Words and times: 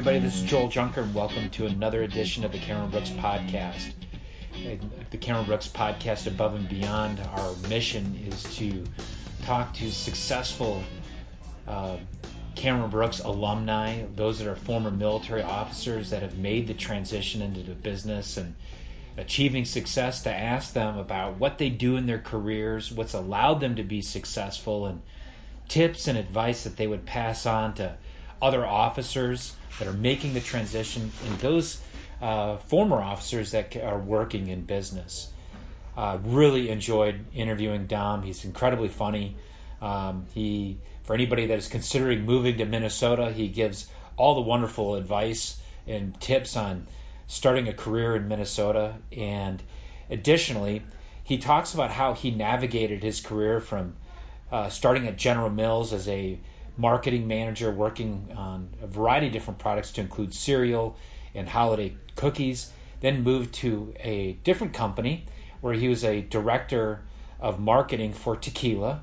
everybody. 0.00 0.18
This 0.24 0.36
is 0.36 0.44
Joel 0.44 0.68
Junker, 0.68 1.02
and 1.02 1.14
welcome 1.14 1.50
to 1.50 1.66
another 1.66 2.02
edition 2.04 2.42
of 2.42 2.52
the 2.52 2.58
Cameron 2.58 2.88
Brooks 2.88 3.10
Podcast. 3.10 3.92
The 5.10 5.18
Cameron 5.18 5.44
Brooks 5.44 5.68
Podcast, 5.68 6.26
above 6.26 6.54
and 6.54 6.66
beyond, 6.70 7.20
our 7.20 7.54
mission 7.68 8.18
is 8.26 8.42
to 8.56 8.82
talk 9.42 9.74
to 9.74 9.90
successful 9.92 10.82
uh, 11.68 11.98
Cameron 12.54 12.88
Brooks 12.88 13.20
alumni, 13.20 14.04
those 14.16 14.38
that 14.38 14.48
are 14.48 14.56
former 14.56 14.90
military 14.90 15.42
officers 15.42 16.08
that 16.08 16.22
have 16.22 16.38
made 16.38 16.66
the 16.66 16.72
transition 16.72 17.42
into 17.42 17.62
the 17.62 17.74
business 17.74 18.38
and 18.38 18.54
achieving 19.18 19.66
success, 19.66 20.22
to 20.22 20.34
ask 20.34 20.72
them 20.72 20.96
about 20.96 21.36
what 21.36 21.58
they 21.58 21.68
do 21.68 21.96
in 21.96 22.06
their 22.06 22.20
careers, 22.20 22.90
what's 22.90 23.12
allowed 23.12 23.60
them 23.60 23.76
to 23.76 23.82
be 23.82 24.00
successful, 24.00 24.86
and 24.86 25.02
tips 25.68 26.08
and 26.08 26.16
advice 26.16 26.64
that 26.64 26.78
they 26.78 26.86
would 26.86 27.04
pass 27.04 27.44
on 27.44 27.74
to 27.74 27.94
other 28.40 28.66
officers 28.66 29.54
that 29.78 29.88
are 29.88 29.92
making 29.92 30.34
the 30.34 30.40
transition 30.40 31.10
and 31.26 31.38
those 31.38 31.80
uh, 32.20 32.56
former 32.58 33.00
officers 33.00 33.52
that 33.52 33.76
are 33.76 33.98
working 33.98 34.48
in 34.48 34.62
business. 34.62 35.28
Uh, 35.96 36.18
really 36.24 36.70
enjoyed 36.70 37.24
interviewing 37.34 37.86
Dom. 37.86 38.22
He's 38.22 38.44
incredibly 38.44 38.88
funny. 38.88 39.36
Um, 39.82 40.26
he, 40.34 40.78
for 41.04 41.14
anybody 41.14 41.46
that 41.46 41.58
is 41.58 41.68
considering 41.68 42.24
moving 42.24 42.58
to 42.58 42.64
Minnesota, 42.64 43.32
he 43.32 43.48
gives 43.48 43.86
all 44.16 44.34
the 44.34 44.42
wonderful 44.42 44.94
advice 44.94 45.58
and 45.86 46.18
tips 46.20 46.56
on 46.56 46.86
starting 47.26 47.68
a 47.68 47.72
career 47.72 48.16
in 48.16 48.28
Minnesota. 48.28 48.94
And 49.16 49.62
additionally, 50.10 50.82
he 51.24 51.38
talks 51.38 51.74
about 51.74 51.90
how 51.90 52.14
he 52.14 52.30
navigated 52.30 53.02
his 53.02 53.20
career 53.20 53.60
from 53.60 53.94
uh, 54.52 54.68
starting 54.68 55.06
at 55.06 55.16
General 55.16 55.50
Mills 55.50 55.92
as 55.92 56.08
a 56.08 56.38
marketing 56.80 57.28
manager 57.28 57.70
working 57.70 58.32
on 58.36 58.68
a 58.82 58.86
variety 58.86 59.26
of 59.26 59.32
different 59.32 59.58
products 59.58 59.92
to 59.92 60.00
include 60.00 60.34
cereal 60.34 60.96
and 61.34 61.48
holiday 61.48 61.94
cookies. 62.16 62.70
Then 63.00 63.22
moved 63.22 63.54
to 63.56 63.94
a 64.00 64.32
different 64.44 64.74
company 64.74 65.26
where 65.60 65.74
he 65.74 65.88
was 65.88 66.04
a 66.04 66.20
director 66.20 67.02
of 67.38 67.58
marketing 67.60 68.12
for 68.12 68.36
tequila. 68.36 69.02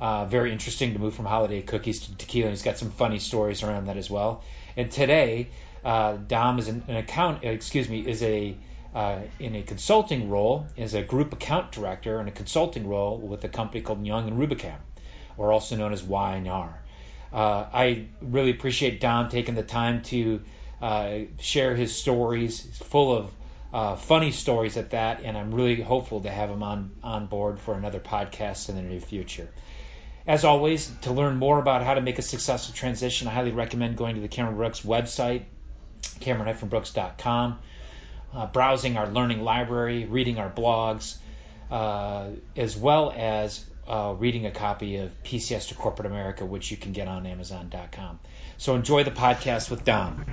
Uh, 0.00 0.24
very 0.26 0.52
interesting 0.52 0.92
to 0.92 0.98
move 0.98 1.14
from 1.14 1.24
holiday 1.24 1.62
cookies 1.62 2.00
to 2.00 2.16
tequila. 2.16 2.50
He's 2.50 2.62
got 2.62 2.78
some 2.78 2.90
funny 2.90 3.18
stories 3.18 3.62
around 3.62 3.86
that 3.86 3.96
as 3.96 4.10
well. 4.10 4.42
And 4.76 4.90
today, 4.90 5.48
uh, 5.84 6.16
Dom 6.16 6.58
is 6.58 6.68
an, 6.68 6.84
an 6.88 6.96
account. 6.96 7.44
Excuse 7.44 7.88
me, 7.88 8.00
is 8.00 8.22
a 8.22 8.56
uh, 8.94 9.20
in 9.40 9.56
a 9.56 9.62
consulting 9.62 10.30
role 10.30 10.66
as 10.78 10.94
a 10.94 11.02
group 11.02 11.32
account 11.32 11.72
director 11.72 12.20
in 12.20 12.28
a 12.28 12.30
consulting 12.30 12.86
role 12.86 13.18
with 13.18 13.42
a 13.44 13.48
company 13.48 13.80
called 13.80 14.06
Young 14.06 14.28
and 14.28 14.38
Rubicam, 14.38 14.78
or 15.36 15.52
also 15.52 15.76
known 15.76 15.92
as 15.92 16.02
Y&R. 16.02 16.80
Uh, 17.34 17.66
I 17.72 18.06
really 18.22 18.52
appreciate 18.52 19.00
Dom 19.00 19.28
taking 19.28 19.56
the 19.56 19.64
time 19.64 20.02
to 20.02 20.42
uh, 20.80 21.18
share 21.40 21.74
his 21.74 21.94
stories. 21.94 22.62
He's 22.62 22.78
full 22.78 23.16
of 23.16 23.30
uh, 23.72 23.96
funny 23.96 24.30
stories 24.30 24.76
at 24.76 24.90
that, 24.90 25.22
and 25.24 25.36
I'm 25.36 25.52
really 25.52 25.82
hopeful 25.82 26.20
to 26.20 26.30
have 26.30 26.48
him 26.48 26.62
on, 26.62 26.92
on 27.02 27.26
board 27.26 27.58
for 27.58 27.74
another 27.74 27.98
podcast 27.98 28.68
in 28.68 28.76
the 28.76 28.82
near 28.82 29.00
future. 29.00 29.48
As 30.28 30.44
always, 30.44 30.88
to 31.02 31.12
learn 31.12 31.36
more 31.36 31.58
about 31.58 31.82
how 31.82 31.94
to 31.94 32.00
make 32.00 32.20
a 32.20 32.22
successful 32.22 32.72
transition, 32.72 33.26
I 33.26 33.32
highly 33.32 33.50
recommend 33.50 33.96
going 33.96 34.14
to 34.14 34.20
the 34.20 34.28
Cameron 34.28 34.56
Brooks 34.56 34.82
website, 34.82 35.42
cameron-brooks.com, 36.20 37.58
uh, 38.32 38.46
browsing 38.46 38.96
our 38.96 39.08
learning 39.08 39.42
library, 39.42 40.04
reading 40.04 40.38
our 40.38 40.50
blogs, 40.50 41.16
uh, 41.68 42.28
as 42.56 42.76
well 42.76 43.12
as 43.14 43.64
uh, 43.86 44.14
reading 44.18 44.46
a 44.46 44.50
copy 44.50 44.96
of 44.96 45.10
PCS 45.24 45.68
to 45.68 45.74
Corporate 45.74 46.06
America, 46.06 46.44
which 46.44 46.70
you 46.70 46.76
can 46.76 46.92
get 46.92 47.08
on 47.08 47.26
Amazon.com. 47.26 48.20
So 48.56 48.74
enjoy 48.74 49.04
the 49.04 49.10
podcast 49.10 49.70
with 49.70 49.84
Dom. 49.84 50.24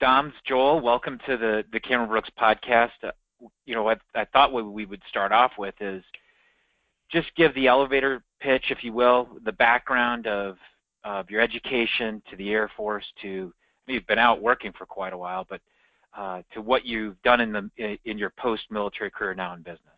Dom's 0.00 0.34
Joel. 0.46 0.80
Welcome 0.80 1.18
to 1.26 1.36
the 1.36 1.64
the 1.72 1.80
Cameron 1.80 2.08
Brooks 2.08 2.30
podcast. 2.38 2.90
Uh, 3.02 3.10
you 3.66 3.74
know 3.74 3.82
what 3.82 4.00
I 4.14 4.24
thought 4.26 4.52
what 4.52 4.64
we 4.64 4.84
would 4.84 5.02
start 5.08 5.32
off 5.32 5.52
with 5.58 5.74
is 5.80 6.04
just 7.10 7.34
give 7.36 7.54
the 7.54 7.66
elevator 7.66 8.22
pitch, 8.40 8.66
if 8.70 8.84
you 8.84 8.92
will, 8.92 9.28
the 9.44 9.52
background 9.52 10.26
of 10.26 10.56
of 11.04 11.30
your 11.30 11.40
education 11.40 12.22
to 12.30 12.36
the 12.36 12.50
Air 12.50 12.70
Force 12.76 13.04
to 13.22 13.52
you've 13.86 14.06
been 14.06 14.18
out 14.18 14.40
working 14.40 14.72
for 14.72 14.86
quite 14.86 15.12
a 15.12 15.18
while, 15.18 15.46
but 15.48 15.60
uh, 16.16 16.42
to 16.52 16.60
what 16.60 16.84
you've 16.84 17.20
done 17.22 17.40
in 17.40 17.52
the 17.52 17.98
in 18.04 18.18
your 18.18 18.30
post 18.30 18.64
military 18.70 19.10
career 19.10 19.34
now 19.34 19.54
in 19.54 19.62
business. 19.62 19.97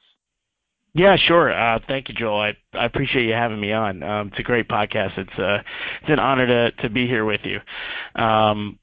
Yeah, 0.95 1.17
sure. 1.17 1.53
Uh, 1.53 1.79
thank 1.87 2.09
you, 2.09 2.15
Joel. 2.15 2.53
I, 2.75 2.85
appreciate 2.85 3.27
you 3.27 3.33
having 3.33 3.61
me 3.61 3.73
on. 3.73 4.03
Um, 4.03 4.29
it's 4.29 4.41
a 4.41 4.43
great 4.43 4.69
podcast. 4.69 5.17
It's 5.19 5.39
uh, 5.39 5.59
it's 6.03 6.11
an 6.11 6.19
honor 6.19 6.47
to 6.47 6.71
to 6.83 6.91
be 6.91 7.07
here 7.07 7.25
with 7.25 7.43
you. 7.45 7.61
Um, 8.21 8.79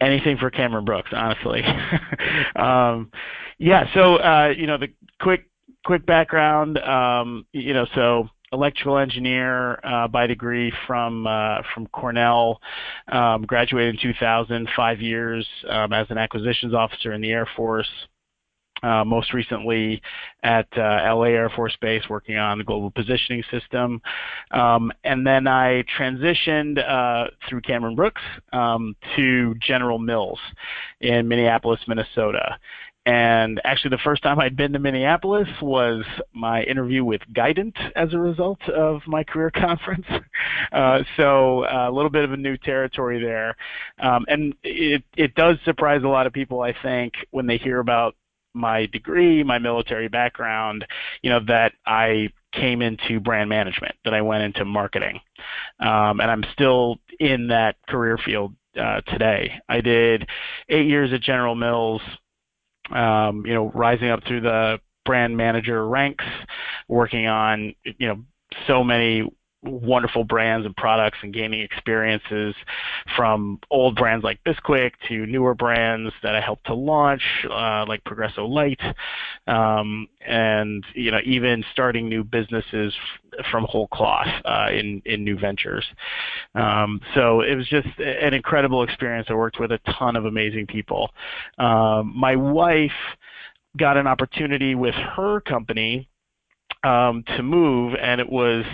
anything 0.00 0.36
for 0.36 0.50
Cameron 0.50 0.84
Brooks, 0.84 1.10
honestly. 1.12 1.62
um, 2.56 3.10
yeah. 3.58 3.86
So 3.94 4.16
uh, 4.16 4.52
you 4.56 4.66
know 4.66 4.76
the 4.76 4.88
quick 5.20 5.48
quick 5.86 6.04
background. 6.04 6.78
You 7.52 7.72
know, 7.72 7.86
so 7.94 8.28
electrical 8.52 8.98
engineer 8.98 9.80
by 10.12 10.26
degree 10.26 10.70
from 10.86 11.24
from 11.74 11.86
Cornell. 11.86 12.60
Graduated 13.08 13.94
in 13.94 14.00
2000, 14.02 14.68
five 14.76 15.00
years 15.00 15.48
as 15.70 16.06
an 16.10 16.18
acquisitions 16.18 16.74
officer 16.74 17.14
in 17.14 17.22
the 17.22 17.30
Air 17.30 17.48
Force. 17.56 17.88
Uh, 18.82 19.04
most 19.04 19.32
recently 19.32 20.02
at 20.42 20.66
uh, 20.76 21.14
LA 21.14 21.26
Air 21.26 21.50
Force 21.50 21.76
Base 21.80 22.02
working 22.10 22.36
on 22.36 22.58
the 22.58 22.64
global 22.64 22.90
positioning 22.90 23.44
system. 23.50 24.00
Um, 24.50 24.92
and 25.04 25.26
then 25.26 25.46
I 25.46 25.84
transitioned 25.98 26.78
uh, 26.78 27.28
through 27.48 27.60
Cameron 27.60 27.94
Brooks 27.94 28.22
um, 28.52 28.96
to 29.16 29.54
General 29.60 29.98
Mills 29.98 30.40
in 31.00 31.28
Minneapolis, 31.28 31.80
Minnesota. 31.86 32.58
And 33.04 33.60
actually, 33.64 33.90
the 33.90 34.02
first 34.04 34.22
time 34.22 34.38
I'd 34.38 34.56
been 34.56 34.72
to 34.74 34.78
Minneapolis 34.78 35.48
was 35.60 36.04
my 36.32 36.62
interview 36.62 37.04
with 37.04 37.20
Guidant 37.32 37.74
as 37.96 38.14
a 38.14 38.18
result 38.18 38.60
of 38.68 39.00
my 39.08 39.24
career 39.24 39.50
conference. 39.54 40.06
Uh, 40.70 41.02
so 41.16 41.64
uh, 41.64 41.88
a 41.88 41.92
little 41.92 42.10
bit 42.10 42.24
of 42.24 42.32
a 42.32 42.36
new 42.36 42.56
territory 42.56 43.20
there. 43.20 43.56
Um, 43.98 44.24
and 44.28 44.54
it, 44.62 45.02
it 45.16 45.34
does 45.34 45.56
surprise 45.64 46.02
a 46.04 46.08
lot 46.08 46.28
of 46.28 46.32
people, 46.32 46.60
I 46.60 46.74
think, 46.80 47.14
when 47.32 47.46
they 47.46 47.56
hear 47.56 47.80
about 47.80 48.14
my 48.54 48.86
degree, 48.86 49.42
my 49.42 49.58
military 49.58 50.08
background, 50.08 50.86
you 51.22 51.30
know, 51.30 51.40
that 51.46 51.72
I 51.86 52.30
came 52.52 52.82
into 52.82 53.20
brand 53.20 53.48
management, 53.48 53.94
that 54.04 54.14
I 54.14 54.20
went 54.20 54.42
into 54.42 54.64
marketing. 54.64 55.20
Um, 55.80 56.20
and 56.20 56.30
I'm 56.30 56.44
still 56.52 56.98
in 57.18 57.48
that 57.48 57.76
career 57.88 58.18
field 58.18 58.54
uh, 58.78 59.00
today. 59.02 59.60
I 59.68 59.80
did 59.80 60.28
eight 60.68 60.86
years 60.86 61.12
at 61.12 61.22
General 61.22 61.54
Mills, 61.54 62.02
um, 62.90 63.44
you 63.46 63.54
know, 63.54 63.70
rising 63.74 64.10
up 64.10 64.24
through 64.26 64.42
the 64.42 64.80
brand 65.04 65.36
manager 65.36 65.86
ranks, 65.88 66.24
working 66.88 67.26
on, 67.26 67.74
you 67.84 68.08
know, 68.08 68.22
so 68.66 68.84
many 68.84 69.24
wonderful 69.62 70.24
brands 70.24 70.66
and 70.66 70.76
products 70.76 71.18
and 71.22 71.32
gaining 71.32 71.60
experiences 71.60 72.54
from 73.16 73.60
old 73.70 73.94
brands 73.96 74.24
like 74.24 74.42
Bisquick 74.44 74.92
to 75.08 75.26
newer 75.26 75.54
brands 75.54 76.12
that 76.22 76.34
I 76.34 76.40
helped 76.40 76.66
to 76.66 76.74
launch, 76.74 77.22
uh, 77.50 77.84
like 77.86 78.04
Progresso 78.04 78.44
Light, 78.44 78.80
um, 79.46 80.08
and 80.26 80.84
you 80.94 81.10
know 81.10 81.20
even 81.24 81.64
starting 81.72 82.08
new 82.08 82.24
businesses 82.24 82.92
from 83.50 83.64
whole 83.64 83.88
cloth 83.88 84.28
uh, 84.44 84.68
in 84.72 85.00
in 85.04 85.24
new 85.24 85.38
ventures. 85.38 85.84
Um, 86.54 87.00
so 87.14 87.42
it 87.42 87.54
was 87.54 87.68
just 87.68 87.88
an 87.98 88.34
incredible 88.34 88.82
experience. 88.82 89.28
I 89.30 89.34
worked 89.34 89.60
with 89.60 89.72
a 89.72 89.78
ton 89.98 90.16
of 90.16 90.24
amazing 90.24 90.66
people. 90.66 91.10
Um, 91.58 92.12
my 92.16 92.36
wife 92.36 92.90
got 93.78 93.96
an 93.96 94.06
opportunity 94.06 94.74
with 94.74 94.94
her 94.94 95.40
company 95.40 96.08
um, 96.84 97.24
to 97.36 97.42
move, 97.42 97.94
and 98.00 98.20
it 98.20 98.28
was 98.28 98.64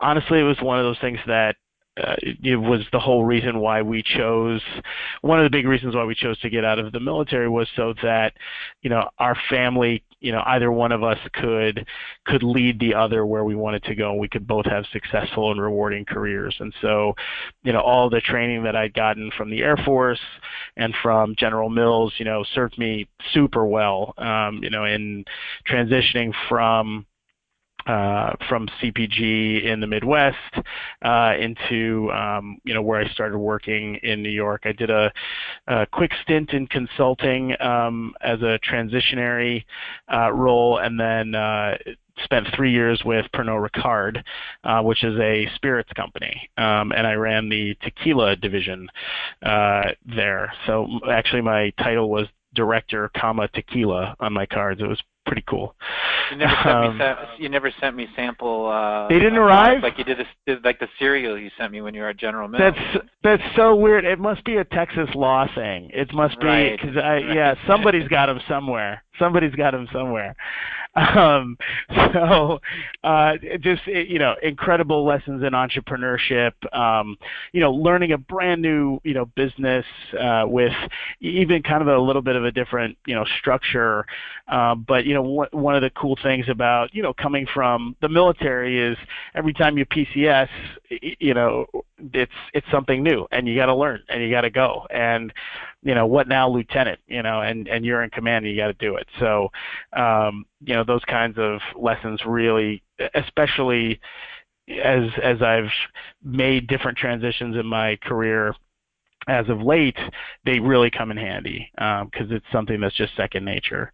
honestly 0.00 0.40
it 0.40 0.44
was 0.44 0.60
one 0.60 0.78
of 0.78 0.84
those 0.84 0.98
things 1.00 1.18
that 1.26 1.56
uh, 2.02 2.14
it 2.20 2.56
was 2.56 2.82
the 2.92 2.98
whole 2.98 3.24
reason 3.24 3.58
why 3.58 3.80
we 3.80 4.02
chose 4.02 4.60
one 5.22 5.38
of 5.38 5.44
the 5.44 5.56
big 5.56 5.66
reasons 5.66 5.94
why 5.94 6.04
we 6.04 6.14
chose 6.14 6.38
to 6.40 6.50
get 6.50 6.62
out 6.62 6.78
of 6.78 6.92
the 6.92 7.00
military 7.00 7.48
was 7.48 7.66
so 7.74 7.94
that 8.02 8.34
you 8.82 8.90
know 8.90 9.08
our 9.18 9.34
family 9.48 10.04
you 10.20 10.30
know 10.30 10.42
either 10.46 10.70
one 10.70 10.92
of 10.92 11.02
us 11.02 11.18
could 11.32 11.86
could 12.26 12.42
lead 12.42 12.78
the 12.78 12.94
other 12.94 13.24
where 13.24 13.44
we 13.44 13.54
wanted 13.54 13.82
to 13.82 13.94
go 13.94 14.10
and 14.10 14.20
we 14.20 14.28
could 14.28 14.46
both 14.46 14.66
have 14.66 14.84
successful 14.92 15.50
and 15.50 15.60
rewarding 15.60 16.04
careers. 16.04 16.54
And 16.60 16.74
so 16.82 17.14
you 17.62 17.72
know 17.72 17.80
all 17.80 18.10
the 18.10 18.20
training 18.20 18.62
that 18.64 18.76
I'd 18.76 18.92
gotten 18.92 19.30
from 19.36 19.48
the 19.48 19.62
Air 19.62 19.78
Force 19.78 20.20
and 20.76 20.94
from 21.02 21.34
General 21.38 21.70
Mills 21.70 22.12
you 22.18 22.26
know 22.26 22.44
served 22.54 22.76
me 22.76 23.08
super 23.32 23.64
well 23.64 24.12
um, 24.18 24.60
you 24.62 24.68
know 24.68 24.84
in 24.84 25.24
transitioning 25.66 26.34
from 26.50 27.06
from 27.86 28.68
CPG 28.80 29.64
in 29.64 29.80
the 29.80 29.86
Midwest 29.86 30.36
uh, 31.02 31.34
into 31.38 32.10
um, 32.12 32.58
you 32.64 32.74
know 32.74 32.82
where 32.82 33.00
I 33.00 33.08
started 33.10 33.38
working 33.38 33.96
in 34.02 34.22
New 34.22 34.30
York. 34.30 34.62
I 34.64 34.72
did 34.72 34.90
a, 34.90 35.12
a 35.66 35.86
quick 35.86 36.12
stint 36.22 36.50
in 36.50 36.66
consulting 36.66 37.60
um, 37.60 38.14
as 38.20 38.40
a 38.42 38.58
transitionary 38.68 39.64
uh, 40.12 40.32
role, 40.32 40.78
and 40.78 40.98
then 40.98 41.34
uh, 41.34 41.76
spent 42.24 42.46
three 42.54 42.72
years 42.72 43.02
with 43.04 43.26
Pernod 43.34 43.68
Ricard, 43.68 44.22
uh, 44.64 44.82
which 44.82 45.04
is 45.04 45.18
a 45.20 45.48
spirits 45.54 45.92
company, 45.94 46.48
um, 46.56 46.92
and 46.92 47.06
I 47.06 47.14
ran 47.14 47.48
the 47.48 47.76
tequila 47.82 48.36
division 48.36 48.88
uh, 49.42 49.90
there. 50.04 50.52
So 50.66 50.88
actually, 51.10 51.42
my 51.42 51.70
title 51.78 52.10
was 52.10 52.26
director, 52.54 53.10
comma 53.16 53.48
tequila 53.48 54.16
on 54.18 54.32
my 54.32 54.46
cards. 54.46 54.80
It 54.80 54.88
was 54.88 55.00
pretty 55.26 55.44
cool. 55.48 55.74
You 56.30 56.36
never 56.38 56.54
sent 56.62 56.76
um, 56.76 56.98
me 56.98 57.04
you 57.38 57.48
never 57.48 57.72
sent 57.80 57.96
me 57.96 58.08
sample. 58.16 58.66
Uh, 58.66 59.08
they 59.08 59.18
didn't 59.18 59.38
arrive 59.38 59.82
like 59.82 59.98
you 59.98 60.04
did 60.04 60.18
this 60.18 60.26
did 60.46 60.64
like 60.64 60.78
the 60.78 60.88
cereal 60.98 61.38
you 61.38 61.50
sent 61.58 61.72
me 61.72 61.80
when 61.80 61.94
you 61.94 62.00
were 62.00 62.08
at 62.08 62.16
General 62.16 62.48
Mills. 62.48 62.74
That's 62.74 63.06
that's 63.22 63.56
so 63.56 63.74
weird. 63.74 64.04
It 64.04 64.18
must 64.18 64.44
be 64.44 64.56
a 64.56 64.64
Texas 64.64 65.08
law 65.14 65.46
thing. 65.54 65.90
It 65.92 66.12
must 66.12 66.40
be 66.40 66.70
because 66.70 66.96
I 66.96 67.14
right. 67.14 67.34
yeah 67.34 67.54
somebody's 67.66 68.08
got 68.08 68.26
them 68.26 68.40
somewhere. 68.48 69.02
Somebody's 69.18 69.54
got 69.54 69.72
them 69.72 69.88
somewhere. 69.92 70.34
Um, 70.96 71.58
so 72.14 72.58
uh, 73.04 73.34
just 73.60 73.86
you 73.86 74.18
know 74.18 74.34
incredible 74.42 75.04
lessons 75.04 75.42
in 75.42 75.50
entrepreneurship. 75.52 76.52
Um, 76.74 77.18
you 77.52 77.60
know 77.60 77.70
learning 77.70 78.12
a 78.12 78.18
brand 78.18 78.62
new 78.62 78.98
you 79.04 79.12
know 79.12 79.26
business 79.36 79.84
uh, 80.18 80.44
with 80.46 80.72
even 81.20 81.62
kind 81.62 81.82
of 81.82 81.88
a 81.88 81.98
little 81.98 82.22
bit 82.22 82.34
of 82.34 82.44
a 82.44 82.50
different 82.50 82.96
you 83.06 83.14
know 83.14 83.26
structure. 83.38 84.06
Uh, 84.48 84.74
but 84.74 85.04
you 85.04 85.12
know 85.12 85.22
one 85.22 85.48
one 85.52 85.74
of 85.74 85.82
the 85.82 85.90
cool 85.90 86.16
things 86.22 86.48
about 86.48 86.94
you 86.94 87.02
know 87.02 87.12
coming 87.12 87.46
from 87.52 87.94
the 88.00 88.08
military 88.08 88.80
is 88.80 88.96
every 89.34 89.52
time 89.52 89.76
you 89.76 89.84
PCS, 89.84 90.48
you 91.20 91.34
know 91.34 91.66
it's 92.12 92.32
it's 92.54 92.66
something 92.70 93.02
new 93.02 93.26
and 93.32 93.48
you 93.48 93.56
got 93.56 93.66
to 93.66 93.74
learn 93.74 94.02
and 94.08 94.22
you 94.22 94.30
got 94.30 94.42
to 94.42 94.50
go 94.50 94.86
and 94.90 95.32
you 95.86 95.94
know 95.94 96.06
what 96.06 96.28
now 96.28 96.48
lieutenant 96.48 96.98
you 97.06 97.22
know 97.22 97.40
and 97.40 97.68
and 97.68 97.84
you're 97.84 98.02
in 98.02 98.10
command 98.10 98.44
and 98.44 98.54
you 98.54 98.60
got 98.60 98.66
to 98.66 98.72
do 98.74 98.96
it 98.96 99.06
so 99.20 99.48
um 99.92 100.44
you 100.60 100.74
know 100.74 100.84
those 100.84 101.04
kinds 101.04 101.38
of 101.38 101.60
lessons 101.78 102.20
really 102.26 102.82
especially 103.14 104.00
as 104.68 105.08
as 105.22 105.42
I've 105.42 105.70
made 106.22 106.66
different 106.66 106.98
transitions 106.98 107.56
in 107.56 107.66
my 107.66 107.96
career 108.02 108.54
as 109.28 109.48
of 109.48 109.60
late, 109.60 109.98
they 110.44 110.60
really 110.60 110.90
come 110.90 111.10
in 111.10 111.16
handy 111.16 111.70
because 111.74 112.30
um, 112.30 112.32
it's 112.32 112.46
something 112.52 112.80
that's 112.80 112.94
just 112.94 113.16
second 113.16 113.44
nature. 113.44 113.92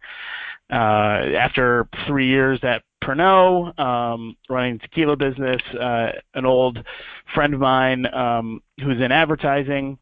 Uh, 0.71 1.35
after 1.37 1.87
three 2.07 2.27
years 2.27 2.59
at 2.63 2.83
Pernod, 3.03 3.77
um, 3.79 4.35
running 4.49 4.79
tequila 4.79 5.15
business, 5.15 5.61
uh, 5.79 6.11
an 6.35 6.45
old 6.45 6.79
friend 7.33 7.53
of 7.53 7.59
mine 7.59 8.05
um, 8.13 8.61
who's 8.79 9.01
in 9.01 9.11
advertising, 9.11 9.97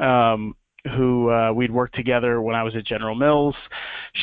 um, 0.00 0.54
who 0.94 1.30
uh, 1.30 1.52
we'd 1.52 1.70
worked 1.70 1.94
together 1.94 2.40
when 2.40 2.54
I 2.54 2.62
was 2.62 2.76
at 2.76 2.84
General 2.84 3.14
Mills. 3.14 3.54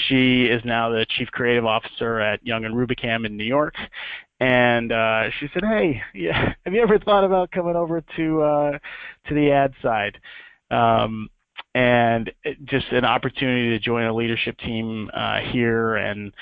She 0.08 0.46
is 0.46 0.62
now 0.66 0.90
the 0.90 1.06
chief 1.18 1.30
creative 1.32 1.66
officer 1.66 2.20
at 2.20 2.46
Young 2.46 2.66
and 2.66 2.76
Rubicam 2.76 3.26
in 3.26 3.38
New 3.38 3.44
York. 3.44 3.76
And 4.40 4.92
uh, 4.92 5.30
she 5.40 5.48
said, 5.54 5.64
"Hey, 5.64 6.02
yeah, 6.14 6.54
have 6.66 6.74
you 6.74 6.82
ever 6.82 7.00
thought 7.00 7.24
about 7.24 7.52
coming 7.52 7.76
over 7.76 8.04
to 8.16 8.42
uh, 8.42 8.72
to 9.28 9.34
the 9.34 9.52
ad 9.52 9.74
side?" 9.82 10.20
Um, 10.72 11.30
and 11.76 12.32
just 12.66 12.88
an 12.92 13.06
opportunity 13.06 13.70
to 13.70 13.80
join 13.80 14.06
a 14.06 14.14
leadership 14.14 14.58
team 14.60 15.10
uh, 15.14 15.40
here 15.52 15.96
and 15.96 16.34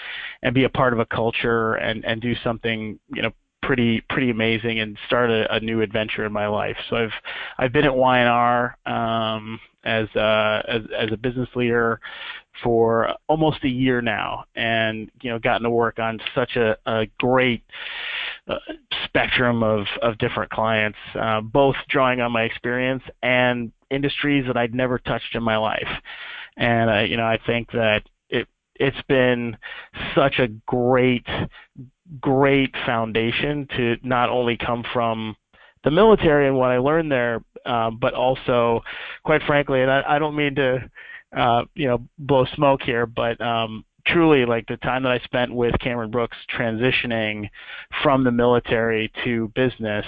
and 0.43 0.53
be 0.53 0.65
a 0.65 0.69
part 0.69 0.93
of 0.93 0.99
a 0.99 1.05
culture 1.05 1.75
and 1.75 2.03
and 2.05 2.21
do 2.21 2.33
something 2.43 2.99
you 3.13 3.21
know 3.21 3.31
pretty 3.61 4.01
pretty 4.09 4.29
amazing 4.29 4.79
and 4.79 4.97
start 5.05 5.29
a, 5.29 5.53
a 5.53 5.59
new 5.59 5.81
adventure 5.81 6.25
in 6.25 6.31
my 6.31 6.47
life. 6.47 6.77
So 6.89 6.95
I've 6.95 7.13
I've 7.57 7.73
been 7.73 7.85
at 7.85 7.95
Y&R 7.95 8.77
um, 8.85 9.59
as 9.83 10.07
a, 10.15 10.63
as 10.67 10.81
as 10.97 11.09
a 11.11 11.17
business 11.17 11.49
leader 11.55 11.99
for 12.63 13.15
almost 13.27 13.63
a 13.63 13.69
year 13.69 14.01
now, 14.01 14.45
and 14.55 15.09
you 15.21 15.29
know 15.29 15.39
gotten 15.39 15.63
to 15.63 15.69
work 15.69 15.99
on 15.99 16.19
such 16.35 16.55
a, 16.55 16.77
a 16.85 17.07
great 17.19 17.63
uh, 18.47 18.55
spectrum 19.05 19.63
of 19.63 19.85
of 20.01 20.17
different 20.17 20.51
clients, 20.51 20.97
uh, 21.15 21.41
both 21.41 21.75
drawing 21.89 22.21
on 22.21 22.31
my 22.31 22.43
experience 22.43 23.03
and 23.23 23.71
industries 23.89 24.45
that 24.47 24.57
I'd 24.57 24.73
never 24.75 24.99
touched 24.99 25.35
in 25.35 25.43
my 25.43 25.57
life. 25.57 25.89
And 26.57 26.89
uh, 26.89 26.99
you 27.01 27.17
know, 27.17 27.25
I 27.25 27.39
think 27.45 27.71
that 27.71 28.03
it 28.29 28.47
it's 28.75 29.01
been 29.07 29.57
such 30.15 30.39
a 30.39 30.47
great 30.65 31.25
great 32.19 32.73
foundation 32.85 33.67
to 33.77 33.97
not 34.03 34.29
only 34.29 34.57
come 34.57 34.83
from 34.93 35.35
the 35.83 35.91
military 35.91 36.47
and 36.47 36.57
what 36.57 36.71
I 36.71 36.77
learned 36.77 37.11
there, 37.11 37.43
uh, 37.65 37.89
but 37.91 38.13
also, 38.13 38.81
quite 39.23 39.41
frankly, 39.43 39.81
and 39.81 39.91
I, 39.91 40.03
I 40.07 40.19
don't 40.19 40.35
mean 40.35 40.55
to, 40.55 40.89
uh, 41.35 41.63
you 41.75 41.87
know, 41.87 42.07
blow 42.19 42.45
smoke 42.55 42.81
here, 42.83 43.05
but 43.05 43.39
um, 43.41 43.85
truly, 44.05 44.45
like 44.45 44.67
the 44.67 44.77
time 44.77 45.03
that 45.03 45.11
I 45.11 45.19
spent 45.19 45.53
with 45.53 45.75
Cameron 45.79 46.11
Brooks 46.11 46.37
transitioning 46.55 47.49
from 48.03 48.23
the 48.23 48.31
military 48.31 49.11
to 49.23 49.51
business, 49.55 50.05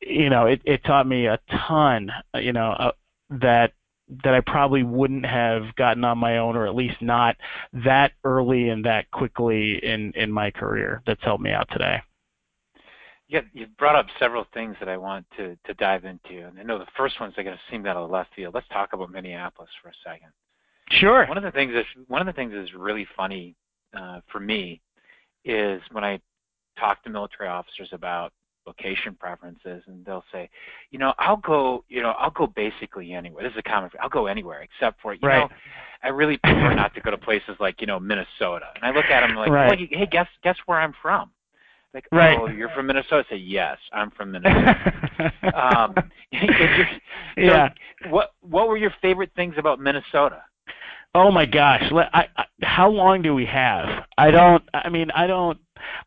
you 0.00 0.28
know, 0.28 0.46
it, 0.46 0.60
it 0.64 0.84
taught 0.84 1.06
me 1.06 1.26
a 1.26 1.38
ton, 1.66 2.10
you 2.34 2.52
know, 2.52 2.72
uh, 2.72 2.92
that 3.30 3.72
that 4.22 4.34
I 4.34 4.40
probably 4.40 4.82
wouldn't 4.82 5.24
have 5.24 5.74
gotten 5.76 6.04
on 6.04 6.18
my 6.18 6.38
own, 6.38 6.56
or 6.56 6.66
at 6.66 6.74
least 6.74 7.00
not 7.00 7.36
that 7.84 8.12
early 8.24 8.68
and 8.68 8.84
that 8.84 9.10
quickly 9.10 9.80
in 9.82 10.12
in 10.14 10.30
my 10.30 10.50
career. 10.50 11.02
That's 11.06 11.22
helped 11.22 11.42
me 11.42 11.52
out 11.52 11.68
today. 11.70 12.02
Yeah, 13.28 13.40
you've 13.54 13.76
brought 13.78 13.96
up 13.96 14.06
several 14.18 14.46
things 14.52 14.76
that 14.80 14.88
I 14.88 14.96
want 14.96 15.26
to 15.38 15.56
to 15.64 15.74
dive 15.74 16.04
into, 16.04 16.46
and 16.46 16.58
I 16.58 16.62
know 16.62 16.78
the 16.78 16.86
first 16.96 17.18
one's 17.20 17.34
are 17.38 17.42
going 17.42 17.56
to 17.56 17.62
seem 17.70 17.86
out 17.86 17.96
of 17.96 18.08
the 18.08 18.12
left 18.12 18.34
field. 18.34 18.54
Let's 18.54 18.68
talk 18.68 18.92
about 18.92 19.10
Minneapolis 19.10 19.70
for 19.82 19.88
a 19.88 19.92
second. 20.04 20.28
Sure. 20.90 21.26
One 21.26 21.38
of 21.38 21.44
the 21.44 21.50
things 21.50 21.72
that's 21.74 22.08
one 22.08 22.20
of 22.20 22.26
the 22.26 22.34
things 22.34 22.52
that's 22.54 22.74
really 22.74 23.06
funny 23.16 23.56
uh, 23.96 24.20
for 24.30 24.40
me 24.40 24.80
is 25.44 25.80
when 25.92 26.04
I 26.04 26.20
talk 26.78 27.02
to 27.04 27.10
military 27.10 27.48
officers 27.48 27.88
about 27.92 28.32
location 28.66 29.14
preferences 29.18 29.82
and 29.86 30.04
they'll 30.04 30.24
say 30.32 30.48
you 30.90 30.98
know 30.98 31.12
i'll 31.18 31.36
go 31.36 31.84
you 31.88 32.02
know 32.02 32.10
i'll 32.18 32.30
go 32.30 32.46
basically 32.46 33.12
anywhere 33.12 33.42
this 33.42 33.52
is 33.52 33.58
a 33.58 33.62
common 33.62 33.90
i'll 34.00 34.08
go 34.08 34.26
anywhere 34.26 34.62
except 34.62 35.00
for 35.00 35.12
you 35.14 35.20
right. 35.22 35.50
know 35.50 35.56
i 36.02 36.08
really 36.08 36.38
prefer 36.38 36.74
not 36.74 36.94
to 36.94 37.00
go 37.00 37.10
to 37.10 37.18
places 37.18 37.56
like 37.60 37.80
you 37.80 37.86
know 37.86 38.00
minnesota 38.00 38.66
and 38.74 38.84
i 38.84 38.90
look 38.90 39.04
at 39.06 39.26
them 39.26 39.36
like 39.36 39.50
right. 39.50 39.68
well, 39.68 39.88
hey 39.90 40.06
guess 40.10 40.28
guess 40.42 40.56
where 40.66 40.80
i'm 40.80 40.94
from 41.02 41.30
like 41.92 42.06
right. 42.10 42.38
oh 42.40 42.48
you're 42.48 42.70
from 42.70 42.86
minnesota 42.86 43.24
I 43.28 43.34
say 43.34 43.38
yes 43.38 43.78
i'm 43.92 44.10
from 44.10 44.32
minnesota 44.32 45.32
um 45.54 45.94
so 46.32 46.40
yeah 47.36 47.68
what 48.08 48.32
what 48.40 48.68
were 48.68 48.78
your 48.78 48.92
favorite 49.02 49.30
things 49.36 49.54
about 49.58 49.78
minnesota 49.78 50.42
Oh 51.16 51.30
my 51.30 51.46
gosh! 51.46 51.84
I, 51.92 52.26
I, 52.36 52.44
how 52.62 52.90
long 52.90 53.22
do 53.22 53.36
we 53.36 53.46
have? 53.46 54.04
I 54.18 54.32
don't. 54.32 54.64
I 54.74 54.88
mean, 54.88 55.12
I 55.12 55.28
don't. 55.28 55.58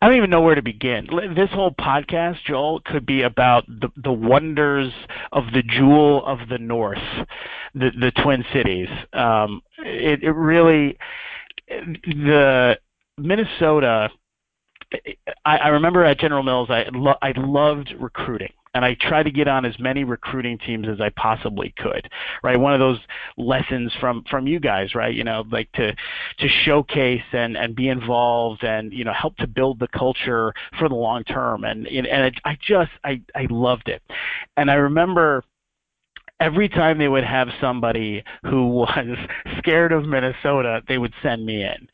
I 0.01 0.07
don't 0.07 0.17
even 0.17 0.29
know 0.29 0.41
where 0.41 0.55
to 0.55 0.62
begin. 0.62 1.07
This 1.36 1.50
whole 1.51 1.72
podcast, 1.72 2.38
Joel, 2.46 2.81
could 2.86 3.05
be 3.05 3.24
about 3.24 3.65
the 3.67 3.89
the 3.96 4.12
wonders 4.12 4.91
of 5.31 5.46
the 5.53 5.63
jewel 5.63 6.25
of 6.25 6.48
the 6.50 6.57
North, 6.57 6.98
the 7.74 7.91
the 8.00 8.12
Twin 8.24 8.46
Cities. 8.53 8.89
Um, 9.13 9.62
it, 9.79 10.24
it 10.24 10.31
really, 10.31 10.98
the 11.67 12.77
Minnesota. 13.17 14.10
I, 15.46 15.57
I 15.57 15.67
remember 15.69 16.05
at 16.05 16.19
General 16.19 16.43
Mills, 16.43 16.69
I 16.69 16.86
lo- 16.93 17.17
I 17.22 17.34
loved 17.36 17.93
recruiting 18.00 18.53
and 18.77 18.86
I 18.86 18.93
tried 18.93 19.24
to 19.24 19.31
get 19.31 19.48
on 19.48 19.65
as 19.65 19.79
many 19.79 20.03
recruiting 20.03 20.60
teams 20.60 20.88
as 20.88 21.01
I 21.01 21.10
possibly 21.10 21.74
could. 21.77 22.07
Right, 22.43 22.60
one 22.60 22.75
of 22.75 22.79
those 22.79 23.00
lessons 23.36 23.91
from 24.00 24.24
from 24.29 24.46
you 24.46 24.60
guys, 24.60 24.93
right? 24.93 25.13
You 25.13 25.24
know, 25.24 25.43
like 25.51 25.72
to 25.74 25.93
to 25.93 26.48
showcase 26.48 27.24
and 27.31 27.57
and 27.57 27.75
be 27.75 27.89
involved 27.89 28.63
and 28.63 28.93
you 28.93 29.03
know 29.03 29.13
help 29.13 29.36
to 29.38 29.48
build 29.48 29.79
the 29.79 29.88
culture 29.88 30.53
for 30.77 30.88
the 30.89 30.96
long 30.96 31.24
term. 31.24 31.63
And 31.63 31.88
and 31.88 32.05
it, 32.05 32.36
I 32.46 32.55
just 32.62 32.91
I 33.03 33.19
I 33.34 33.48
loved 33.50 33.89
it, 33.89 34.03
and 34.57 34.69
I 34.69 34.75
remember 34.75 35.43
every 36.39 36.69
time 36.69 37.00
they 37.00 37.07
would 37.07 37.24
have 37.24 37.48
somebody 37.60 38.24
who 38.43 38.67
was 38.72 39.17
scared 39.57 39.91
of 39.91 40.05
Minnesota, 40.05 40.84
they 40.88 41.00
would 41.00 41.13
send 41.24 41.48
me 41.48 41.63
in. 41.63 41.88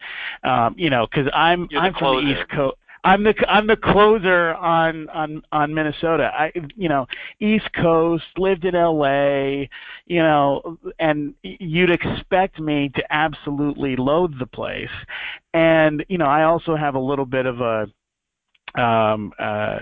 Um, 0.49 0.75
you 0.77 0.89
know, 0.89 1.07
because 1.09 1.31
I'm 1.33 1.69
You're 1.71 1.81
I'm 1.81 1.93
from 1.93 2.25
the 2.25 2.31
East 2.31 2.49
Coast. 2.49 2.75
I'm 3.03 3.23
the 3.23 3.33
I'm 3.49 3.67
the 3.67 3.75
closer 3.75 4.53
on 4.53 5.09
on 5.09 5.43
on 5.51 5.73
Minnesota. 5.73 6.31
I 6.33 6.51
you 6.75 6.87
know 6.87 7.07
East 7.39 7.67
Coast 7.73 8.23
lived 8.37 8.63
in 8.63 8.75
L.A. 8.75 9.69
You 10.05 10.19
know, 10.19 10.77
and 10.99 11.33
you'd 11.43 11.91
expect 11.91 12.59
me 12.59 12.89
to 12.95 13.03
absolutely 13.13 13.95
loathe 13.97 14.39
the 14.39 14.45
place, 14.45 14.89
and 15.53 16.05
you 16.07 16.17
know 16.17 16.27
I 16.27 16.43
also 16.43 16.75
have 16.75 16.95
a 16.95 16.99
little 16.99 17.25
bit 17.25 17.45
of 17.45 17.59
a 17.59 17.87
um, 18.75 19.31
uh, 19.39 19.79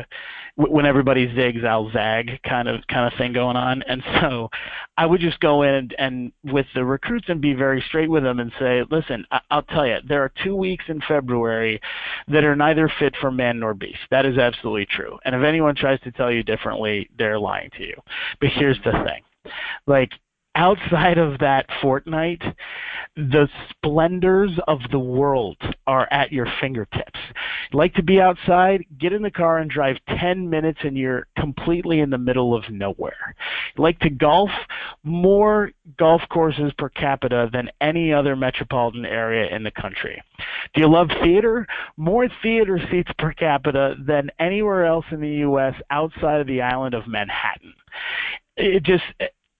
when 0.55 0.86
everybody 0.86 1.27
zigs, 1.27 1.65
I'll 1.65 1.91
zag 1.91 2.39
kind 2.43 2.67
of 2.67 2.81
kind 2.88 3.12
of 3.12 3.17
thing 3.17 3.33
going 3.33 3.55
on. 3.55 3.81
And 3.83 4.03
so 4.21 4.50
I 4.98 5.05
would 5.05 5.21
just 5.21 5.39
go 5.39 5.63
in 5.63 5.74
and, 5.74 5.95
and 5.98 6.31
with 6.43 6.65
the 6.75 6.83
recruits 6.83 7.27
and 7.29 7.41
be 7.41 7.53
very 7.53 7.83
straight 7.88 8.10
with 8.10 8.24
them 8.24 8.39
and 8.39 8.51
say, 8.60 8.83
listen, 8.89 9.25
I, 9.31 9.39
I'll 9.50 9.63
tell 9.63 9.88
you, 9.88 9.98
there 10.07 10.24
are 10.24 10.31
two 10.43 10.55
weeks 10.55 10.86
in 10.88 11.01
February 11.07 11.79
that 12.27 12.43
are 12.43 12.55
neither 12.55 12.91
fit 13.00 13.15
for 13.21 13.31
man 13.31 13.60
nor 13.60 13.74
beast. 13.74 14.00
That 14.10 14.25
is 14.25 14.38
absolutely 14.38 14.88
true. 14.88 15.17
And 15.25 15.36
if 15.36 15.43
anyone 15.43 15.75
tries 15.75 16.00
to 16.01 16.12
tell 16.12 16.31
you 16.31 16.43
differently, 16.43 17.10
they're 17.17 17.39
lying 17.39 17.69
to 17.77 17.83
you. 17.83 17.95
But 18.39 18.50
here's 18.50 18.79
the 18.83 18.91
thing, 18.91 19.53
like 19.88 20.12
outside 20.55 21.17
of 21.17 21.39
that 21.39 21.65
fortnight, 21.81 22.41
the 23.15 23.48
splendors 23.70 24.51
of 24.67 24.79
the 24.91 25.00
world 25.00 25.58
are 25.88 26.08
at 26.12 26.31
your 26.31 26.48
fingertips. 26.60 27.20
like 27.74 27.93
to 27.93 28.03
be 28.03 28.20
outside, 28.20 28.84
get 29.00 29.13
in 29.13 29.22
the 29.22 29.31
car 29.31 29.60
and 29.60 29.70
drive 29.70 29.96
10 30.20 30.50
minutes 30.50 30.79
and 30.84 30.98
you're 30.98 31.27
completely 31.38 32.00
in 32.00 32.10
the 32.10 32.17
middle 32.17 32.53
of 32.55 32.70
nowhere. 32.70 33.36
like 33.77 34.00
to 34.00 34.10
golf, 34.10 34.50
more 35.03 35.72
golf 35.98 36.22
courses 36.29 36.72
per 36.77 36.89
capita 36.89 37.50
than 37.51 37.70
any 37.79 38.13
other 38.13 38.36
metropolitan 38.36 39.05
area 39.05 39.53
in 39.53 39.63
the 39.63 39.72
country. 39.72 40.22
Do 40.74 40.81
you 40.81 40.88
love 40.88 41.10
theater? 41.24 41.67
More 41.98 42.27
theater 42.41 42.79
seats 42.91 43.12
per 43.17 43.34
capita 43.34 43.96
than 44.05 44.29
anywhere 44.39 44.86
else 44.86 45.05
in 45.12 45.22
the 45.22 45.36
U.S. 45.48 45.75
outside 45.89 46.41
of 46.41 46.48
the 46.48 46.62
island 46.62 46.93
of 46.93 47.08
Manhattan. 47.08 47.74
It 48.58 48.84
just 48.84 49.03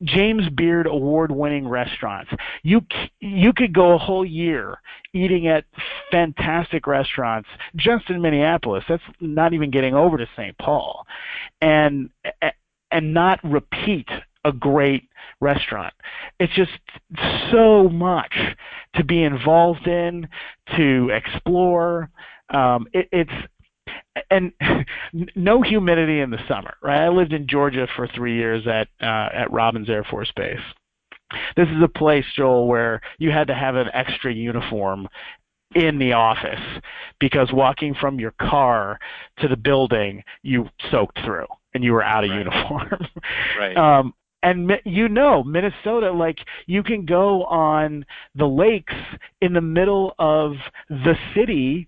James 0.04 0.50
Beard 0.50 0.88
award-winning 0.88 1.68
restaurants. 1.68 2.32
You 2.64 2.82
you 3.20 3.54
could 3.54 3.74
go 3.74 3.94
a 3.94 3.98
whole 3.98 4.26
year 4.26 4.80
eating 5.14 5.48
at 5.48 5.66
fantastic 6.12 6.88
restaurants 6.88 7.50
just 7.76 8.10
in 8.10 8.22
Minneapolis. 8.22 8.84
That's 8.88 9.04
not 9.20 9.54
even 9.54 9.72
getting 9.72 9.94
over 9.94 10.18
to 10.18 10.28
St. 10.36 10.58
Paul, 10.58 11.06
and 11.62 12.10
and 12.92 13.14
not 13.14 13.40
repeat 13.44 14.08
a 14.44 14.52
great 14.52 15.08
restaurant. 15.40 15.94
It's 16.40 16.54
just 16.54 16.72
so 17.52 17.88
much 17.90 18.34
to 18.96 19.04
be 19.04 19.24
involved 19.24 19.88
in, 19.88 20.28
to 20.78 21.10
explore. 21.10 22.10
Um, 22.50 22.88
it, 22.92 23.08
it's 23.12 23.32
and 24.30 24.52
no 25.36 25.62
humidity 25.62 26.20
in 26.20 26.30
the 26.30 26.40
summer, 26.48 26.74
right? 26.82 27.06
I 27.06 27.10
lived 27.10 27.34
in 27.34 27.48
Georgia 27.48 27.88
for 27.96 28.08
three 28.08 28.36
years 28.36 28.68
at 28.68 28.88
uh, 29.02 29.30
at 29.34 29.52
Robins 29.52 29.90
Air 29.90 30.04
Force 30.04 30.32
Base. 30.36 30.60
This 31.56 31.68
is 31.70 31.82
a 31.82 31.88
place, 31.88 32.26
Joel, 32.36 32.68
where 32.68 33.02
you 33.18 33.32
had 33.32 33.48
to 33.48 33.56
have 33.56 33.76
an 33.76 33.88
extra 33.94 34.34
uniform 34.34 35.08
in 35.76 35.98
the 35.98 36.12
office 36.12 36.60
because 37.20 37.50
walking 37.54 37.94
from 37.94 38.20
your 38.20 38.34
car 38.42 39.00
to 39.40 39.48
the 39.48 39.56
building, 39.56 40.24
you 40.44 40.68
soaked 40.90 41.20
through 41.24 41.48
and 41.74 41.84
you 41.84 41.94
were 41.94 42.04
out 42.04 42.26
of 42.26 42.30
right. 42.30 42.38
uniform. 42.38 43.08
right. 43.58 43.78
Um, 43.78 44.14
and 44.44 44.72
you 44.86 45.08
know 45.08 45.44
minnesota 45.44 46.12
like 46.12 46.40
you 46.66 46.82
can 46.82 47.06
go 47.06 47.44
on 47.44 48.04
the 48.34 48.48
lakes 48.48 48.96
in 49.40 49.54
the 49.54 49.62
middle 49.62 50.16
of 50.18 50.54
the 50.90 51.16
city 51.36 51.88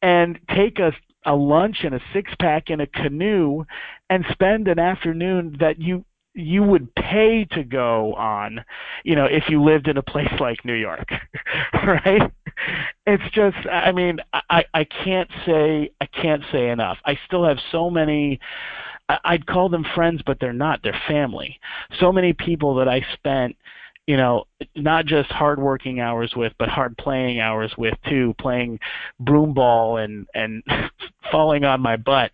and 0.00 0.38
take 0.48 0.78
a 0.78 0.92
a 1.26 1.34
lunch 1.34 1.78
and 1.82 1.94
a 1.94 2.00
six 2.12 2.32
pack 2.40 2.70
in 2.70 2.80
a 2.80 2.86
canoe 2.86 3.64
and 4.08 4.24
spend 4.30 4.68
an 4.68 4.78
afternoon 4.78 5.56
that 5.60 5.80
you 5.80 6.04
you 6.34 6.62
would 6.62 6.94
pay 6.94 7.44
to 7.52 7.64
go 7.64 8.14
on, 8.14 8.64
you 9.04 9.16
know, 9.16 9.24
if 9.24 9.44
you 9.48 9.62
lived 9.62 9.88
in 9.88 9.96
a 9.96 10.02
place 10.02 10.32
like 10.40 10.64
New 10.64 10.74
York, 10.74 11.08
right? 11.74 12.30
It's 13.06 13.34
just, 13.34 13.56
I 13.70 13.92
mean, 13.92 14.18
I 14.32 14.64
I 14.72 14.84
can't 14.84 15.30
say 15.46 15.90
I 16.00 16.06
can't 16.06 16.42
say 16.52 16.68
enough. 16.68 16.98
I 17.04 17.18
still 17.26 17.44
have 17.44 17.58
so 17.72 17.90
many. 17.90 18.38
I'd 19.24 19.46
call 19.46 19.68
them 19.68 19.84
friends, 19.94 20.22
but 20.24 20.38
they're 20.40 20.52
not. 20.52 20.80
They're 20.84 21.00
family. 21.08 21.58
So 21.98 22.12
many 22.12 22.32
people 22.32 22.76
that 22.76 22.88
I 22.88 23.04
spent 23.12 23.56
you 24.06 24.16
know, 24.16 24.44
not 24.74 25.06
just 25.06 25.30
hard 25.30 25.60
working 25.60 26.00
hours 26.00 26.32
with, 26.34 26.52
but 26.58 26.68
hard 26.68 26.96
playing 26.98 27.38
hours 27.38 27.72
with 27.78 27.94
too, 28.08 28.34
playing 28.40 28.80
broom 29.20 29.54
ball 29.54 29.98
and 29.98 30.26
and 30.34 30.64
falling 31.30 31.64
on 31.64 31.80
my 31.80 31.96
butt, 31.96 32.32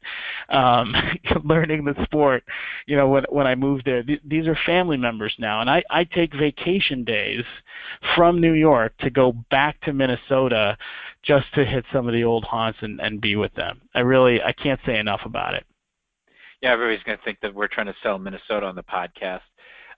um, 0.48 0.94
learning 1.44 1.84
the 1.84 1.94
sport. 2.04 2.44
You 2.86 2.96
know, 2.96 3.08
when 3.08 3.24
when 3.28 3.46
I 3.46 3.54
moved 3.54 3.84
there, 3.84 4.02
th- 4.02 4.22
these 4.24 4.46
are 4.46 4.58
family 4.64 4.96
members 4.96 5.34
now, 5.38 5.60
and 5.60 5.68
I 5.68 5.82
I 5.90 6.04
take 6.04 6.34
vacation 6.34 7.04
days 7.04 7.44
from 8.14 8.40
New 8.40 8.54
York 8.54 8.96
to 8.98 9.10
go 9.10 9.32
back 9.50 9.80
to 9.82 9.92
Minnesota 9.92 10.78
just 11.22 11.52
to 11.54 11.64
hit 11.64 11.84
some 11.92 12.06
of 12.06 12.14
the 12.14 12.24
old 12.24 12.44
haunts 12.44 12.78
and 12.80 13.00
and 13.00 13.20
be 13.20 13.36
with 13.36 13.54
them. 13.54 13.82
I 13.94 14.00
really 14.00 14.42
I 14.42 14.52
can't 14.52 14.80
say 14.86 14.98
enough 14.98 15.22
about 15.24 15.54
it. 15.54 15.66
Yeah, 16.62 16.72
everybody's 16.72 17.02
going 17.04 17.18
to 17.18 17.24
think 17.24 17.40
that 17.42 17.54
we're 17.54 17.68
trying 17.68 17.86
to 17.86 17.94
sell 18.02 18.18
Minnesota 18.18 18.64
on 18.66 18.74
the 18.74 18.82
podcast. 18.82 19.40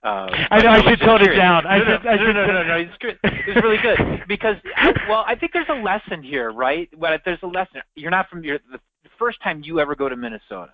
Uh, 0.01 0.27
I 0.49 0.61
know 0.61 0.69
I 0.69 0.81
should 0.81 0.99
tone 0.99 1.21
it 1.21 1.35
down. 1.35 1.65
No, 1.65 1.69
I 1.69 1.79
should, 1.79 2.03
no, 2.05 2.11
I 2.11 2.17
should, 2.17 2.33
no, 2.33 2.45
no, 2.45 2.53
no, 2.53 2.63
no, 2.63 2.75
It's 2.75 2.97
good. 2.99 3.19
It's 3.23 3.61
really 3.61 3.77
good 3.81 4.23
because, 4.27 4.55
I, 4.77 4.93
well, 5.09 5.25
I 5.27 5.35
think 5.35 5.51
there's 5.53 5.67
a 5.69 5.81
lesson 5.81 6.23
here, 6.23 6.51
right? 6.51 6.89
Well, 6.97 7.17
there's 7.25 7.39
a 7.43 7.47
lesson. 7.47 7.81
You're 7.95 8.11
not 8.11 8.29
from 8.29 8.43
your 8.43 8.59
the 8.71 8.79
first 9.17 9.41
time 9.43 9.61
you 9.63 9.79
ever 9.79 9.95
go 9.95 10.07
to 10.07 10.15
Minnesota, 10.15 10.73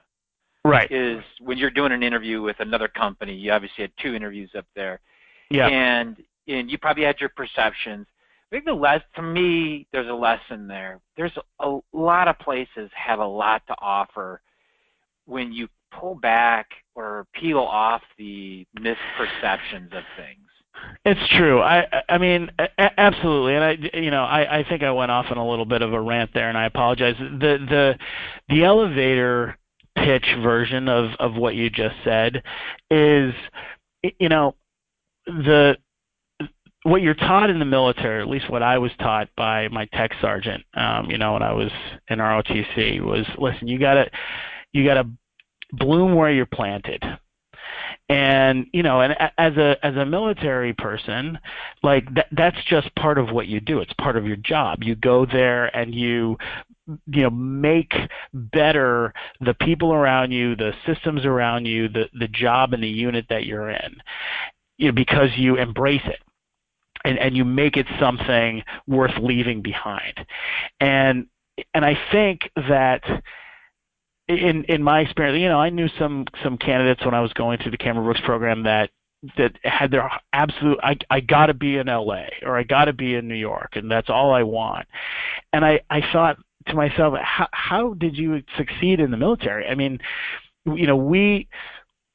right? 0.63 0.91
Is 0.91 1.24
when 1.39 1.58
you're 1.58 1.72
doing 1.72 1.91
an 1.91 2.03
interview 2.03 2.41
with 2.41 2.58
another 2.60 2.88
company. 2.88 3.34
You 3.34 3.51
obviously 3.51 3.84
had 3.84 3.91
two 4.01 4.13
interviews 4.13 4.51
up 4.55 4.65
there, 4.75 5.00
yeah. 5.50 5.67
And 5.67 6.17
and 6.48 6.70
you 6.70 6.77
probably 6.77 7.03
had 7.03 7.20
your 7.20 7.29
perceptions. 7.29 8.05
I 8.51 8.55
think 8.55 8.65
the 8.65 8.74
less 8.74 9.01
to 9.15 9.22
me, 9.22 9.88
there's 9.91 10.10
a 10.10 10.13
lesson 10.13 10.67
there. 10.67 11.00
There's 11.17 11.36
a 11.60 11.79
lot 11.94 12.27
of 12.27 12.38
places 12.39 12.91
have 12.94 13.20
a 13.20 13.25
lot 13.25 13.63
to 13.67 13.75
offer 13.79 14.41
when 15.25 15.51
you 15.51 15.67
pull 16.00 16.16
back 16.16 16.68
or 16.96 17.25
peel 17.34 17.60
off 17.60 18.02
the 18.18 18.66
misperceptions 18.80 19.96
of 19.96 20.04
things. 20.18 20.46
It's 21.06 21.30
true. 21.38 21.62
I 21.62 21.86
I 22.10 22.18
mean 22.18 22.52
a- 22.60 23.00
absolutely, 23.00 23.56
and 23.56 23.64
I 23.64 23.98
you 23.98 24.12
know 24.12 24.24
I 24.24 24.60
I 24.60 24.64
think 24.68 24.84
I 24.84 24.92
went 24.92 25.12
off 25.12 25.28
on 25.30 25.38
a 25.38 25.48
little 25.48 25.66
bit 25.66 25.82
of 25.82 25.94
a 25.94 26.02
rant 26.02 26.32
there, 26.34 26.50
and 26.50 26.58
I 26.58 26.66
apologize. 26.66 27.16
The 27.18 27.58
the 27.70 27.98
the 28.50 28.64
elevator 28.64 29.58
pitch 29.96 30.25
version 30.42 30.90
of 30.90 31.12
of 31.20 31.36
what 31.36 31.56
you 31.56 31.70
just 31.70 31.96
said 32.04 32.44
is 32.92 33.34
you 34.20 34.30
know 34.30 34.56
the 35.25 35.78
what 36.86 37.02
you're 37.02 37.16
taught 37.16 37.50
in 37.50 37.58
the 37.58 37.66
military, 37.66 38.22
at 38.22 38.30
least 38.30 38.48
what 38.50 38.62
I 38.62 38.78
was 38.78 38.92
taught 39.00 39.28
by 39.36 39.68
my 39.70 39.86
tech 39.86 40.12
sergeant, 40.22 40.64
um, 40.75 41.10
you 41.10 41.18
know, 41.18 41.34
when 41.34 41.42
I 41.42 41.52
was 41.52 41.72
in 42.10 42.20
ROTC, 42.20 43.02
was 43.02 43.25
listen, 43.40 43.68
you 43.68 43.80
gotta 43.80 44.10
you 44.72 44.86
gotta 44.86 45.10
bloom 45.72 46.15
where 46.15 46.31
you're 46.31 46.45
planted. 46.45 47.03
And 48.07 48.67
you 48.72 48.84
know 48.84 49.01
and 49.01 49.15
as 49.38 49.57
a 49.57 49.77
as 49.84 49.95
a 49.95 50.05
military 50.05 50.74
person 50.74 51.39
like 51.81 52.13
that 52.13 52.27
that's 52.31 52.63
just 52.65 52.93
part 52.95 53.17
of 53.17 53.31
what 53.31 53.48
you 53.48 53.60
do. 53.60 53.79
It's 53.79 53.93
part 53.93 54.15
of 54.15 54.27
your 54.27 54.36
job. 54.36 54.84
You 54.84 54.95
go 54.95 55.25
there 55.25 55.75
and 55.75 55.93
you 55.93 56.38
you 57.07 57.24
know 57.24 57.31
make 57.31 57.93
better 58.34 59.13
the 59.41 59.55
people 59.55 59.91
around 59.91 60.31
you 60.31 60.55
the 60.55 60.74
systems 60.86 61.25
around 61.25 61.65
you 61.65 61.89
the 61.89 62.07
the 62.13 62.27
job 62.27 62.74
and 62.74 62.84
the 62.84 62.88
unit 62.88 63.25
that 63.29 63.45
you're 63.45 63.72
in 63.72 63.95
you 64.77 64.88
know 64.88 64.93
because 64.93 65.29
you 65.36 65.55
embrace 65.55 66.05
it. 66.05 66.19
And 67.03 67.17
and 67.19 67.36
you 67.36 67.45
make 67.45 67.75
it 67.77 67.88
something 68.00 68.63
worth 68.88 69.17
leaving 69.19 69.62
behind. 69.62 70.25
And 70.79 71.27
and 71.74 71.86
i 71.86 71.98
think 72.12 72.50
that 72.55 73.01
in 74.27 74.63
in 74.65 74.84
my 74.84 75.01
experience, 75.01 75.39
you 75.39 75.50
know, 75.50 75.60
I 75.60 75.70
knew 75.70 75.88
some 76.00 76.25
some 76.44 76.58
candidates 76.58 77.05
when 77.05 77.13
I 77.13 77.22
was 77.22 77.34
going 77.34 77.60
through 77.60 77.72
the 77.72 77.77
Cameron 77.77 78.05
Brooks 78.05 78.22
program 78.25 78.63
that 78.63 78.89
that 79.38 79.53
had 79.63 79.91
their 79.91 80.10
absolute 80.34 80.79
I 80.84 80.98
I 81.10 81.20
got 81.20 81.48
to 81.48 81.53
be 81.53 81.77
in 81.77 81.88
LA 81.88 82.25
or 82.44 82.58
I 82.58 82.63
got 82.63 82.86
to 82.86 82.94
be 82.94 83.15
in 83.15 83.27
New 83.27 83.36
York 83.36 83.75
and 83.75 83.89
that's 83.89 84.10
all 84.10 84.34
I 84.34 84.44
want. 84.44 84.88
And 85.53 85.63
I 85.65 85.82
I 85.89 86.01
thought 86.12 86.38
to 86.67 86.75
myself, 86.75 87.15
how 87.22 87.48
how 87.51 87.94
did 87.94 88.17
you 88.17 88.41
succeed 88.58 89.00
in 89.00 89.12
the 89.12 89.17
military? 89.17 89.67
I 89.67 89.75
mean, 89.75 90.00
you 90.65 90.88
know, 90.88 90.96
we 90.96 91.48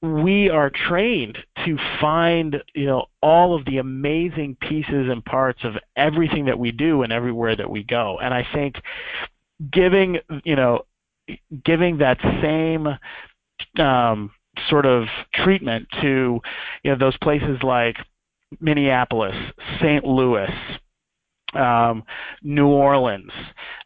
we 0.03 0.49
are 0.49 0.71
trained 0.71 1.39
to 1.65 1.77
find 2.01 2.63
you 2.75 2.87
know 2.87 3.07
all 3.23 3.55
of 3.55 3.65
the 3.67 3.79
amazing 3.79 4.57
pieces 4.61 5.09
and 5.11 5.25
parts 5.25 5.61
of 5.63 5.75
everything 5.97 6.47
that 6.47 6.59
we 6.59 6.73
do 6.73 7.03
and 7.03 7.13
everywhere 7.13 7.55
that 7.55 7.71
we 7.71 7.83
go 7.83 8.19
and 8.19 8.33
i 8.33 8.47
think 8.55 8.77
giving 9.71 10.19
you 10.43 10.57
know 10.57 10.81
giving 11.65 11.99
that 11.99 12.19
same 12.43 12.89
um, 13.85 14.31
sort 14.69 14.87
of 14.87 15.05
treatment 15.35 15.87
to 16.01 16.41
you 16.83 16.91
know 16.91 16.99
those 16.99 17.17
places 17.19 17.59
like 17.63 17.97
Minneapolis, 18.61 19.37
St. 19.81 20.05
Louis, 20.05 20.51
um, 21.55 22.03
New 22.43 22.67
Orleans, 22.67 23.31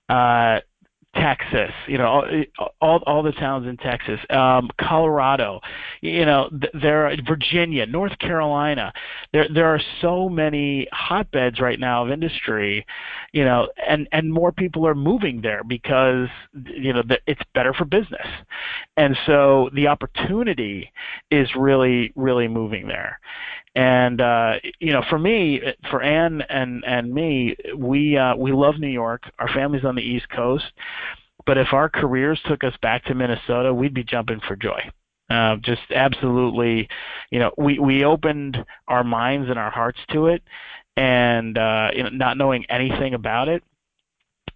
uh, 0.08 0.60
Texas, 1.14 1.70
you 1.86 1.96
know, 1.96 2.44
all, 2.80 3.02
all, 3.06 3.22
the 3.22 3.32
towns 3.32 3.66
in 3.66 3.76
Texas, 3.76 4.18
um, 4.30 4.68
Colorado, 4.80 5.60
you 6.00 6.24
know, 6.24 6.50
there 6.72 7.06
are 7.06 7.16
Virginia, 7.26 7.86
North 7.86 8.18
Carolina. 8.18 8.92
There 9.32 9.46
there 9.48 9.66
are 9.66 9.80
so 10.00 10.28
many 10.28 10.88
hotbeds 10.92 11.60
right 11.60 11.78
now 11.78 12.04
of 12.04 12.10
industry, 12.10 12.84
you 13.32 13.44
know, 13.44 13.68
and 13.86 14.08
and 14.12 14.32
more 14.32 14.52
people 14.52 14.86
are 14.86 14.94
moving 14.94 15.40
there 15.40 15.62
because 15.62 16.28
you 16.66 16.92
know 16.92 17.02
it's 17.26 17.42
better 17.54 17.72
for 17.72 17.84
business, 17.84 18.26
and 18.96 19.16
so 19.24 19.70
the 19.74 19.86
opportunity 19.86 20.92
is 21.30 21.48
really 21.56 22.12
really 22.16 22.48
moving 22.48 22.88
there. 22.88 23.20
And 23.74 24.20
uh, 24.20 24.54
you 24.78 24.92
know, 24.92 25.02
for 25.08 25.18
me, 25.18 25.60
for 25.90 26.02
Anne 26.02 26.42
and 26.48 26.84
and 26.86 27.12
me, 27.12 27.56
we 27.76 28.16
uh, 28.16 28.36
we 28.36 28.52
love 28.52 28.78
New 28.78 28.88
York. 28.88 29.24
Our 29.38 29.48
family's 29.48 29.84
on 29.84 29.96
the 29.96 30.02
East 30.02 30.28
Coast, 30.30 30.64
but 31.46 31.58
if 31.58 31.72
our 31.72 31.88
careers 31.88 32.40
took 32.46 32.64
us 32.64 32.74
back 32.82 33.04
to 33.06 33.14
Minnesota, 33.14 33.74
we'd 33.74 33.94
be 33.94 34.04
jumping 34.04 34.40
for 34.46 34.56
joy. 34.56 34.80
Uh, 35.30 35.56
just 35.56 35.82
absolutely, 35.94 36.88
you 37.30 37.38
know, 37.40 37.52
we 37.58 37.78
we 37.78 38.04
opened 38.04 38.64
our 38.88 39.04
minds 39.04 39.50
and 39.50 39.58
our 39.58 39.70
hearts 39.70 39.98
to 40.12 40.28
it, 40.28 40.42
and 40.96 41.58
uh, 41.58 41.90
you 41.94 42.04
know, 42.04 42.10
not 42.10 42.36
knowing 42.36 42.64
anything 42.68 43.14
about 43.14 43.48
it, 43.48 43.62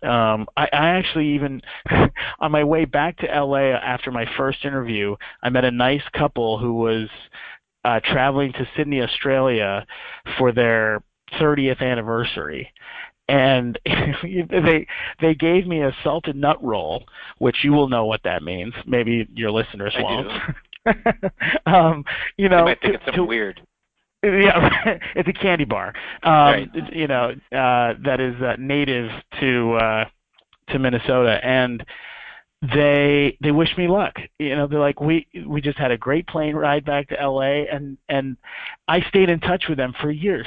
Um, 0.02 0.46
I, 0.56 0.68
I 0.72 0.88
actually 0.90 1.34
even 1.34 1.60
on 2.40 2.52
my 2.52 2.62
way 2.62 2.84
back 2.84 3.16
to 3.18 3.26
LA 3.26 3.70
after 3.76 4.12
my 4.12 4.26
first 4.37 4.64
interview, 4.64 5.16
I 5.42 5.50
met 5.50 5.64
a 5.64 5.72
nice 5.72 6.02
couple 6.12 6.58
who 6.58 6.75
was 6.75 7.08
uh, 7.85 8.00
traveling 8.04 8.52
to 8.52 8.68
Sydney, 8.76 9.00
Australia, 9.02 9.87
for 10.38 10.52
their 10.52 11.02
30th 11.40 11.80
anniversary, 11.80 12.73
and 13.28 13.78
they 13.85 14.87
they 15.20 15.35
gave 15.35 15.66
me 15.66 15.82
a 15.82 15.92
salted 16.02 16.37
nut 16.37 16.62
roll, 16.62 17.04
which 17.38 17.56
you 17.62 17.73
will 17.73 17.88
know 17.88 18.04
what 18.06 18.23
that 18.25 18.42
means. 18.42 18.73
Maybe 18.87 19.26
your 19.35 19.50
listeners 19.50 19.94
I 19.99 20.02
won't. 20.02 20.28
do. 20.28 20.92
um, 21.66 22.04
you 22.37 22.49
They 22.49 22.56
know, 22.56 22.64
might 22.64 22.80
think 22.80 22.92
to- 22.92 22.97
it's 22.97 23.04
something 23.04 23.23
to- 23.23 23.28
weird. 23.28 23.61
yeah, 24.25 24.99
it's 25.14 25.28
a 25.28 25.32
candy 25.32 25.64
bar. 25.64 25.88
Um, 26.23 26.32
Right. 26.32 26.68
You 26.92 27.06
know, 27.06 27.30
uh, 27.52 27.94
that 28.04 28.18
is 28.20 28.35
uh, 28.42 28.56
native 28.58 29.11
to 29.40 29.75
uh, 29.75 30.04
to 30.70 30.78
Minnesota, 30.78 31.38
and 31.44 31.85
they 32.62 33.36
they 33.40 33.52
wish 33.52 33.76
me 33.76 33.86
luck. 33.86 34.14
You 34.38 34.56
know, 34.56 34.66
they're 34.66 34.80
like, 34.80 35.00
we 35.00 35.26
we 35.46 35.60
just 35.60 35.78
had 35.78 35.90
a 35.90 35.98
great 35.98 36.26
plane 36.26 36.56
ride 36.56 36.84
back 36.84 37.08
to 37.08 37.14
LA, 37.28 37.64
and 37.70 37.96
and 38.08 38.36
I 38.88 39.00
stayed 39.02 39.30
in 39.30 39.40
touch 39.40 39.64
with 39.68 39.78
them 39.78 39.94
for 40.00 40.10
years. 40.10 40.46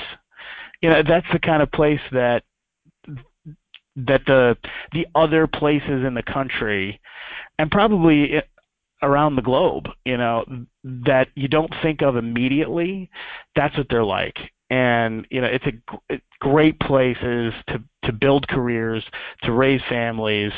You 0.81 0.89
know, 0.89 1.03
that's 1.07 1.27
the 1.31 1.39
kind 1.39 1.61
of 1.61 1.71
place 1.71 2.01
that 2.11 2.43
that 3.95 4.21
the 4.25 4.57
the 4.91 5.07
other 5.15 5.47
places 5.47 6.05
in 6.05 6.13
the 6.13 6.23
country, 6.23 6.99
and 7.57 7.71
probably 7.71 8.41
around 9.03 9.35
the 9.35 9.41
globe, 9.41 9.87
you 10.05 10.17
know, 10.17 10.45
that 10.83 11.27
you 11.35 11.47
don't 11.47 11.73
think 11.81 12.01
of 12.01 12.17
immediately, 12.17 13.09
that's 13.55 13.75
what 13.77 13.87
they're 13.89 14.03
like. 14.03 14.37
And 14.71 15.27
you 15.29 15.41
know, 15.41 15.47
it's 15.47 15.65
a 15.65 15.73
it- 16.09 16.23
great 16.39 16.79
places 16.79 17.53
to 17.67 17.83
to 18.05 18.13
build 18.13 18.47
careers, 18.47 19.03
to 19.43 19.51
raise 19.51 19.81
families, 19.89 20.51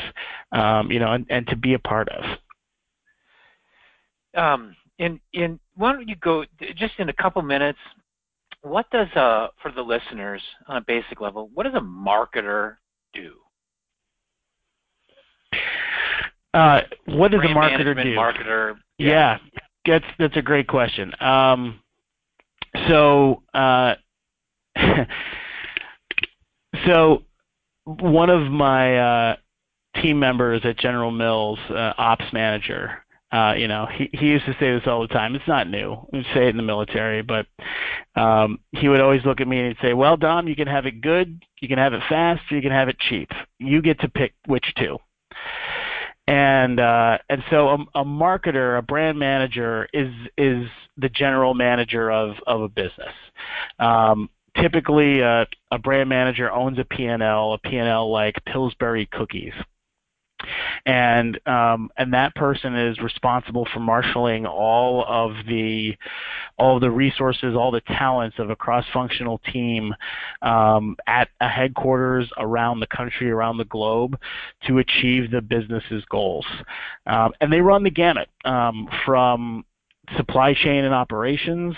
um, 0.52 0.90
you 0.90 0.98
know, 1.00 1.12
and, 1.12 1.26
and 1.28 1.46
to 1.48 1.56
be 1.56 1.74
a 1.74 1.78
part 1.78 2.08
of. 2.08 2.24
Um, 4.36 4.76
in 4.98 5.20
in 5.32 5.58
why 5.74 5.92
don't 5.92 6.08
you 6.08 6.16
go 6.16 6.44
just 6.76 6.94
in 6.98 7.08
a 7.08 7.12
couple 7.12 7.42
minutes? 7.42 7.78
What 8.62 8.88
does 8.90 9.08
uh 9.16 9.48
for 9.60 9.72
the 9.72 9.82
listeners 9.82 10.40
on 10.68 10.76
a 10.76 10.80
basic 10.80 11.20
level? 11.20 11.50
What 11.52 11.64
does 11.64 11.74
a 11.74 11.80
marketer 11.80 12.76
do? 13.12 13.32
Uh, 16.54 16.82
what 17.06 17.32
does 17.32 17.40
a 17.40 17.48
marketer 17.48 18.00
do? 18.00 18.14
Marketer. 18.14 18.76
Yeah, 18.98 19.38
that's 19.86 20.04
that's 20.20 20.36
a 20.36 20.42
great 20.42 20.68
question. 20.68 21.12
Um, 21.20 21.80
so 22.88 23.42
uh, 23.54 23.94
so 26.86 27.22
one 27.84 28.30
of 28.30 28.50
my 28.50 28.98
uh, 28.98 29.36
team 30.00 30.18
members 30.18 30.62
at 30.64 30.78
General 30.78 31.10
Mills, 31.10 31.58
uh, 31.70 31.92
ops 31.98 32.24
manager, 32.32 33.04
uh, 33.32 33.54
you 33.54 33.66
know, 33.66 33.86
he 33.92 34.08
he 34.12 34.26
used 34.26 34.46
to 34.46 34.52
say 34.60 34.72
this 34.72 34.86
all 34.86 35.00
the 35.00 35.08
time. 35.08 35.34
It's 35.34 35.48
not 35.48 35.68
new. 35.68 36.06
We 36.12 36.22
say 36.34 36.46
it 36.46 36.50
in 36.50 36.56
the 36.56 36.62
military, 36.62 37.22
but 37.22 37.46
um, 38.14 38.60
he 38.70 38.88
would 38.88 39.00
always 39.00 39.24
look 39.24 39.40
at 39.40 39.48
me 39.48 39.58
and 39.58 39.68
he'd 39.68 39.82
say, 39.82 39.92
"Well, 39.92 40.16
Dom, 40.16 40.46
you 40.46 40.54
can 40.54 40.68
have 40.68 40.86
it 40.86 41.00
good, 41.00 41.42
you 41.60 41.66
can 41.66 41.78
have 41.78 41.94
it 41.94 42.02
fast, 42.08 42.42
you 42.50 42.62
can 42.62 42.70
have 42.70 42.88
it 42.88 42.96
cheap. 42.98 43.30
You 43.58 43.82
get 43.82 43.98
to 44.00 44.08
pick 44.08 44.34
which 44.46 44.66
two." 44.78 44.98
and 46.26 46.80
uh, 46.80 47.18
and 47.28 47.42
so 47.50 47.68
a, 47.68 48.00
a 48.00 48.04
marketer, 48.04 48.78
a 48.78 48.82
brand 48.82 49.18
manager, 49.18 49.88
is 49.92 50.12
is 50.38 50.66
the 50.96 51.08
general 51.08 51.54
manager 51.54 52.10
of 52.10 52.36
of 52.46 52.62
a 52.62 52.68
business. 52.68 53.12
Um, 53.78 54.30
typically, 54.60 55.22
uh, 55.22 55.44
a 55.70 55.78
brand 55.78 56.08
manager 56.08 56.50
owns 56.50 56.78
a 56.78 56.84
P&L, 56.84 57.52
a 57.54 57.58
P&L 57.58 58.10
like 58.10 58.36
Pillsbury 58.46 59.06
cookies. 59.06 59.54
And 60.84 61.40
um, 61.46 61.90
and 61.96 62.12
that 62.12 62.34
person 62.34 62.76
is 62.76 62.98
responsible 63.00 63.66
for 63.72 63.80
marshaling 63.80 64.44
all 64.44 65.04
of 65.08 65.46
the 65.46 65.96
all 66.58 66.76
of 66.76 66.82
the 66.82 66.90
resources, 66.90 67.54
all 67.56 67.70
the 67.70 67.80
talents 67.80 68.38
of 68.38 68.50
a 68.50 68.56
cross-functional 68.56 69.38
team 69.52 69.94
um, 70.42 70.96
at 71.06 71.28
a 71.40 71.48
headquarters 71.48 72.30
around 72.36 72.80
the 72.80 72.86
country, 72.86 73.30
around 73.30 73.56
the 73.56 73.64
globe, 73.64 74.18
to 74.66 74.78
achieve 74.78 75.30
the 75.30 75.40
business's 75.40 76.04
goals. 76.10 76.46
Um, 77.06 77.32
and 77.40 77.50
they 77.50 77.60
run 77.60 77.82
the 77.82 77.90
gamut 77.90 78.28
um, 78.44 78.88
from 79.06 79.64
supply 80.16 80.54
chain 80.54 80.84
and 80.84 80.94
operations 80.94 81.74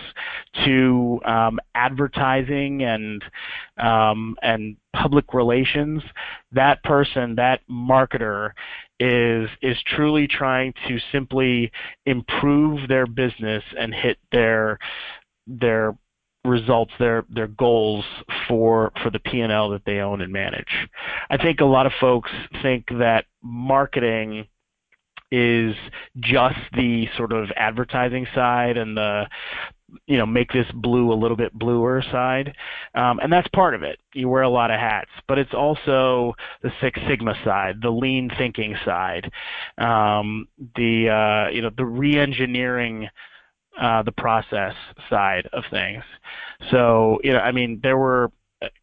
to 0.64 1.20
um, 1.24 1.58
advertising 1.74 2.82
and 2.82 3.24
um, 3.78 4.36
and 4.42 4.76
public 4.94 5.32
relations. 5.34 6.02
That 6.52 6.82
person, 6.82 7.36
that 7.36 7.60
marketer, 7.70 8.50
is 8.98 9.48
is 9.62 9.76
truly 9.86 10.26
trying 10.26 10.72
to 10.88 10.98
simply 11.12 11.70
improve 12.04 12.88
their 12.88 13.06
business 13.06 13.62
and 13.78 13.94
hit 13.94 14.18
their 14.32 14.78
their 15.46 15.96
results 16.44 16.92
their 16.98 17.24
their 17.28 17.48
goals 17.48 18.04
for 18.48 18.92
for 19.02 19.10
the 19.10 19.18
P&L 19.18 19.70
that 19.70 19.84
they 19.84 19.98
own 19.98 20.20
and 20.20 20.32
manage. 20.32 20.88
I 21.28 21.36
think 21.36 21.60
a 21.60 21.64
lot 21.64 21.86
of 21.86 21.92
folks 22.00 22.30
think 22.62 22.86
that 22.98 23.26
marketing 23.42 24.46
is 25.30 25.74
just 26.20 26.58
the 26.74 27.08
sort 27.16 27.32
of 27.32 27.48
advertising 27.56 28.26
side 28.34 28.76
and 28.76 28.96
the 28.96 29.26
you 30.06 30.16
know 30.16 30.26
make 30.26 30.52
this 30.52 30.66
blue 30.74 31.12
a 31.12 31.14
little 31.14 31.36
bit 31.36 31.52
bluer 31.52 32.02
side. 32.10 32.54
Um, 32.94 33.18
and 33.20 33.32
that's 33.32 33.48
part 33.48 33.74
of 33.74 33.82
it. 33.82 33.98
You 34.14 34.28
wear 34.28 34.42
a 34.42 34.48
lot 34.48 34.70
of 34.70 34.78
hats 34.78 35.10
but 35.28 35.38
it's 35.38 35.54
also 35.54 36.34
the 36.62 36.70
six 36.80 37.00
sigma 37.08 37.34
side 37.44 37.76
the 37.82 37.90
lean 37.90 38.30
thinking 38.36 38.76
side. 38.84 39.30
Um, 39.78 40.48
the 40.76 41.08
uh, 41.08 41.50
you 41.50 41.62
know 41.62 41.70
the 41.76 41.84
re-engineering 41.84 43.08
uh, 43.80 44.02
the 44.02 44.12
process 44.12 44.74
side 45.10 45.48
of 45.52 45.64
things. 45.70 46.02
So 46.70 47.18
you 47.22 47.32
know 47.32 47.40
i 47.40 47.52
mean 47.52 47.80
there 47.82 47.98
were 47.98 48.30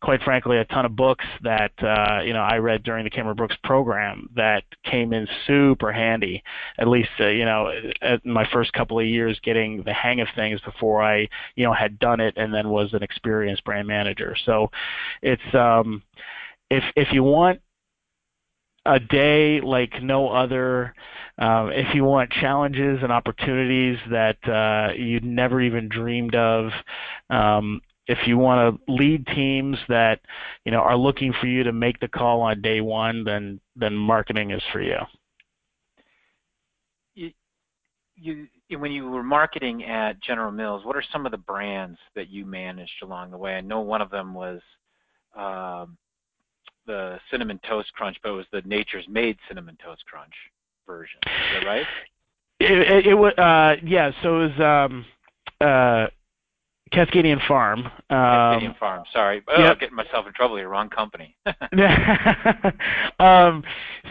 quite 0.02 0.22
frankly 0.24 0.58
a 0.58 0.66
ton 0.66 0.86
of 0.86 0.96
books 0.96 1.26
that 1.42 1.72
uh, 1.82 2.22
you 2.24 2.34
know 2.34 2.42
I 2.42 2.58
read 2.58 2.84
during 2.84 3.04
the 3.04 3.10
Cameron 3.10 3.36
Brooks 3.36 3.56
program 3.64 4.30
that 4.36 4.64
came 4.84 5.14
in 5.14 5.28
super 5.48 5.92
handy. 5.92 6.44
At 6.78 6.88
least 6.88 7.10
uh, 7.20 7.28
you 7.28 7.46
know 7.46 7.72
at 8.02 8.26
my 8.26 8.48
first 8.52 8.74
couple 8.74 9.00
of 9.00 9.06
years 9.06 9.40
getting 9.44 9.84
the 9.84 9.94
hang 9.94 10.22
of 10.22 10.28
things 10.36 10.62
before 10.62 11.04
I 11.04 11.28
you 11.56 11.66
know 11.66 11.74
had 11.74 12.00
done 12.00 12.20
it 12.20 12.36
and 12.38 12.54
then 12.54 12.70
was 12.70 12.94
an 12.94 13.04
experienced 13.04 13.64
brand 13.64 13.88
manager. 13.88 14.36
So 14.46 14.72
it's 15.22 15.56
um, 15.56 16.04
if 16.70 16.84
if 16.96 17.12
you 17.12 17.24
want 17.24 17.62
a 18.86 19.00
day 19.00 19.62
like 19.62 20.02
no 20.02 20.30
other. 20.30 20.94
Um, 21.38 21.72
if 21.72 21.96
you 21.96 22.04
want 22.04 22.32
challenges 22.32 23.00
and 23.02 23.12
opportunities 23.12 23.98
that 24.12 24.38
uh, 24.48 24.94
you'd 24.94 25.24
never 25.24 25.62
even 25.62 25.90
dreamed 25.90 26.36
of, 26.36 26.70
um, 27.32 27.82
if 28.08 28.20
you 28.28 28.38
want 28.38 28.78
to 28.88 28.92
lead 28.92 29.26
teams 29.28 29.78
that 29.88 30.20
you 30.66 30.72
know 30.72 30.80
are 30.80 30.98
looking 30.98 31.34
for 31.40 31.48
you 31.48 31.64
to 31.64 31.72
make 31.72 32.00
the 32.00 32.08
call 32.08 32.42
on 32.42 32.62
day 32.62 32.82
one, 32.82 33.24
then 33.24 33.60
then 33.76 33.96
marketing 33.96 34.52
is 34.52 34.62
for 34.72 34.82
you. 34.82 34.98
You, 37.16 37.32
you 38.16 38.80
when 38.80 38.92
you 38.92 39.10
were 39.10 39.24
marketing 39.24 39.86
at 39.86 40.22
General 40.22 40.52
Mills, 40.52 40.86
what 40.86 40.96
are 40.96 41.04
some 41.12 41.26
of 41.26 41.32
the 41.32 41.38
brands 41.38 41.98
that 42.16 42.30
you 42.30 42.46
managed 42.46 43.02
along 43.02 43.32
the 43.32 43.38
way? 43.38 43.56
I 43.56 43.62
know 43.62 43.82
one 43.82 44.02
of 44.02 44.10
them 44.10 44.34
was 44.34 44.62
um, 45.36 45.98
the 46.86 47.18
cinnamon 47.32 47.60
toast 47.68 47.92
crunch, 47.94 48.18
but 48.22 48.30
it 48.30 48.34
was 48.34 48.46
the 48.52 48.62
Nature's 48.66 49.06
Made 49.10 49.38
cinnamon 49.48 49.78
toast 49.84 50.04
crunch 50.06 50.34
version. 50.86 51.20
Is 51.26 51.62
that 51.62 51.68
right? 51.68 51.86
It, 52.60 52.72
it, 52.72 53.08
it 53.08 53.14
was 53.14 53.34
uh, 53.38 53.76
yeah. 53.84 54.12
So 54.22 54.42
it 54.42 54.58
was 54.58 54.90
um, 54.90 55.06
uh, 55.62 56.08
Cascadian 56.94 57.46
Farm. 57.48 57.90
Cascadian 58.10 58.70
Um, 58.70 58.76
Farm. 58.80 59.04
Sorry, 59.12 59.42
oh, 59.48 59.62
yep. 59.62 59.80
getting 59.80 59.96
myself 59.96 60.28
in 60.28 60.34
trouble 60.34 60.58
here. 60.58 60.70
Wrong 60.70 60.90
company. 60.90 61.36
um, 63.20 63.64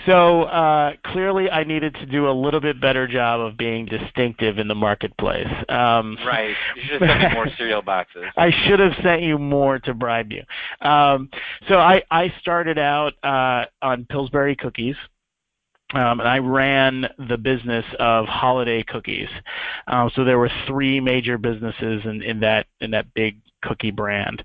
so 0.06 0.44
uh, 0.44 0.92
clearly, 1.06 1.50
I 1.50 1.64
needed 1.64 1.94
to 1.94 2.06
do 2.06 2.28
a 2.28 2.32
little 2.32 2.60
bit 2.60 2.80
better 2.80 3.06
job 3.06 3.40
of 3.40 3.56
being 3.56 3.86
distinctive 3.86 4.58
in 4.58 4.68
the 4.68 4.74
marketplace. 4.74 5.46
Um, 5.68 6.16
right. 6.26 6.54
You 6.76 6.82
should 6.82 7.02
have 7.02 7.10
sent 7.10 7.32
me 7.32 7.34
more 7.34 7.48
cereal 7.56 7.82
boxes. 7.82 8.24
I 8.36 8.50
should 8.66 8.80
have 8.80 8.92
sent 9.02 9.22
you 9.22 9.38
more 9.38 9.78
to 9.80 9.94
bribe 9.94 10.32
you. 10.32 10.42
Um, 10.86 11.30
so 11.68 11.76
I, 11.78 12.02
I 12.10 12.32
started 12.40 12.78
out 12.78 13.12
uh, 13.22 13.66
on 13.80 14.06
Pillsbury 14.10 14.56
cookies. 14.56 14.96
Um, 15.94 16.20
and 16.20 16.28
I 16.28 16.38
ran 16.38 17.06
the 17.28 17.36
business 17.36 17.84
of 17.98 18.26
holiday 18.26 18.82
cookies. 18.82 19.28
Um, 19.86 20.10
so 20.14 20.24
there 20.24 20.38
were 20.38 20.50
three 20.66 21.00
major 21.00 21.36
businesses 21.38 22.02
in, 22.04 22.22
in 22.22 22.40
that 22.40 22.66
in 22.80 22.90
that 22.92 23.12
big 23.14 23.36
cookie 23.62 23.90
brand, 23.90 24.42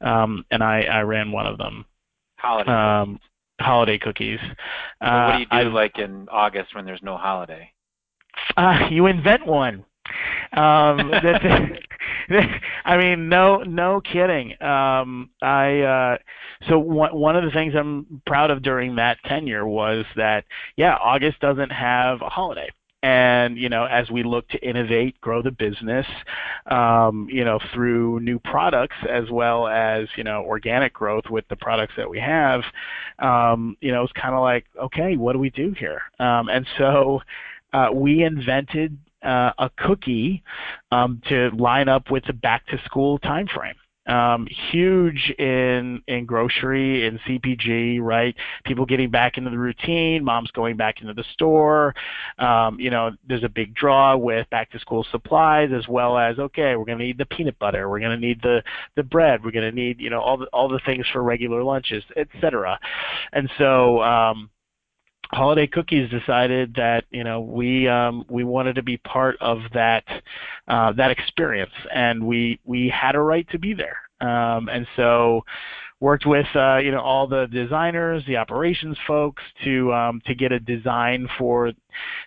um, 0.00 0.44
and 0.50 0.62
I, 0.62 0.82
I 0.82 1.00
ran 1.02 1.32
one 1.32 1.46
of 1.46 1.56
them. 1.58 1.84
Holiday. 2.36 2.70
Um, 2.70 3.20
holiday 3.60 3.98
cookies. 3.98 4.38
so 4.40 4.46
what 5.00 5.32
do 5.34 5.38
you 5.40 5.46
do 5.46 5.56
Uh, 5.56 5.58
I- 5.58 5.62
like 5.64 5.98
in 5.98 6.28
August 6.30 6.74
when 6.74 6.84
there's 6.84 7.02
no 7.02 7.16
holiday? 7.16 7.72
Uh, 8.56 8.86
you 8.90 9.06
invent 9.06 9.46
one. 9.46 9.84
Um, 10.52 11.12
I 12.84 12.96
mean, 12.96 13.28
no, 13.28 13.62
no 13.62 14.00
kidding. 14.00 14.60
Um, 14.62 15.30
I 15.42 15.80
uh, 15.80 16.18
so 16.68 16.78
one 16.78 17.14
one 17.14 17.36
of 17.36 17.44
the 17.44 17.50
things 17.50 17.74
I'm 17.76 18.22
proud 18.26 18.50
of 18.50 18.62
during 18.62 18.96
that 18.96 19.18
tenure 19.24 19.66
was 19.66 20.04
that 20.16 20.44
yeah, 20.76 20.96
August 20.96 21.40
doesn't 21.40 21.70
have 21.70 22.22
a 22.22 22.28
holiday 22.28 22.68
and 23.02 23.56
you 23.56 23.68
know 23.68 23.84
as 23.84 24.10
we 24.10 24.24
look 24.24 24.48
to 24.48 24.58
innovate 24.58 25.20
grow 25.20 25.40
the 25.40 25.52
business 25.52 26.06
um, 26.70 27.28
you 27.30 27.44
know 27.44 27.60
through 27.72 28.18
new 28.20 28.38
products 28.40 28.96
as 29.08 29.30
well 29.30 29.68
as 29.68 30.08
you 30.16 30.24
know 30.24 30.42
organic 30.44 30.92
growth 30.92 31.24
with 31.30 31.46
the 31.48 31.56
products 31.56 31.94
that 31.96 32.08
we 32.08 32.18
have 32.18 32.62
um, 33.20 33.76
you 33.80 33.92
know 33.92 34.02
it's 34.02 34.12
kind 34.14 34.34
of 34.34 34.40
like 34.40 34.64
okay 34.82 35.16
what 35.16 35.32
do 35.32 35.38
we 35.38 35.50
do 35.50 35.72
here 35.78 36.02
um, 36.18 36.48
and 36.48 36.66
so 36.76 37.20
uh, 37.72 37.88
we 37.92 38.24
invented 38.24 38.98
uh, 39.22 39.52
a 39.58 39.70
cookie 39.76 40.42
um, 40.90 41.20
to 41.28 41.50
line 41.50 41.88
up 41.88 42.10
with 42.10 42.24
the 42.26 42.32
back 42.32 42.66
to 42.66 42.78
school 42.84 43.18
timeframe 43.20 43.74
um, 44.08 44.48
huge 44.70 45.30
in 45.38 46.02
in 46.08 46.24
grocery 46.24 47.06
and 47.06 47.20
CPG, 47.20 48.00
right? 48.00 48.34
People 48.64 48.86
getting 48.86 49.10
back 49.10 49.36
into 49.36 49.50
the 49.50 49.58
routine, 49.58 50.24
moms 50.24 50.50
going 50.52 50.76
back 50.76 51.02
into 51.02 51.12
the 51.12 51.24
store. 51.34 51.94
Um, 52.38 52.80
you 52.80 52.90
know, 52.90 53.10
there's 53.28 53.44
a 53.44 53.48
big 53.48 53.74
draw 53.74 54.16
with 54.16 54.48
back 54.50 54.70
to 54.72 54.78
school 54.78 55.06
supplies 55.10 55.70
as 55.76 55.86
well 55.88 56.16
as 56.16 56.38
okay, 56.38 56.74
we're 56.76 56.86
going 56.86 56.98
to 56.98 57.04
need 57.04 57.18
the 57.18 57.26
peanut 57.26 57.58
butter, 57.58 57.88
we're 57.88 58.00
going 58.00 58.18
to 58.18 58.26
need 58.26 58.40
the 58.42 58.62
the 58.96 59.02
bread, 59.02 59.44
we're 59.44 59.50
going 59.52 59.70
to 59.70 59.76
need 59.76 60.00
you 60.00 60.10
know 60.10 60.20
all 60.20 60.38
the 60.38 60.46
all 60.46 60.68
the 60.68 60.80
things 60.86 61.06
for 61.12 61.22
regular 61.22 61.62
lunches, 61.62 62.02
etc. 62.16 62.78
And 63.32 63.50
so. 63.58 64.02
Um, 64.02 64.50
Holiday 65.30 65.66
Cookies 65.66 66.10
decided 66.10 66.74
that 66.76 67.04
you 67.10 67.24
know 67.24 67.40
we 67.40 67.86
um, 67.86 68.24
we 68.28 68.44
wanted 68.44 68.74
to 68.76 68.82
be 68.82 68.96
part 68.98 69.36
of 69.40 69.58
that 69.74 70.04
uh, 70.68 70.92
that 70.92 71.10
experience, 71.10 71.72
and 71.94 72.26
we 72.26 72.60
we 72.64 72.88
had 72.88 73.14
a 73.14 73.20
right 73.20 73.48
to 73.50 73.58
be 73.58 73.74
there, 73.74 73.98
um, 74.20 74.68
and 74.68 74.86
so 74.96 75.44
worked 76.00 76.26
with 76.26 76.46
uh, 76.54 76.76
you 76.78 76.90
know 76.90 77.00
all 77.00 77.26
the 77.26 77.46
designers, 77.50 78.22
the 78.26 78.36
operations 78.36 78.96
folks 79.06 79.42
to 79.64 79.92
um, 79.92 80.20
to 80.26 80.34
get 80.34 80.52
a 80.52 80.60
design 80.60 81.28
for 81.38 81.72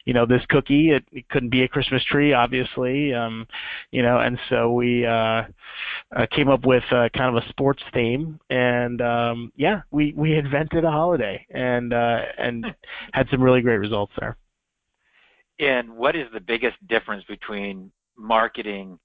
you 0.05 0.13
know 0.13 0.25
this 0.25 0.41
cookie. 0.49 0.91
It, 0.91 1.03
it 1.11 1.29
couldn't 1.29 1.49
be 1.49 1.63
a 1.63 1.67
Christmas 1.67 2.03
tree, 2.05 2.33
obviously, 2.33 3.13
um, 3.13 3.47
you 3.91 4.01
know, 4.01 4.19
and 4.19 4.37
so 4.49 4.71
we 4.73 5.05
uh, 5.05 5.43
uh, 6.15 6.25
came 6.31 6.49
up 6.49 6.65
with 6.65 6.83
uh, 6.91 7.09
kind 7.15 7.35
of 7.35 7.43
a 7.43 7.49
sports 7.49 7.81
theme, 7.93 8.39
and 8.49 9.01
um, 9.01 9.51
yeah, 9.55 9.81
we 9.91 10.13
we 10.15 10.35
invented 10.35 10.83
a 10.83 10.91
holiday 10.91 11.45
and 11.51 11.93
uh, 11.93 12.19
and 12.37 12.65
had 13.13 13.27
some 13.29 13.41
really 13.41 13.61
great 13.61 13.77
results 13.77 14.13
there. 14.19 14.37
And 15.59 15.95
what 15.95 16.15
is 16.15 16.27
the 16.33 16.39
biggest 16.39 16.75
difference 16.87 17.23
between 17.25 17.91
marketing, 18.17 18.97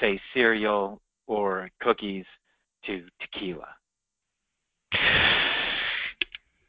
say, 0.00 0.20
cereal 0.34 1.00
or 1.28 1.70
cookies 1.80 2.24
to 2.86 3.04
tequila? 3.20 3.68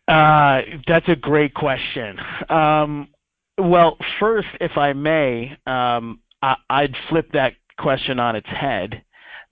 Uh, 0.08 0.62
that's 0.88 1.08
a 1.08 1.16
great 1.16 1.54
question. 1.54 2.18
Um, 2.50 3.08
well, 3.58 3.98
first, 4.20 4.48
if 4.60 4.78
I 4.78 4.94
may, 4.94 5.58
um, 5.66 6.20
I, 6.42 6.82
would 6.82 6.96
flip 7.10 7.32
that 7.34 7.54
question 7.78 8.20
on 8.20 8.36
its 8.36 8.50
head. 8.50 9.04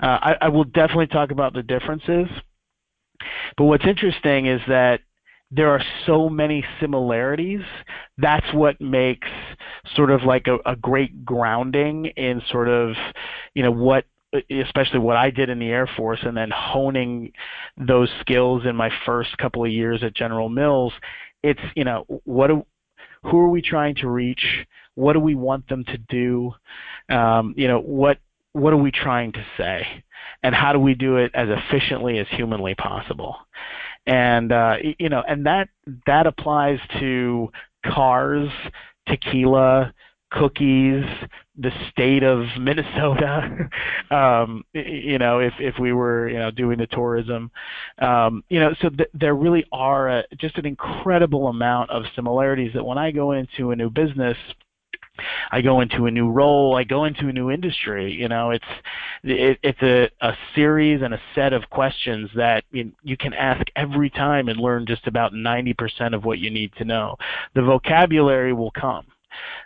Uh, 0.01 0.35
I, 0.41 0.49
will 0.49 0.63
definitely 0.63 1.07
talk 1.07 1.31
about 1.31 1.53
the 1.53 1.63
differences. 1.63 2.27
But 3.55 3.65
what's 3.65 3.85
interesting 3.85 4.47
is 4.47 4.59
that 4.67 5.01
there 5.51 5.69
are 5.69 5.83
so 6.05 6.27
many 6.27 6.65
similarities. 6.79 7.61
That's 8.17 8.51
what 8.53 8.81
makes 8.81 9.27
sort 9.95 10.09
of 10.09 10.23
like 10.23 10.47
a 10.47 10.75
great 10.75 11.23
grounding 11.23 12.05
in 12.17 12.41
sort 12.49 12.67
of, 12.67 12.95
you 13.53 13.61
know, 13.61 13.71
what 13.71 14.05
especially 14.49 14.99
what 14.99 15.17
I 15.17 15.29
did 15.29 15.49
in 15.49 15.59
the 15.59 15.69
Air 15.69 15.87
Force 15.97 16.19
and 16.23 16.35
then 16.35 16.51
honing 16.53 17.33
those 17.77 18.09
skills 18.21 18.63
in 18.65 18.75
my 18.75 18.89
first 19.05 19.37
couple 19.37 19.65
of 19.65 19.71
years 19.71 20.03
at 20.03 20.13
General 20.13 20.49
Mills, 20.49 20.93
it's, 21.43 21.59
you 21.75 21.83
know, 21.83 22.05
what 22.23 22.47
do, 22.47 22.65
who 23.23 23.39
are 23.39 23.49
we 23.49 23.61
trying 23.61 23.95
to 23.95 24.09
reach? 24.09 24.65
What 24.95 25.13
do 25.13 25.19
we 25.19 25.35
want 25.35 25.67
them 25.67 25.83
to 25.85 25.97
do? 25.97 26.53
Um, 27.09 27.53
you 27.57 27.67
know, 27.67 27.79
what 27.79 28.17
what 28.53 28.73
are 28.73 28.77
we 28.77 28.91
trying 28.91 29.31
to 29.31 29.45
say? 29.57 30.03
And 30.43 30.53
how 30.53 30.73
do 30.73 30.79
we 30.79 30.93
do 30.93 31.17
it 31.17 31.31
as 31.33 31.47
efficiently 31.49 32.19
as 32.19 32.27
humanly 32.31 32.75
possible? 32.75 33.37
And 34.05 34.51
uh, 34.51 34.75
you 34.99 35.09
know, 35.09 35.23
and 35.27 35.45
that 35.45 35.69
that 36.07 36.27
applies 36.27 36.79
to 36.99 37.51
cars, 37.85 38.49
tequila, 39.07 39.93
cookies, 40.31 41.03
the 41.57 41.71
state 41.91 42.23
of 42.23 42.45
Minnesota, 42.59 43.69
um, 44.09 44.63
you 44.73 45.19
know, 45.19 45.39
if 45.39 45.53
if 45.59 45.75
we 45.79 45.93
were 45.93 46.29
you 46.29 46.39
know 46.39 46.51
doing 46.51 46.77
the 46.77 46.87
tourism, 46.87 47.51
um, 47.99 48.43
you 48.49 48.59
know, 48.59 48.73
so 48.81 48.89
th- 48.89 49.09
there 49.13 49.35
really 49.35 49.65
are 49.71 50.09
a, 50.09 50.23
just 50.37 50.57
an 50.57 50.65
incredible 50.65 51.47
amount 51.47 51.89
of 51.91 52.03
similarities 52.15 52.71
that 52.73 52.85
when 52.85 52.97
I 52.97 53.11
go 53.11 53.33
into 53.33 53.71
a 53.71 53.75
new 53.75 53.89
business. 53.89 54.37
I 55.51 55.61
go 55.61 55.81
into 55.81 56.07
a 56.07 56.11
new 56.11 56.31
role. 56.31 56.75
I 56.75 56.83
go 56.83 57.03
into 57.03 57.27
a 57.27 57.33
new 57.33 57.51
industry. 57.51 58.11
You 58.11 58.27
know, 58.27 58.51
it's 58.51 58.65
it, 59.23 59.59
it's 59.61 59.81
a, 59.83 60.09
a 60.25 60.35
series 60.55 61.03
and 61.03 61.13
a 61.13 61.21
set 61.35 61.53
of 61.53 61.69
questions 61.69 62.29
that 62.35 62.63
you, 62.71 62.91
you 63.03 63.17
can 63.17 63.33
ask 63.33 63.61
every 63.75 64.09
time 64.09 64.47
and 64.47 64.59
learn 64.59 64.87
just 64.87 65.05
about 65.05 65.33
90% 65.33 66.15
of 66.15 66.23
what 66.23 66.39
you 66.39 66.49
need 66.49 66.71
to 66.77 66.85
know. 66.85 67.17
The 67.53 67.61
vocabulary 67.61 68.53
will 68.53 68.71
come 68.71 69.05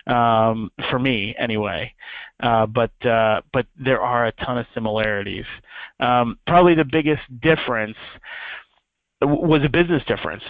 um, 0.07 0.71
for 0.89 0.99
me 0.99 1.35
anyway. 1.39 1.93
Uh, 2.41 2.65
but 2.65 2.91
uh, 3.05 3.41
but 3.53 3.65
there 3.81 4.01
are 4.01 4.27
a 4.27 4.31
ton 4.33 4.57
of 4.57 4.65
similarities. 4.73 5.45
Um, 5.99 6.37
probably 6.45 6.75
the 6.75 6.85
biggest 6.85 7.23
difference 7.41 7.97
was 9.21 9.61
a 9.63 9.69
business 9.69 10.03
difference. 10.07 10.43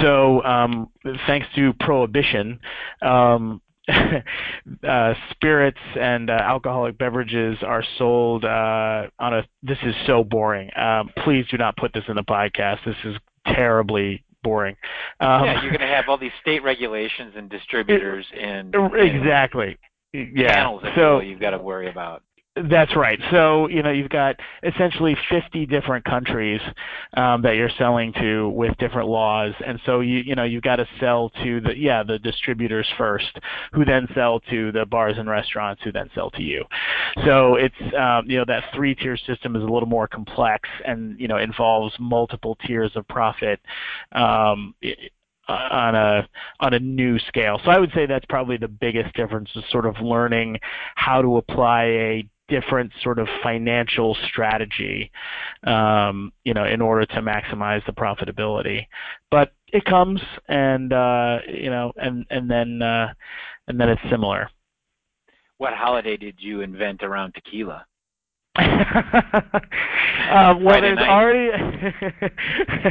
So 0.00 0.42
um, 0.44 0.88
thanks 1.26 1.46
to 1.56 1.72
prohibition, 1.80 2.58
um, 3.02 3.60
uh, 3.88 5.14
spirits 5.30 5.78
and 6.00 6.30
uh, 6.30 6.34
alcoholic 6.34 6.96
beverages 6.96 7.58
are 7.62 7.84
sold 7.98 8.44
uh, 8.44 9.08
on 9.18 9.34
a. 9.34 9.42
This 9.62 9.78
is 9.84 9.94
so 10.06 10.24
boring. 10.24 10.70
Um, 10.76 11.10
please 11.22 11.44
do 11.50 11.58
not 11.58 11.76
put 11.76 11.92
this 11.92 12.04
in 12.08 12.14
the 12.14 12.22
podcast. 12.22 12.78
This 12.86 12.96
is 13.04 13.16
terribly 13.46 14.24
boring. 14.44 14.76
Um, 15.18 15.44
yeah, 15.44 15.62
you're 15.62 15.72
going 15.72 15.80
to 15.80 15.86
have 15.88 16.04
all 16.08 16.18
these 16.18 16.30
state 16.40 16.62
regulations 16.62 17.32
and 17.36 17.50
distributors 17.58 18.24
and 18.40 18.72
exactly. 18.94 19.76
Yeah. 20.12 20.54
Channels, 20.54 20.82
so 20.94 21.18
you've 21.18 21.40
got 21.40 21.50
to 21.50 21.58
worry 21.58 21.88
about. 21.90 22.22
That's 22.56 22.94
right. 22.94 23.18
So 23.32 23.68
you 23.68 23.82
know 23.82 23.90
you've 23.90 24.10
got 24.10 24.36
essentially 24.62 25.16
50 25.28 25.66
different 25.66 26.04
countries 26.04 26.60
um, 27.14 27.42
that 27.42 27.56
you're 27.56 27.70
selling 27.76 28.12
to 28.12 28.48
with 28.48 28.76
different 28.78 29.08
laws, 29.08 29.54
and 29.66 29.80
so 29.84 29.98
you 29.98 30.18
you 30.18 30.36
know 30.36 30.44
you've 30.44 30.62
got 30.62 30.76
to 30.76 30.86
sell 31.00 31.30
to 31.42 31.60
the 31.60 31.76
yeah 31.76 32.04
the 32.04 32.16
distributors 32.20 32.86
first, 32.96 33.40
who 33.72 33.84
then 33.84 34.06
sell 34.14 34.38
to 34.50 34.70
the 34.70 34.86
bars 34.86 35.18
and 35.18 35.28
restaurants, 35.28 35.82
who 35.82 35.90
then 35.90 36.08
sell 36.14 36.30
to 36.30 36.42
you. 36.42 36.64
So 37.24 37.56
it's 37.56 37.74
um, 37.98 38.30
you 38.30 38.38
know 38.38 38.44
that 38.46 38.62
three 38.72 38.94
tier 38.94 39.16
system 39.16 39.56
is 39.56 39.62
a 39.64 39.66
little 39.66 39.88
more 39.88 40.06
complex 40.06 40.68
and 40.86 41.18
you 41.18 41.26
know 41.26 41.38
involves 41.38 41.92
multiple 41.98 42.56
tiers 42.64 42.92
of 42.94 43.08
profit. 43.08 43.60
Um, 44.12 44.76
on 45.46 45.94
a 45.94 46.26
on 46.60 46.72
a 46.72 46.78
new 46.78 47.18
scale. 47.18 47.60
So 47.64 47.70
I 47.70 47.78
would 47.78 47.92
say 47.94 48.06
that's 48.06 48.24
probably 48.30 48.56
the 48.56 48.68
biggest 48.68 49.14
difference 49.14 49.50
is 49.54 49.62
sort 49.70 49.84
of 49.84 50.00
learning 50.00 50.58
how 50.94 51.20
to 51.20 51.36
apply 51.36 51.82
a 51.84 52.28
different 52.48 52.92
sort 53.02 53.18
of 53.18 53.28
financial 53.42 54.16
strategy, 54.28 55.10
um, 55.64 56.32
you 56.44 56.54
know, 56.54 56.64
in 56.64 56.80
order 56.80 57.06
to 57.06 57.22
maximize 57.22 57.84
the 57.86 57.92
profitability. 57.92 58.86
But 59.30 59.52
it 59.72 59.84
comes, 59.84 60.20
and 60.48 60.92
uh, 60.92 61.38
you 61.48 61.70
know, 61.70 61.92
and 61.96 62.26
and 62.30 62.50
then 62.50 62.82
uh, 62.82 63.12
and 63.68 63.80
then 63.80 63.88
it's 63.88 64.02
similar. 64.10 64.48
What 65.58 65.72
holiday 65.72 66.16
did 66.16 66.36
you 66.38 66.60
invent 66.60 67.02
around 67.02 67.32
tequila? 67.34 67.86
um, 68.56 70.62
well, 70.62 70.80
there's 70.80 70.98
already 70.98 71.50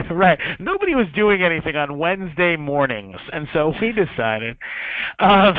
right. 0.13 0.37
Nobody 0.59 0.93
was 0.93 1.07
doing 1.15 1.41
anything 1.41 1.77
on 1.77 1.97
Wednesday 1.97 2.57
mornings, 2.57 3.15
and 3.31 3.47
so 3.53 3.73
we 3.79 3.93
decided. 3.93 4.57
Um, 5.19 5.55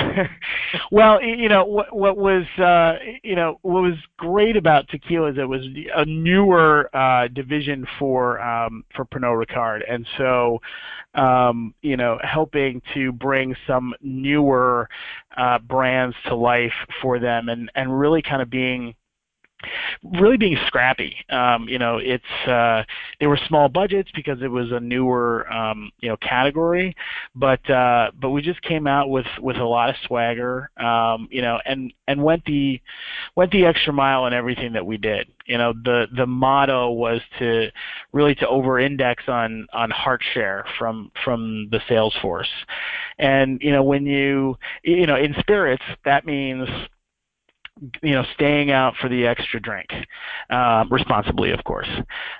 well, 0.92 1.22
you 1.22 1.48
know 1.48 1.64
what, 1.64 1.96
what 1.96 2.18
was 2.18 2.44
uh, 2.58 2.98
you 3.22 3.34
know 3.34 3.58
what 3.62 3.82
was 3.82 3.94
great 4.18 4.58
about 4.58 4.88
tequila 4.88 5.30
is 5.30 5.38
it 5.38 5.48
was 5.48 5.62
a 5.96 6.04
newer 6.04 6.94
uh, 6.94 7.28
division 7.28 7.86
for 7.98 8.38
um, 8.42 8.84
for 8.94 9.06
Pernod 9.06 9.42
Ricard, 9.42 9.90
and 9.90 10.06
so 10.18 10.60
um, 11.14 11.72
you 11.80 11.96
know 11.96 12.18
helping 12.22 12.82
to 12.92 13.10
bring 13.10 13.56
some 13.66 13.94
newer 14.02 14.86
uh, 15.38 15.60
brands 15.60 16.14
to 16.26 16.34
life 16.34 16.74
for 17.00 17.18
them, 17.18 17.48
and 17.48 17.70
and 17.74 17.98
really 17.98 18.20
kind 18.20 18.42
of 18.42 18.50
being 18.50 18.94
really 20.02 20.36
being 20.36 20.58
scrappy. 20.66 21.16
Um, 21.30 21.68
you 21.68 21.78
know, 21.78 21.98
it's 21.98 22.24
uh, 22.48 22.84
they 23.20 23.26
were 23.26 23.38
small 23.48 23.68
budgets 23.68 24.10
because 24.14 24.42
it 24.42 24.48
was 24.48 24.70
a 24.72 24.80
newer 24.80 25.50
um, 25.52 25.90
you 26.00 26.08
know 26.08 26.16
category, 26.18 26.94
but 27.34 27.68
uh, 27.70 28.10
but 28.20 28.30
we 28.30 28.42
just 28.42 28.60
came 28.62 28.86
out 28.86 29.08
with 29.10 29.26
with 29.40 29.56
a 29.56 29.64
lot 29.64 29.90
of 29.90 29.96
swagger. 30.06 30.70
Um, 30.76 31.28
you 31.30 31.42
know, 31.42 31.58
and 31.64 31.92
and 32.08 32.22
went 32.22 32.44
the 32.44 32.80
went 33.36 33.50
the 33.52 33.64
extra 33.64 33.92
mile 33.92 34.26
in 34.26 34.32
everything 34.32 34.72
that 34.72 34.84
we 34.84 34.96
did. 34.96 35.28
You 35.46 35.58
know, 35.58 35.72
the 35.72 36.06
the 36.16 36.26
motto 36.26 36.90
was 36.90 37.20
to 37.38 37.70
really 38.12 38.34
to 38.36 38.48
over 38.48 38.78
index 38.78 39.24
on 39.28 39.66
on 39.72 39.90
heart 39.90 40.22
share 40.32 40.64
from 40.78 41.10
from 41.24 41.68
the 41.70 41.80
sales 41.88 42.14
force, 42.20 42.50
and 43.18 43.60
you 43.62 43.72
know 43.72 43.82
when 43.82 44.06
you 44.06 44.56
you 44.82 45.06
know 45.06 45.16
in 45.16 45.34
spirits 45.40 45.84
that 46.04 46.26
means 46.26 46.68
you 48.02 48.12
know, 48.12 48.24
staying 48.34 48.70
out 48.70 48.94
for 49.00 49.08
the 49.08 49.26
extra 49.26 49.60
drink, 49.60 49.88
uh, 50.50 50.84
responsibly, 50.90 51.50
of 51.50 51.62
course. 51.64 51.88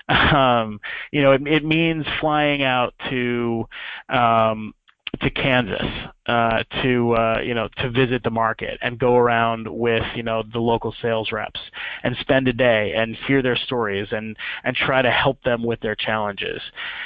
Um, 0.07 0.79
you 1.11 1.21
know, 1.21 1.31
it, 1.33 1.47
it, 1.47 1.63
means 1.63 2.05
flying 2.19 2.63
out 2.63 2.93
to 3.09 3.65
um, 4.09 4.73
to 5.21 5.29
Kansas 5.29 5.81
uh, 6.27 6.63
to 6.81 7.13
uh, 7.13 7.39
you 7.43 7.53
know 7.53 7.69
to 7.77 7.89
visit 7.89 8.23
the 8.23 8.29
market 8.29 8.77
and 8.81 8.99
go 8.99 9.15
around 9.15 9.67
with 9.67 10.03
you 10.15 10.23
know 10.23 10.43
the 10.51 10.59
local 10.59 10.93
sales 11.01 11.31
reps 11.31 11.59
and 12.03 12.15
spend 12.19 12.47
a 12.47 12.53
day 12.53 12.93
and 12.95 13.15
hear 13.27 13.41
their 13.41 13.55
stories 13.55 14.07
and 14.11 14.35
and 14.63 14.75
try 14.75 15.01
to 15.01 15.11
help 15.11 15.41
them 15.43 15.63
with 15.63 15.79
their 15.81 15.95
challenges. 15.95 16.61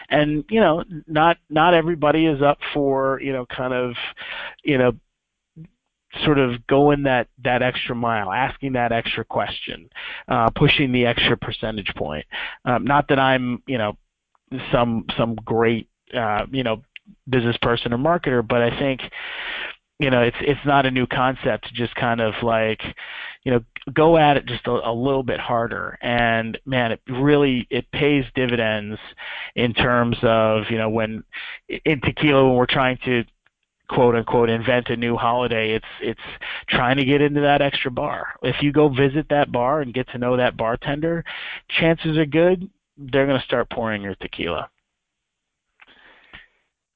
And 0.09 0.43
you 0.49 0.59
know, 0.59 0.83
not 1.07 1.37
not 1.49 1.73
everybody 1.73 2.25
is 2.25 2.41
up 2.41 2.59
for 2.73 3.19
you 3.21 3.33
know 3.33 3.45
kind 3.45 3.73
of 3.73 3.95
you 4.63 4.77
know 4.77 4.93
sort 6.23 6.39
of 6.39 6.65
going 6.67 7.03
that 7.03 7.27
that 7.43 7.61
extra 7.61 7.95
mile, 7.95 8.31
asking 8.31 8.73
that 8.73 8.91
extra 8.91 9.23
question, 9.23 9.89
uh, 10.27 10.49
pushing 10.49 10.91
the 10.91 11.05
extra 11.05 11.37
percentage 11.37 11.93
point. 11.95 12.25
Um, 12.65 12.83
not 12.85 13.07
that 13.09 13.19
I'm 13.19 13.61
you 13.67 13.77
know 13.77 13.97
some 14.71 15.05
some 15.17 15.35
great 15.35 15.87
uh, 16.13 16.45
you 16.51 16.63
know 16.63 16.81
business 17.29 17.57
person 17.61 17.93
or 17.93 17.97
marketer, 17.97 18.47
but 18.47 18.61
I 18.61 18.77
think 18.77 19.01
you 19.99 20.09
know 20.09 20.21
it's 20.21 20.37
it's 20.41 20.65
not 20.65 20.85
a 20.85 20.91
new 20.91 21.05
concept 21.05 21.67
to 21.67 21.73
just 21.73 21.93
kind 21.95 22.21
of 22.21 22.33
like 22.41 22.81
you 23.43 23.51
know 23.51 23.63
go 23.93 24.17
at 24.17 24.37
it 24.37 24.45
just 24.45 24.65
a, 24.67 24.71
a, 24.71 24.93
little 24.93 25.23
bit 25.23 25.39
harder 25.39 25.97
and 26.01 26.57
man 26.65 26.91
it 26.91 27.01
really 27.09 27.67
it 27.69 27.89
pays 27.91 28.23
dividends 28.35 28.99
in 29.55 29.73
terms 29.73 30.17
of 30.23 30.63
you 30.69 30.77
know 30.77 30.89
when 30.89 31.23
in 31.85 31.99
tequila 32.01 32.47
when 32.47 32.55
we're 32.55 32.65
trying 32.65 32.97
to 33.03 33.23
quote 33.89 34.15
unquote 34.15 34.49
invent 34.49 34.87
a 34.89 34.95
new 34.95 35.17
holiday 35.17 35.73
it's 35.73 35.85
it's 36.01 36.19
trying 36.69 36.97
to 36.97 37.05
get 37.05 37.21
into 37.21 37.41
that 37.41 37.61
extra 37.61 37.91
bar. 37.91 38.35
If 38.43 38.61
you 38.61 38.71
go 38.71 38.87
visit 38.89 39.27
that 39.29 39.51
bar 39.51 39.81
and 39.81 39.93
get 39.93 40.07
to 40.09 40.17
know 40.17 40.37
that 40.37 40.55
bartender 40.55 41.25
chances 41.69 42.17
are 42.17 42.25
good 42.25 42.69
they're 42.97 43.25
going 43.25 43.39
to 43.39 43.45
start 43.45 43.69
pouring 43.69 44.01
your 44.01 44.15
tequila. 44.15 44.69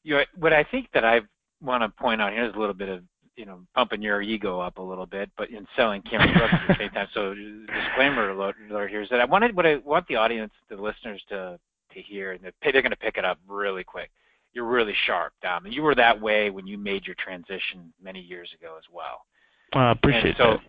You 0.04 0.16
know, 0.16 0.24
what 0.38 0.54
i 0.54 0.64
think 0.64 0.90
that 0.94 1.06
i 1.06 1.22
want 1.62 1.82
to 1.82 1.90
point 1.90 2.22
out 2.22 2.34
here 2.34 2.46
is 2.46 2.54
a 2.56 2.60
little 2.60 2.74
bit 2.74 2.90
of 2.90 3.04
you 3.36 3.46
know 3.46 3.62
pumping 3.74 4.02
your 4.02 4.22
ego 4.22 4.60
up 4.60 4.78
a 4.78 4.82
little 4.82 5.06
bit 5.06 5.32
but 5.38 5.50
in 5.50 5.66
selling 5.76 6.02
Cameron 6.04 6.34
Brooks 6.38 6.54
at 6.54 6.68
the 6.68 6.76
same 6.78 6.90
time. 6.92 7.08
So 7.14 7.34
disclaimer 7.34 8.30
alert 8.30 8.56
here 8.90 9.02
is 9.02 9.10
that 9.10 9.20
i 9.20 9.26
wanted 9.26 9.56
what 9.56 9.66
i 9.66 9.78
want 9.78 10.08
the 10.08 10.18
audience 10.18 10.52
the 10.70 10.76
listeners 10.76 11.24
to 11.30 11.58
to 11.94 12.02
hear 12.02 12.34
and 12.34 12.42
they're 12.44 12.72
going 12.74 12.92
to 12.92 12.96
pick 12.96 13.18
it 13.18 13.26
up 13.26 13.40
really 13.48 13.84
quick 13.84 14.12
you're 14.54 14.66
really 14.66 14.94
sharp, 15.06 15.34
Dom. 15.42 15.66
You 15.68 15.82
were 15.82 15.96
that 15.96 16.20
way 16.20 16.50
when 16.50 16.68
you 16.68 16.78
made 16.78 17.06
your 17.06 17.16
transition 17.16 17.92
many 18.02 18.20
years 18.20 18.50
ago 18.58 18.76
as 18.78 18.84
well. 18.92 19.26
I 19.74 19.90
uh, 19.90 19.92
appreciate 19.92 20.26
and 20.26 20.36
so, 20.38 20.44
that. 20.52 20.60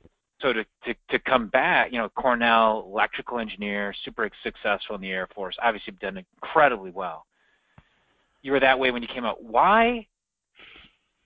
So 0.40 0.52
to, 0.52 0.64
to, 0.86 0.94
to 1.10 1.18
come 1.20 1.48
back, 1.48 1.92
you 1.92 1.98
know, 1.98 2.08
Cornell, 2.08 2.84
electrical 2.86 3.38
engineer, 3.38 3.94
super 4.04 4.28
successful 4.42 4.96
in 4.96 5.00
the 5.00 5.10
Air 5.10 5.28
Force, 5.34 5.56
obviously 5.62 5.94
done 6.00 6.18
incredibly 6.18 6.90
well. 6.90 7.26
You 8.42 8.52
were 8.52 8.60
that 8.60 8.78
way 8.78 8.90
when 8.90 9.00
you 9.00 9.08
came 9.08 9.24
out. 9.24 9.42
Why? 9.42 10.06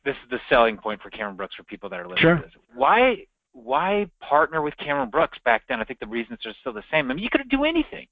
This 0.05 0.15
is 0.25 0.31
the 0.31 0.39
selling 0.49 0.77
point 0.77 1.03
for 1.03 1.11
Cameron 1.11 1.37
Brooks 1.37 1.55
for 1.57 1.65
people 1.65 1.89
that 1.91 1.99
are 1.99 2.07
listening 2.07 2.23
sure. 2.23 2.37
to 2.37 2.43
this. 2.43 2.53
Why 2.75 3.25
why 3.53 4.09
partner 4.21 4.63
with 4.63 4.77
Cameron 4.77 5.11
Brooks 5.11 5.39
back 5.45 5.63
then? 5.69 5.81
I 5.81 5.85
think 5.85 5.99
the 5.99 6.07
reasons 6.07 6.39
are 6.47 6.53
still 6.61 6.73
the 6.73 6.85
same. 6.93 7.11
I 7.11 7.15
mean, 7.15 7.25
you 7.25 7.31
could 7.31 7.49
do 7.49 7.65
anything. 7.65 8.07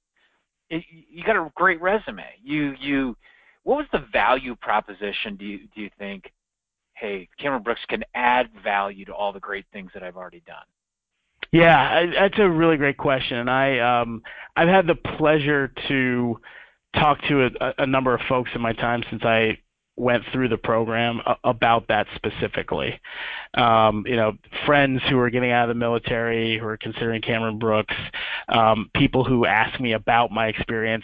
you 0.69 1.23
got 1.25 1.37
a 1.37 1.49
great 1.55 1.81
resume. 1.81 2.25
You 2.43 2.75
you 2.79 3.15
what 3.67 3.75
was 3.75 3.87
the 3.91 4.05
value 4.13 4.55
proposition 4.55 5.35
do 5.35 5.43
you 5.43 5.59
do 5.75 5.81
you 5.81 5.89
think 5.99 6.31
hey 6.93 7.27
cameron 7.37 7.61
brooks 7.61 7.81
can 7.89 8.01
add 8.15 8.47
value 8.63 9.03
to 9.03 9.11
all 9.13 9.33
the 9.33 9.41
great 9.41 9.65
things 9.73 9.91
that 9.93 10.03
i've 10.03 10.15
already 10.15 10.41
done? 10.47 10.55
Yeah 11.51 12.05
that's 12.17 12.39
a 12.39 12.49
really 12.49 12.77
great 12.77 12.97
question 12.97 13.37
and 13.37 13.49
i 13.49 13.79
um 13.79 14.21
i've 14.55 14.69
had 14.69 14.87
the 14.87 14.95
pleasure 14.95 15.73
to 15.89 16.39
talk 16.95 17.19
to 17.27 17.49
a, 17.59 17.73
a 17.79 17.85
number 17.85 18.13
of 18.13 18.21
folks 18.29 18.49
in 18.55 18.61
my 18.61 18.71
time 18.71 19.03
since 19.09 19.23
i 19.25 19.57
went 19.97 20.23
through 20.31 20.47
the 20.47 20.57
program 20.57 21.19
about 21.43 21.87
that 21.87 22.05
specifically. 22.15 22.99
Um, 23.55 24.03
you 24.05 24.15
know, 24.15 24.33
friends 24.65 25.01
who 25.09 25.17
are 25.17 25.31
getting 25.31 25.51
out 25.51 25.63
of 25.63 25.75
the 25.75 25.79
military, 25.79 26.59
who 26.59 26.65
are 26.67 26.77
considering 26.77 27.21
Cameron 27.21 27.57
Brooks, 27.57 27.95
um, 28.47 28.91
people 28.95 29.23
who 29.23 29.47
ask 29.47 29.79
me 29.79 29.93
about 29.93 30.31
my 30.31 30.47
experience. 30.47 31.03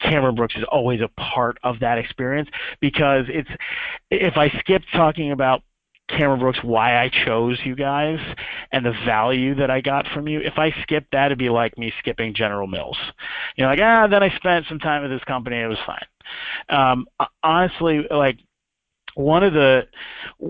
Cameron 0.00 0.34
Brooks 0.34 0.54
is 0.54 0.64
always 0.70 1.00
a 1.00 1.08
part 1.18 1.58
of 1.64 1.80
that 1.80 1.96
experience 1.96 2.48
because 2.80 3.24
it's 3.28 3.48
if 4.10 4.36
I 4.36 4.50
skip 4.60 4.82
talking 4.92 5.32
about 5.32 5.62
Cameron 6.08 6.40
Brooks 6.40 6.58
why 6.62 7.02
I 7.02 7.10
chose 7.24 7.58
you 7.64 7.74
guys 7.74 8.18
and 8.72 8.84
the 8.84 8.94
value 9.04 9.54
that 9.56 9.70
I 9.70 9.80
got 9.80 10.06
from 10.08 10.28
you. 10.28 10.40
If 10.40 10.58
I 10.58 10.70
skipped 10.82 11.12
that, 11.12 11.26
it'd 11.26 11.38
be 11.38 11.48
like 11.48 11.76
me 11.76 11.92
skipping 11.98 12.34
General 12.34 12.66
Mills. 12.66 12.98
You 13.56 13.64
know, 13.64 13.70
like 13.70 13.80
ah, 13.82 14.06
then 14.06 14.22
I 14.22 14.34
spent 14.36 14.66
some 14.68 14.78
time 14.78 15.02
with 15.02 15.10
this 15.10 15.24
company. 15.24 15.56
It 15.60 15.66
was 15.66 15.78
fine. 15.84 16.06
Um, 16.68 17.06
honestly, 17.42 18.06
like 18.10 18.38
one 19.14 19.42
of 19.42 19.52
the 19.52 19.88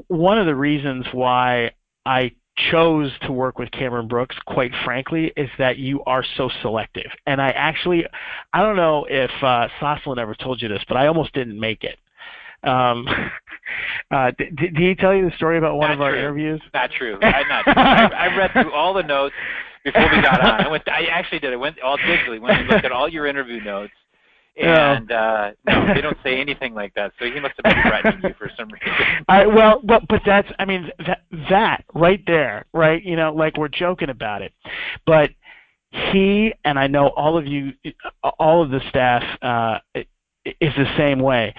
one 0.08 0.38
of 0.38 0.46
the 0.46 0.54
reasons 0.54 1.06
why 1.12 1.70
I 2.04 2.32
chose 2.70 3.12
to 3.22 3.32
work 3.32 3.58
with 3.58 3.70
Cameron 3.70 4.08
Brooks, 4.08 4.36
quite 4.46 4.72
frankly, 4.84 5.32
is 5.36 5.50
that 5.58 5.78
you 5.78 6.02
are 6.04 6.24
so 6.36 6.50
selective. 6.62 7.10
And 7.26 7.40
I 7.40 7.50
actually, 7.50 8.06
I 8.52 8.62
don't 8.62 8.76
know 8.76 9.06
if 9.08 9.30
uh, 9.42 9.68
Soslan 9.80 10.18
ever 10.18 10.34
told 10.34 10.62
you 10.62 10.68
this, 10.68 10.82
but 10.88 10.96
I 10.96 11.06
almost 11.06 11.34
didn't 11.34 11.58
make 11.58 11.84
it. 11.84 11.98
Um, 12.62 13.06
uh, 14.10 14.30
did, 14.38 14.56
did 14.56 14.76
he 14.76 14.94
tell 14.94 15.14
you 15.14 15.28
the 15.28 15.36
story 15.36 15.58
about 15.58 15.76
one 15.76 15.88
not 15.88 15.94
of 15.94 16.00
our 16.00 16.16
interviews? 16.16 16.60
Not 16.74 16.90
true. 16.90 17.18
I'm 17.22 17.48
not 17.48 17.64
true. 17.64 17.74
I, 17.76 18.06
I 18.06 18.36
read 18.36 18.52
through 18.52 18.72
all 18.72 18.94
the 18.94 19.02
notes 19.02 19.34
before 19.84 20.08
we 20.10 20.20
got 20.22 20.40
on. 20.40 20.66
I 20.66 20.68
went. 20.68 20.88
I 20.88 21.06
actually 21.06 21.38
did. 21.38 21.52
I 21.52 21.56
went 21.56 21.80
all 21.80 21.98
digitally. 21.98 22.40
Went 22.40 22.60
and 22.60 22.68
looked 22.68 22.84
at 22.84 22.92
all 22.92 23.08
your 23.08 23.26
interview 23.26 23.60
notes. 23.62 23.92
And 24.56 25.12
uh, 25.12 25.50
no, 25.66 25.94
they 25.94 26.00
don't 26.00 26.16
say 26.22 26.40
anything 26.40 26.72
like 26.72 26.94
that. 26.94 27.12
So 27.18 27.26
he 27.26 27.38
must 27.40 27.54
have 27.62 27.74
been 27.74 27.82
threatening 27.82 28.20
you 28.22 28.34
for 28.38 28.50
some 28.56 28.68
reason. 28.68 28.88
Right, 29.28 29.46
well, 29.46 29.82
but 29.84 30.08
but 30.08 30.22
that's 30.24 30.48
I 30.58 30.64
mean 30.64 30.90
that 31.06 31.22
that 31.50 31.84
right 31.94 32.22
there, 32.26 32.64
right? 32.72 33.02
You 33.02 33.16
know, 33.16 33.34
like 33.34 33.58
we're 33.58 33.68
joking 33.68 34.08
about 34.08 34.40
it, 34.40 34.52
but 35.04 35.30
he 35.90 36.54
and 36.64 36.78
I 36.78 36.86
know 36.86 37.08
all 37.08 37.36
of 37.36 37.46
you, 37.46 37.72
all 38.38 38.62
of 38.62 38.70
the 38.70 38.80
staff 38.88 39.22
uh, 39.42 39.78
is 40.44 40.72
the 40.76 40.96
same 40.96 41.18
way 41.18 41.54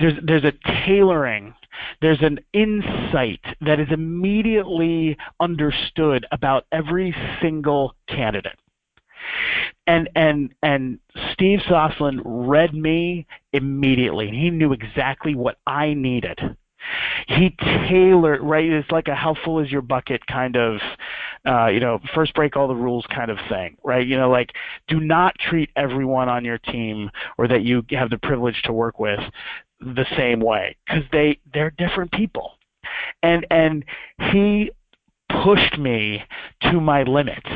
there's 0.00 0.14
there's 0.24 0.44
a 0.44 0.52
tailoring 0.84 1.54
there's 2.00 2.22
an 2.22 2.38
insight 2.52 3.40
that 3.60 3.80
is 3.80 3.88
immediately 3.90 5.16
understood 5.40 6.26
about 6.32 6.66
every 6.72 7.14
single 7.40 7.94
candidate 8.08 8.58
and 9.86 10.08
and 10.14 10.54
and 10.62 10.98
Steve 11.32 11.60
Soslan 11.68 12.20
read 12.24 12.74
me 12.74 13.26
immediately. 13.52 14.30
He 14.30 14.50
knew 14.50 14.72
exactly 14.72 15.34
what 15.34 15.58
I 15.66 15.94
needed. 15.94 16.38
He 17.28 17.54
tailored 17.88 18.42
right. 18.42 18.64
It's 18.64 18.90
like 18.90 19.06
a 19.08 19.14
how 19.14 19.36
full 19.44 19.60
is 19.60 19.70
your 19.70 19.82
bucket 19.82 20.26
kind 20.26 20.56
of, 20.56 20.80
uh, 21.46 21.66
you 21.66 21.78
know, 21.78 22.00
first 22.12 22.34
break 22.34 22.56
all 22.56 22.66
the 22.66 22.74
rules 22.74 23.06
kind 23.14 23.30
of 23.30 23.38
thing, 23.48 23.76
right? 23.84 24.04
You 24.04 24.16
know, 24.16 24.30
like 24.30 24.50
do 24.88 24.98
not 24.98 25.36
treat 25.38 25.70
everyone 25.76 26.28
on 26.28 26.44
your 26.44 26.58
team 26.58 27.10
or 27.38 27.46
that 27.46 27.62
you 27.62 27.84
have 27.90 28.10
the 28.10 28.18
privilege 28.18 28.60
to 28.64 28.72
work 28.72 28.98
with 28.98 29.20
the 29.82 30.06
same 30.16 30.40
way 30.40 30.76
because 30.86 31.04
they 31.12 31.38
they're 31.52 31.70
different 31.70 32.10
people 32.12 32.52
and 33.22 33.46
and 33.50 33.84
he 34.32 34.70
pushed 35.42 35.78
me 35.78 36.22
to 36.60 36.80
my 36.80 37.02
limits 37.02 37.48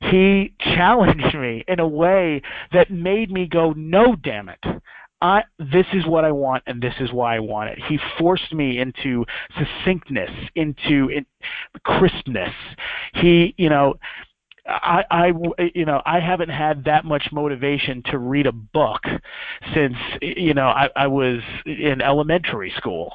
he 0.00 0.52
challenged 0.60 1.34
me 1.34 1.64
in 1.68 1.80
a 1.80 1.88
way 1.88 2.40
that 2.72 2.90
made 2.90 3.30
me 3.30 3.46
go 3.46 3.72
no 3.72 4.14
damn 4.14 4.48
it 4.48 4.58
I, 5.22 5.42
this 5.58 5.86
is 5.94 6.04
what 6.06 6.26
I 6.26 6.32
want 6.32 6.64
and 6.66 6.82
this 6.82 6.92
is 7.00 7.10
why 7.10 7.36
I 7.36 7.40
want 7.40 7.70
it. 7.70 7.78
He 7.88 7.98
forced 8.18 8.52
me 8.52 8.78
into 8.78 9.24
succinctness, 9.58 10.30
into 10.54 11.08
in, 11.08 11.24
crispness. 11.82 12.52
He, 13.14 13.54
you 13.56 13.70
know, 13.70 13.94
I, 14.66 15.04
I, 15.10 15.32
you 15.74 15.84
know, 15.84 16.00
I 16.06 16.20
haven't 16.20 16.48
had 16.48 16.84
that 16.84 17.04
much 17.04 17.28
motivation 17.32 18.02
to 18.06 18.18
read 18.18 18.46
a 18.46 18.52
book 18.52 19.02
since, 19.74 19.96
you 20.22 20.54
know, 20.54 20.68
I, 20.68 20.88
I 20.96 21.06
was 21.06 21.40
in 21.66 22.00
elementary 22.00 22.72
school, 22.76 23.14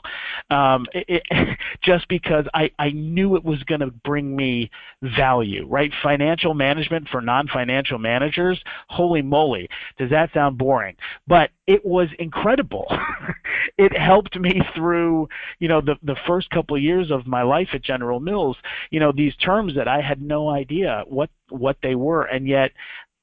um, 0.51 0.85
it, 0.93 1.23
just 1.81 2.07
because 2.07 2.45
I, 2.53 2.69
I 2.77 2.91
knew 2.91 3.35
it 3.35 3.43
was 3.43 3.63
going 3.63 3.81
to 3.81 3.87
bring 3.87 4.35
me 4.35 4.69
value, 5.01 5.65
right? 5.67 5.91
Financial 6.03 6.53
management 6.53 7.09
for 7.09 7.19
non-financial 7.19 7.97
managers, 7.97 8.61
holy 8.87 9.23
moly, 9.23 9.67
does 9.97 10.11
that 10.11 10.31
sound 10.33 10.57
boring? 10.57 10.95
But 11.27 11.49
it 11.69 11.85
was 11.85 12.07
incredible. 12.17 12.87
it 13.77 13.95
helped 13.95 14.37
me 14.39 14.59
through, 14.75 15.29
you 15.59 15.67
know, 15.67 15.81
the 15.81 15.95
the 16.01 16.15
first 16.25 16.49
couple 16.49 16.75
of 16.75 16.81
years 16.81 17.11
of 17.11 17.27
my 17.27 17.43
life 17.43 17.69
at 17.73 17.83
General 17.83 18.19
Mills. 18.19 18.57
You 18.89 18.99
know, 18.99 19.11
these 19.15 19.35
terms 19.35 19.75
that 19.75 19.87
I 19.87 20.01
had 20.01 20.19
no 20.19 20.49
idea 20.49 21.03
what 21.07 21.29
what 21.49 21.77
they 21.83 21.93
were, 21.93 22.23
and 22.23 22.47
yet 22.47 22.71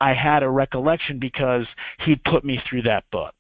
I 0.01 0.15
had 0.15 0.45
a 0.45 0.49
recollection 0.49 1.19
because 1.19 1.67
he 2.05 2.15
put 2.15 2.45
me 2.45 2.63
through 2.69 2.83
that 2.83 3.03
book. 3.11 3.35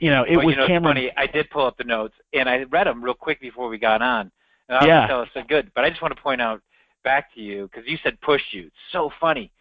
You 0.00 0.10
know, 0.10 0.22
it 0.22 0.36
well, 0.36 0.46
was 0.46 0.54
you 0.54 0.60
know, 0.62 0.66
Cameron. 0.66 0.96
Funny, 0.96 1.12
I 1.14 1.26
did 1.26 1.50
pull 1.50 1.66
up 1.66 1.76
the 1.76 1.84
notes 1.84 2.14
and 2.32 2.48
I 2.48 2.62
read 2.70 2.86
them 2.86 3.04
real 3.04 3.14
quick 3.14 3.38
before 3.38 3.68
we 3.68 3.76
got 3.76 4.00
on. 4.00 4.30
And 4.70 4.78
I 4.78 4.86
yeah. 4.86 5.06
tell 5.06 5.20
us 5.20 5.28
so 5.34 5.42
good, 5.46 5.70
but 5.74 5.84
I 5.84 5.90
just 5.90 6.00
want 6.00 6.16
to 6.16 6.22
point 6.22 6.40
out 6.40 6.62
back 7.04 7.34
to 7.34 7.40
you 7.40 7.68
because 7.68 7.86
you 7.86 7.98
said 8.02 8.18
push 8.22 8.40
you. 8.52 8.68
It's 8.68 8.76
so 8.92 9.10
funny. 9.20 9.52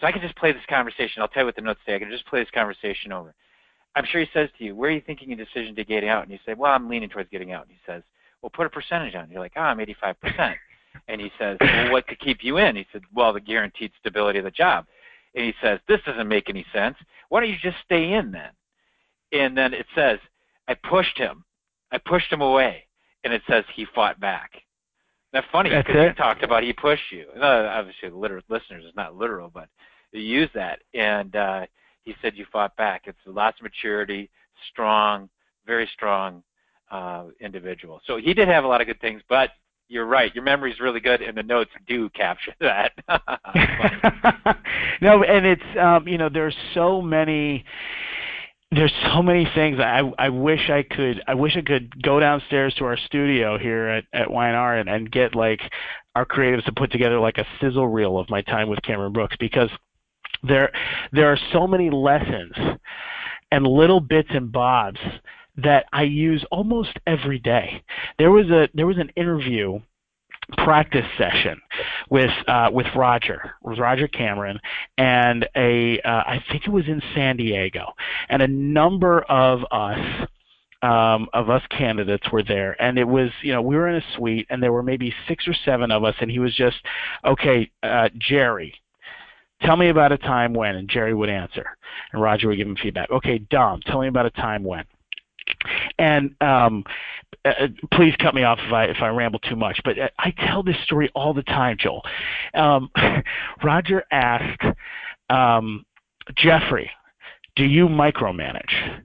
So 0.00 0.06
I 0.06 0.12
can 0.12 0.20
just 0.20 0.36
play 0.36 0.52
this 0.52 0.62
conversation. 0.68 1.22
I'll 1.22 1.28
tell 1.28 1.42
you 1.42 1.46
what 1.46 1.56
the 1.56 1.62
notes 1.62 1.80
say. 1.84 1.96
I 1.96 1.98
can 1.98 2.10
just 2.10 2.26
play 2.26 2.40
this 2.40 2.50
conversation 2.54 3.10
over. 3.10 3.34
I'm 3.96 4.04
sure 4.06 4.20
he 4.20 4.28
says 4.32 4.48
to 4.58 4.64
you, 4.64 4.74
"Where 4.74 4.90
are 4.90 4.94
you 4.94 5.02
thinking 5.04 5.28
your 5.28 5.38
decision 5.38 5.74
to 5.76 5.84
getting 5.84 6.08
out?" 6.08 6.22
And 6.22 6.32
you 6.32 6.38
say, 6.46 6.54
"Well, 6.54 6.72
I'm 6.72 6.88
leaning 6.88 7.08
towards 7.08 7.30
getting 7.30 7.52
out." 7.52 7.66
And 7.66 7.72
he 7.72 7.80
says, 7.86 8.02
"Well, 8.40 8.50
put 8.50 8.66
a 8.66 8.70
percentage 8.70 9.14
on." 9.14 9.30
You're 9.30 9.40
like, 9.40 9.52
"Oh, 9.56 9.62
I'm 9.62 9.80
85 9.80 10.20
percent." 10.20 10.56
And 11.08 11.20
he 11.20 11.30
says, 11.38 11.56
well, 11.60 11.92
what 11.92 12.06
to 12.08 12.16
keep 12.16 12.42
you 12.42 12.58
in? 12.58 12.76
He 12.76 12.86
said, 12.92 13.02
well, 13.14 13.32
the 13.32 13.40
guaranteed 13.40 13.92
stability 13.98 14.38
of 14.38 14.44
the 14.44 14.50
job. 14.50 14.86
And 15.34 15.44
he 15.44 15.54
says, 15.62 15.78
this 15.88 16.00
doesn't 16.04 16.28
make 16.28 16.50
any 16.50 16.66
sense. 16.72 16.96
Why 17.28 17.40
don't 17.40 17.50
you 17.50 17.56
just 17.62 17.76
stay 17.84 18.12
in 18.14 18.32
then? 18.32 18.50
And 19.32 19.56
then 19.56 19.74
it 19.74 19.86
says, 19.94 20.18
I 20.68 20.74
pushed 20.74 21.16
him. 21.16 21.44
I 21.92 21.98
pushed 21.98 22.32
him 22.32 22.40
away. 22.40 22.84
And 23.24 23.32
it 23.32 23.42
says 23.48 23.64
he 23.74 23.86
fought 23.94 24.18
back. 24.18 24.52
That's 25.32 25.46
funny 25.52 25.70
because 25.70 25.94
you 25.94 26.12
talked 26.14 26.42
about 26.42 26.64
he 26.64 26.72
pushed 26.72 27.12
you. 27.12 27.26
Obviously, 27.40 28.08
the 28.08 28.42
listeners 28.48 28.84
is 28.84 28.94
not 28.96 29.16
literal, 29.16 29.48
but 29.48 29.68
you 30.12 30.22
use 30.22 30.48
that. 30.54 30.80
And 30.92 31.36
uh, 31.36 31.66
he 32.04 32.14
said 32.22 32.32
you 32.36 32.46
fought 32.52 32.76
back. 32.76 33.02
It's 33.06 33.18
lots 33.26 33.58
of 33.58 33.64
maturity, 33.64 34.30
strong, 34.70 35.28
very 35.66 35.88
strong 35.92 36.42
uh, 36.90 37.26
individual. 37.40 38.00
So 38.06 38.16
he 38.16 38.34
did 38.34 38.48
have 38.48 38.64
a 38.64 38.66
lot 38.66 38.80
of 38.80 38.86
good 38.86 39.00
things, 39.00 39.22
but 39.28 39.50
you're 39.88 40.06
right. 40.06 40.34
Your 40.34 40.44
memory's 40.44 40.80
really 40.80 41.00
good, 41.00 41.20
and 41.20 41.36
the 41.36 41.42
notes 41.42 41.70
do 41.86 42.08
capture 42.10 42.54
that. 42.60 42.92
no, 45.00 45.22
and 45.24 45.44
it's 45.46 45.78
um, 45.78 46.06
you 46.08 46.16
know 46.16 46.28
there's 46.32 46.56
so 46.74 47.02
many 47.02 47.64
there's 48.72 48.92
so 49.12 49.20
many 49.20 49.50
things 49.54 49.78
I 49.80 50.02
I 50.18 50.28
wish 50.28 50.70
I 50.70 50.84
could 50.84 51.22
I 51.26 51.34
wish 51.34 51.56
I 51.56 51.62
could 51.62 52.02
go 52.02 52.20
downstairs 52.20 52.72
to 52.74 52.84
our 52.84 52.96
studio 52.96 53.58
here 53.58 53.88
at 53.88 54.04
at 54.12 54.30
Y&R 54.30 54.76
and, 54.76 54.88
and 54.88 55.10
get 55.10 55.34
like 55.34 55.60
our 56.14 56.24
creatives 56.24 56.64
to 56.66 56.72
put 56.72 56.92
together 56.92 57.18
like 57.18 57.38
a 57.38 57.46
sizzle 57.60 57.88
reel 57.88 58.18
of 58.18 58.30
my 58.30 58.42
time 58.42 58.68
with 58.68 58.80
Cameron 58.82 59.12
Brooks 59.12 59.36
because 59.40 59.70
there 60.42 60.70
there 61.12 61.30
are 61.30 61.38
so 61.52 61.66
many 61.66 61.90
lessons 61.90 62.52
and 63.52 63.66
little 63.66 64.00
bits 64.00 64.28
and 64.32 64.50
bobs 64.50 65.00
that 65.56 65.86
I 65.92 66.02
use 66.04 66.44
almost 66.50 66.98
every 67.06 67.38
day. 67.38 67.82
There 68.18 68.30
was 68.30 68.46
a 68.50 68.68
there 68.74 68.86
was 68.86 68.98
an 68.98 69.10
interview 69.16 69.80
practice 70.58 71.06
session 71.16 71.60
with 72.08 72.30
uh, 72.48 72.70
with 72.72 72.86
Roger, 72.96 73.52
with 73.62 73.78
Roger 73.78 74.08
Cameron, 74.08 74.58
and 74.98 75.48
a 75.56 76.00
uh, 76.00 76.08
I 76.08 76.42
think 76.50 76.66
it 76.66 76.70
was 76.70 76.86
in 76.86 77.02
San 77.14 77.36
Diego, 77.36 77.92
and 78.28 78.42
a 78.42 78.48
number 78.48 79.22
of 79.22 79.60
us. 79.70 80.28
Um, 80.82 81.28
of 81.34 81.50
us 81.50 81.60
candidates 81.68 82.32
were 82.32 82.42
there, 82.42 82.74
and 82.80 82.98
it 82.98 83.06
was, 83.06 83.28
you 83.42 83.52
know, 83.52 83.60
we 83.60 83.76
were 83.76 83.86
in 83.88 83.96
a 83.96 84.16
suite, 84.16 84.46
and 84.48 84.62
there 84.62 84.72
were 84.72 84.82
maybe 84.82 85.12
six 85.28 85.46
or 85.46 85.52
seven 85.52 85.90
of 85.90 86.04
us, 86.04 86.14
and 86.22 86.30
he 86.30 86.38
was 86.38 86.54
just, 86.54 86.78
okay, 87.22 87.70
uh, 87.82 88.08
Jerry, 88.16 88.72
tell 89.62 89.76
me 89.76 89.88
about 89.88 90.12
a 90.12 90.18
time 90.18 90.52
when, 90.52 90.76
and 90.76 90.88
Jerry 90.88 91.14
would 91.14 91.28
answer, 91.28 91.64
and 92.12 92.22
Roger 92.22 92.48
would 92.48 92.56
give 92.56 92.66
him 92.66 92.76
feedback. 92.76 93.10
Okay, 93.10 93.38
Dom, 93.38 93.80
tell 93.86 94.00
me 94.00 94.08
about 94.08 94.26
a 94.26 94.30
time 94.30 94.64
when. 94.64 94.84
And 95.98 96.34
um, 96.40 96.84
uh, 97.44 97.68
please 97.92 98.14
cut 98.18 98.34
me 98.34 98.42
off 98.44 98.58
if 98.66 98.72
I 98.72 98.84
if 98.84 98.98
I 99.00 99.08
ramble 99.08 99.38
too 99.40 99.56
much, 99.56 99.80
but 99.84 99.98
uh, 99.98 100.08
I 100.18 100.32
tell 100.46 100.62
this 100.62 100.76
story 100.84 101.10
all 101.14 101.34
the 101.34 101.42
time, 101.42 101.76
Joel. 101.78 102.02
Um, 102.54 102.90
Roger 103.64 104.04
asked 104.10 104.62
um, 105.28 105.84
Jeffrey, 106.36 106.90
"Do 107.56 107.64
you 107.64 107.88
micromanage?" 107.88 109.02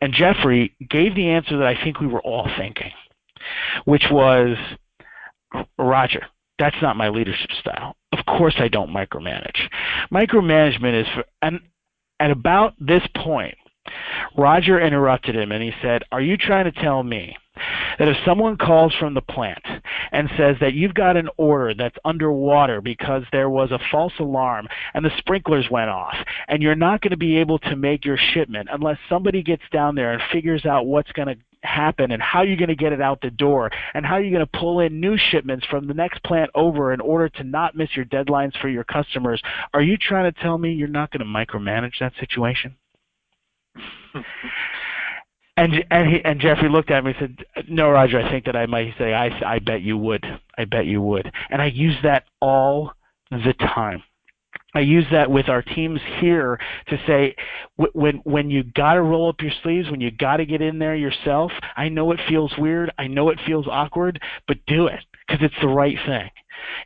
And 0.00 0.12
Jeffrey 0.12 0.74
gave 0.88 1.14
the 1.14 1.28
answer 1.28 1.58
that 1.58 1.66
I 1.66 1.82
think 1.82 2.00
we 2.00 2.06
were 2.06 2.22
all 2.22 2.48
thinking, 2.56 2.92
which 3.84 4.04
was, 4.10 4.56
"Roger, 5.78 6.26
that's 6.58 6.76
not 6.80 6.96
my 6.96 7.08
leadership 7.08 7.50
style. 7.60 7.96
Of 8.12 8.24
course, 8.26 8.54
I 8.58 8.68
don't 8.68 8.90
micromanage. 8.90 9.68
Micromanagement 10.12 11.00
is 11.00 11.06
for 11.14 11.24
and." 11.40 11.60
At 12.20 12.30
about 12.30 12.74
this 12.78 13.02
point, 13.16 13.56
Roger 14.36 14.80
interrupted 14.80 15.34
him 15.34 15.50
and 15.52 15.62
he 15.62 15.72
said, 15.82 16.04
Are 16.12 16.20
you 16.20 16.36
trying 16.36 16.64
to 16.64 16.72
tell 16.72 17.02
me 17.02 17.36
that 17.98 18.08
if 18.08 18.16
someone 18.24 18.56
calls 18.56 18.94
from 18.94 19.14
the 19.14 19.20
plant 19.20 19.62
and 20.12 20.30
says 20.36 20.56
that 20.60 20.74
you've 20.74 20.94
got 20.94 21.16
an 21.16 21.28
order 21.36 21.74
that's 21.74 21.96
underwater 22.04 22.80
because 22.80 23.24
there 23.32 23.50
was 23.50 23.70
a 23.70 23.78
false 23.90 24.12
alarm 24.18 24.68
and 24.94 25.04
the 25.04 25.10
sprinklers 25.18 25.66
went 25.70 25.90
off 25.90 26.14
and 26.48 26.62
you're 26.62 26.74
not 26.74 27.00
going 27.00 27.10
to 27.10 27.16
be 27.16 27.36
able 27.36 27.58
to 27.58 27.76
make 27.76 28.04
your 28.04 28.18
shipment 28.32 28.68
unless 28.72 28.98
somebody 29.08 29.42
gets 29.42 29.64
down 29.72 29.94
there 29.94 30.12
and 30.12 30.22
figures 30.32 30.64
out 30.64 30.86
what's 30.86 31.12
going 31.12 31.28
to 31.28 31.36
happen 31.62 32.10
and 32.10 32.22
how 32.22 32.42
you're 32.42 32.56
going 32.56 32.68
to 32.68 32.74
get 32.74 32.92
it 32.92 33.00
out 33.00 33.20
the 33.20 33.30
door 33.30 33.70
and 33.94 34.04
how 34.04 34.16
you're 34.16 34.32
going 34.32 34.46
to 34.46 34.58
pull 34.58 34.80
in 34.80 35.00
new 35.00 35.16
shipments 35.16 35.64
from 35.66 35.86
the 35.86 35.94
next 35.94 36.22
plant 36.24 36.50
over 36.54 36.92
in 36.92 37.00
order 37.00 37.28
to 37.28 37.44
not 37.44 37.76
miss 37.76 37.88
your 37.94 38.04
deadlines 38.06 38.52
for 38.60 38.68
your 38.68 38.84
customers 38.84 39.40
are 39.72 39.82
you 39.82 39.96
trying 39.96 40.30
to 40.30 40.40
tell 40.40 40.58
me 40.58 40.72
you're 40.72 40.88
not 40.88 41.10
going 41.10 41.20
to 41.20 41.24
micromanage 41.24 41.98
that 42.00 42.12
situation 42.18 42.74
and 45.56 45.84
and 45.90 46.08
he, 46.08 46.24
and 46.24 46.40
Jeffrey 46.40 46.68
looked 46.68 46.90
at 46.90 47.04
me 47.04 47.14
and 47.18 47.36
said, 47.54 47.68
"No, 47.68 47.90
Roger, 47.90 48.20
I 48.20 48.30
think 48.30 48.46
that 48.46 48.56
I 48.56 48.66
might 48.66 48.94
say 48.98 49.12
I 49.12 49.28
I 49.44 49.58
bet 49.58 49.82
you 49.82 49.96
would. 49.98 50.24
I 50.56 50.64
bet 50.64 50.86
you 50.86 51.00
would." 51.02 51.30
And 51.50 51.60
I 51.60 51.66
use 51.66 51.96
that 52.02 52.24
all 52.40 52.92
the 53.30 53.54
time. 53.58 54.02
I 54.74 54.80
use 54.80 55.04
that 55.12 55.30
with 55.30 55.48
our 55.48 55.62
teams 55.62 56.00
here 56.20 56.58
to 56.88 56.96
say 57.06 57.36
when 57.76 58.16
when 58.24 58.50
you 58.50 58.64
got 58.64 58.94
to 58.94 59.02
roll 59.02 59.28
up 59.28 59.40
your 59.40 59.52
sleeves, 59.62 59.90
when 59.90 60.00
you 60.00 60.10
got 60.10 60.38
to 60.38 60.46
get 60.46 60.62
in 60.62 60.78
there 60.78 60.96
yourself. 60.96 61.52
I 61.76 61.88
know 61.88 62.12
it 62.12 62.20
feels 62.28 62.52
weird. 62.56 62.92
I 62.98 63.06
know 63.06 63.28
it 63.28 63.38
feels 63.46 63.66
awkward, 63.68 64.20
but 64.48 64.58
do 64.66 64.86
it 64.86 65.00
because 65.26 65.44
it's 65.44 65.60
the 65.60 65.68
right 65.68 65.96
thing. 66.06 66.30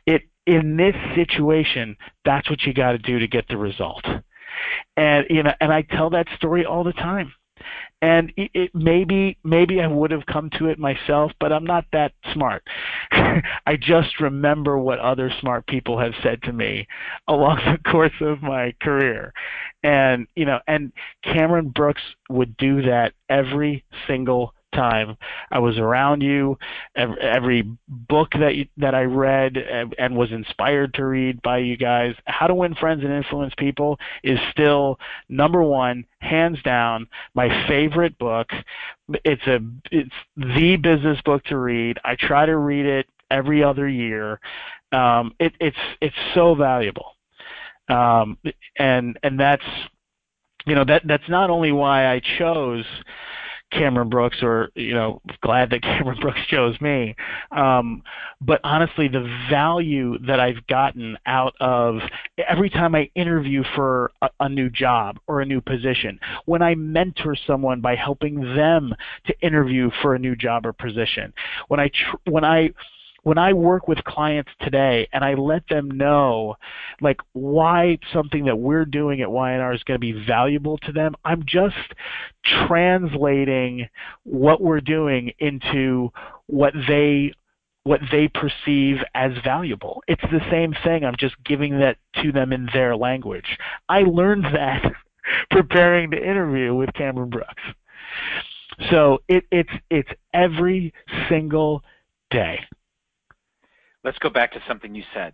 It 0.05 0.23
in 0.45 0.77
this 0.77 0.95
situation, 1.15 1.95
that's 2.23 2.49
what 2.49 2.63
you 2.63 2.73
got 2.73 2.93
to 2.93 2.97
do 2.97 3.19
to 3.19 3.27
get 3.27 3.47
the 3.47 3.57
result. 3.57 4.05
And 4.95 5.25
you 5.29 5.43
know, 5.43 5.53
and 5.61 5.71
I 5.71 5.83
tell 5.83 6.09
that 6.11 6.27
story 6.35 6.65
all 6.65 6.83
the 6.83 6.93
time 6.93 7.31
and 8.01 8.31
it, 8.37 8.51
it 8.53 8.75
maybe 8.75 9.37
maybe 9.43 9.81
I 9.81 9.87
would 9.87 10.11
have 10.11 10.25
come 10.25 10.49
to 10.57 10.67
it 10.67 10.77
myself, 10.77 11.31
but 11.39 11.51
I'm 11.51 11.65
not 11.65 11.85
that 11.93 12.13
smart. 12.33 12.63
I 13.11 13.77
just 13.79 14.19
remember 14.19 14.77
what 14.77 14.99
other 14.99 15.31
smart 15.39 15.65
people 15.67 15.99
have 15.99 16.13
said 16.21 16.43
to 16.43 16.53
me 16.53 16.87
along 17.27 17.59
the 17.65 17.89
course 17.91 18.13
of 18.21 18.41
my 18.41 18.73
career, 18.81 19.33
and 19.83 20.27
you 20.35 20.45
know, 20.45 20.59
and 20.67 20.91
Cameron 21.23 21.69
Brooks 21.69 22.03
would 22.29 22.55
do 22.57 22.83
that 22.83 23.13
every 23.29 23.83
single 24.07 24.53
time 24.77 25.17
I 25.51 25.59
was 25.59 25.77
around 25.77 26.21
you. 26.21 26.57
Every, 26.95 27.63
book 27.87 28.29
that 28.39 28.55
you, 28.55 28.67
that 28.77 28.93
I 28.95 29.03
read 29.03 29.57
and, 29.57 29.93
and 29.97 30.15
was 30.15 30.31
inspired 30.31 30.93
to 30.93 31.05
read 31.05 31.41
by 31.41 31.57
you 31.57 31.75
guys, 31.75 32.13
How 32.25 32.47
to 32.47 32.55
Win 32.55 32.75
Friends 32.75 33.03
and 33.03 33.11
Influence 33.11 33.53
People 33.57 33.97
is 34.23 34.39
still 34.51 34.99
number 35.27 35.63
one, 35.63 36.05
hands 36.19 36.61
down, 36.63 37.07
my 37.33 37.67
favorite 37.67 38.17
book. 38.17 38.47
It's 39.25 39.45
a 39.47 39.59
it's 39.91 40.15
the 40.35 40.77
business 40.77 41.19
book 41.25 41.43
to 41.45 41.57
read. 41.57 41.97
I 42.05 42.15
try 42.15 42.45
to 42.45 42.55
read 42.55 42.85
it 42.85 43.07
every 43.31 43.63
other 43.63 43.87
year. 43.87 44.39
Um, 44.91 45.33
it, 45.39 45.53
it's 45.59 45.77
it's 46.01 46.15
so 46.33 46.55
valuable, 46.55 47.15
um, 47.89 48.37
and 48.77 49.17
and 49.23 49.39
that's 49.39 49.65
you 50.65 50.75
know 50.75 50.85
that 50.85 51.03
that's 51.05 51.27
not 51.29 51.49
only 51.49 51.71
why 51.71 52.07
I 52.07 52.21
chose 52.37 52.85
Cameron 53.71 54.09
Brooks 54.09 54.37
or 54.41 54.69
you 54.75 54.93
know 54.93 55.21
glad 55.41 55.69
that 55.71 55.81
Cameron 55.83 56.19
Brooks 56.21 56.39
chose 56.47 56.79
me. 56.79 57.15
Um, 57.51 58.03
but 58.41 58.61
honestly, 58.63 59.07
the 59.07 59.27
value 59.49 60.17
that 60.19 60.39
I've 60.39 60.65
gotten 60.67 61.17
out 61.25 61.53
of 61.59 61.99
every 62.47 62.69
time 62.69 62.95
I 62.95 63.09
interview 63.15 63.63
for 63.75 64.11
a, 64.21 64.29
a 64.41 64.49
new 64.49 64.69
job 64.69 65.19
or 65.27 65.41
a 65.41 65.45
new 65.45 65.61
position, 65.61 66.19
when 66.45 66.61
I 66.61 66.75
mentor 66.75 67.35
someone 67.35 67.81
by 67.81 67.95
helping 67.95 68.39
them 68.55 68.93
to 69.25 69.39
interview 69.41 69.89
for 70.01 70.15
a 70.15 70.19
new 70.19 70.35
job 70.35 70.65
or 70.65 70.73
position, 70.73 71.33
when 71.67 71.79
I 71.79 71.89
tr- 71.89 72.31
when 72.31 72.45
I 72.45 72.71
when 73.27 73.37
I 73.37 73.51
work 73.51 73.89
with 73.89 74.01
clients 74.05 74.51
today 74.61 75.09
and 75.11 75.21
I 75.21 75.33
let 75.33 75.67
them 75.67 75.91
know 75.91 76.55
like 77.01 77.19
why 77.33 77.99
something 78.13 78.45
that 78.45 78.55
we're 78.55 78.85
doing 78.85 79.19
at 79.19 79.29
Y&R 79.29 79.73
is 79.73 79.83
going 79.83 79.95
to 79.95 79.99
be 79.99 80.13
valuable 80.25 80.77
to 80.77 80.93
them, 80.93 81.13
I'm 81.25 81.43
just 81.45 81.75
translating 82.45 83.89
what 84.23 84.61
we're 84.61 84.79
doing 84.79 85.33
into 85.39 86.09
what 86.45 86.73
they 86.87 87.33
what 87.83 87.99
they 88.13 88.29
perceive 88.29 88.99
as 89.13 89.33
valuable. 89.43 90.01
It's 90.07 90.21
the 90.31 90.41
same 90.49 90.73
thing. 90.85 91.03
I'm 91.03 91.17
just 91.19 91.35
giving 91.43 91.79
that 91.79 91.97
to 92.23 92.31
them 92.31 92.53
in 92.53 92.69
their 92.71 92.95
language. 92.95 93.57
I 93.89 94.03
learned 94.03 94.45
that 94.45 94.89
preparing 95.51 96.11
the 96.11 96.17
interview 96.17 96.73
with 96.73 96.93
Cameron 96.93 97.29
Brooks. 97.29 97.63
So 98.89 99.19
it, 99.27 99.43
it's 99.51 99.73
it's 99.89 100.09
every 100.33 100.93
single 101.27 101.83
day. 102.31 102.59
Let's 104.03 104.17
go 104.19 104.29
back 104.29 104.53
to 104.53 104.59
something 104.67 104.95
you 104.95 105.03
said. 105.13 105.33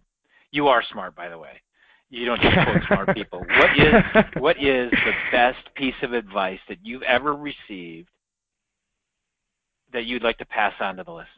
You 0.51 0.67
are 0.67 0.83
smart, 0.91 1.15
by 1.15 1.29
the 1.29 1.37
way. 1.37 1.61
You 2.09 2.25
don't 2.25 2.41
just 2.41 2.53
quote 2.53 2.83
smart 2.87 3.09
people. 3.15 3.39
What 3.39 3.69
is 3.77 3.93
what 4.37 4.57
is 4.57 4.91
the 4.91 5.13
best 5.31 5.73
piece 5.75 5.95
of 6.03 6.13
advice 6.13 6.59
that 6.69 6.77
you've 6.83 7.01
ever 7.03 7.33
received 7.35 8.09
that 9.91 10.05
you'd 10.05 10.23
like 10.23 10.37
to 10.37 10.45
pass 10.45 10.73
on 10.79 10.97
to 10.97 11.03
the 11.03 11.11
listeners? 11.11 11.29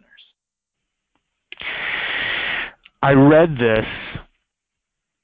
I 3.01 3.11
read 3.11 3.57
this 3.57 3.85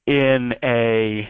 in 0.08 0.54
a 0.64 1.28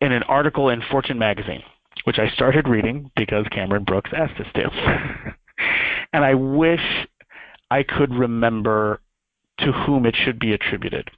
in 0.00 0.12
an 0.12 0.22
article 0.24 0.68
in 0.68 0.82
Fortune 0.90 1.18
magazine, 1.18 1.62
which 2.04 2.18
I 2.18 2.28
started 2.34 2.68
reading 2.68 3.10
because 3.16 3.46
Cameron 3.50 3.84
Brooks 3.84 4.10
asked 4.14 4.38
us 4.38 4.46
to. 4.54 5.34
and 6.12 6.24
I 6.24 6.34
wish 6.34 7.06
I 7.70 7.82
could 7.82 8.12
remember 8.12 9.00
to 9.58 9.72
whom 9.72 10.06
it 10.06 10.16
should 10.16 10.38
be 10.38 10.52
attributed. 10.52 11.10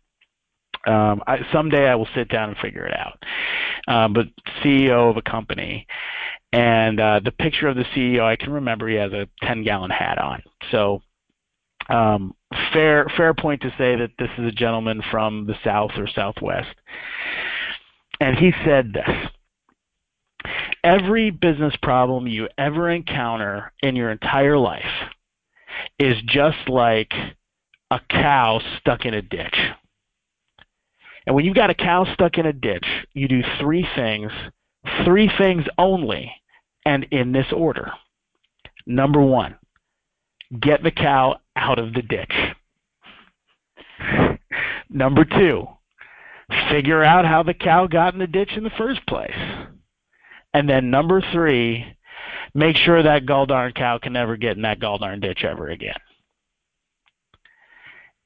Um, 0.87 1.23
I, 1.27 1.39
someday 1.53 1.89
I 1.89 1.97
will 1.97 2.09
sit 2.15 2.29
down 2.29 2.51
and 2.51 2.59
figure 2.59 2.87
it 2.87 2.95
out. 2.97 3.23
Um, 3.89 4.13
but 4.13 4.27
CEO 4.63 5.11
of 5.11 5.17
a 5.17 5.23
company, 5.23 5.87
and 6.53 7.01
uh, 7.01 7.21
the 7.25 7.33
picture 7.33 7.69
of 7.69 7.77
the 7.77 7.85
CEO, 7.95 8.23
I 8.23 8.37
can 8.37 8.53
remember 8.53 8.89
he 8.89 8.97
has 8.97 9.13
a 9.13 9.29
10 9.43 9.65
gallon 9.65 9.91
hat 9.91 10.19
on. 10.19 10.43
So 10.71 11.03
um, 11.89 12.35
fair 12.73 13.07
fair 13.17 13.35
point 13.35 13.63
to 13.63 13.71
say 13.71 13.97
that 13.97 14.11
this 14.19 14.31
is 14.39 14.47
a 14.47 14.53
gentleman 14.53 15.03
from 15.11 15.47
the 15.47 15.55
South 15.65 15.93
or 15.97 16.09
Southwest, 16.09 16.75
and 18.21 18.37
he 18.37 18.53
said 18.65 18.93
this. 18.93 19.31
Every 20.83 21.31
business 21.31 21.75
problem 21.83 22.29
you 22.29 22.49
ever 22.57 22.91
encounter 22.91 23.73
in 23.83 23.97
your 23.97 24.11
entire 24.11 24.57
life 24.57 24.85
is 25.99 26.17
just 26.27 26.69
like 26.69 27.13
a 27.91 28.01
cow 28.09 28.61
stuck 28.79 29.05
in 29.05 29.15
a 29.15 29.23
ditch. 29.23 29.57
And 31.27 31.35
when 31.35 31.45
you've 31.45 31.57
got 31.57 31.71
a 31.71 31.75
cow 31.75 32.07
stuck 32.15 32.39
in 32.39 32.47
a 32.47 32.53
ditch, 32.53 32.87
you 33.13 33.29
do 33.29 33.43
three 33.61 33.87
things, 33.97 34.31
three 35.05 35.31
things 35.39 35.65
only, 35.77 36.33
and 36.85 37.07
in 37.11 37.33
this 37.33 37.53
order. 37.53 37.93
Number 38.87 39.21
one, 39.21 39.57
get 40.61 40.83
the 40.83 40.93
cow 40.93 41.41
out 41.57 41.79
of 41.79 41.93
the 41.93 42.03
ditch. 42.03 42.33
Number 44.89 45.25
two, 45.25 45.67
figure 46.71 47.03
out 47.03 47.25
how 47.25 47.43
the 47.43 47.55
cow 47.55 47.89
got 47.89 48.15
in 48.15 48.21
the 48.21 48.27
ditch 48.27 48.53
in 48.57 48.63
the 48.63 48.71
first 48.71 49.05
place. 49.07 49.35
And 50.55 50.69
then 50.69 50.91
number 50.91 51.23
three, 51.33 51.85
make 52.55 52.77
sure 52.77 53.03
that 53.03 53.27
gall 53.27 53.45
darn 53.45 53.73
cow 53.73 53.99
can 53.99 54.15
never 54.15 54.37
get 54.39 54.57
in 54.57 54.63
that 54.63 54.81
gall 54.81 54.97
darn 54.97 55.21
ditch 55.21 55.45
ever 55.45 55.69
again. 55.69 55.97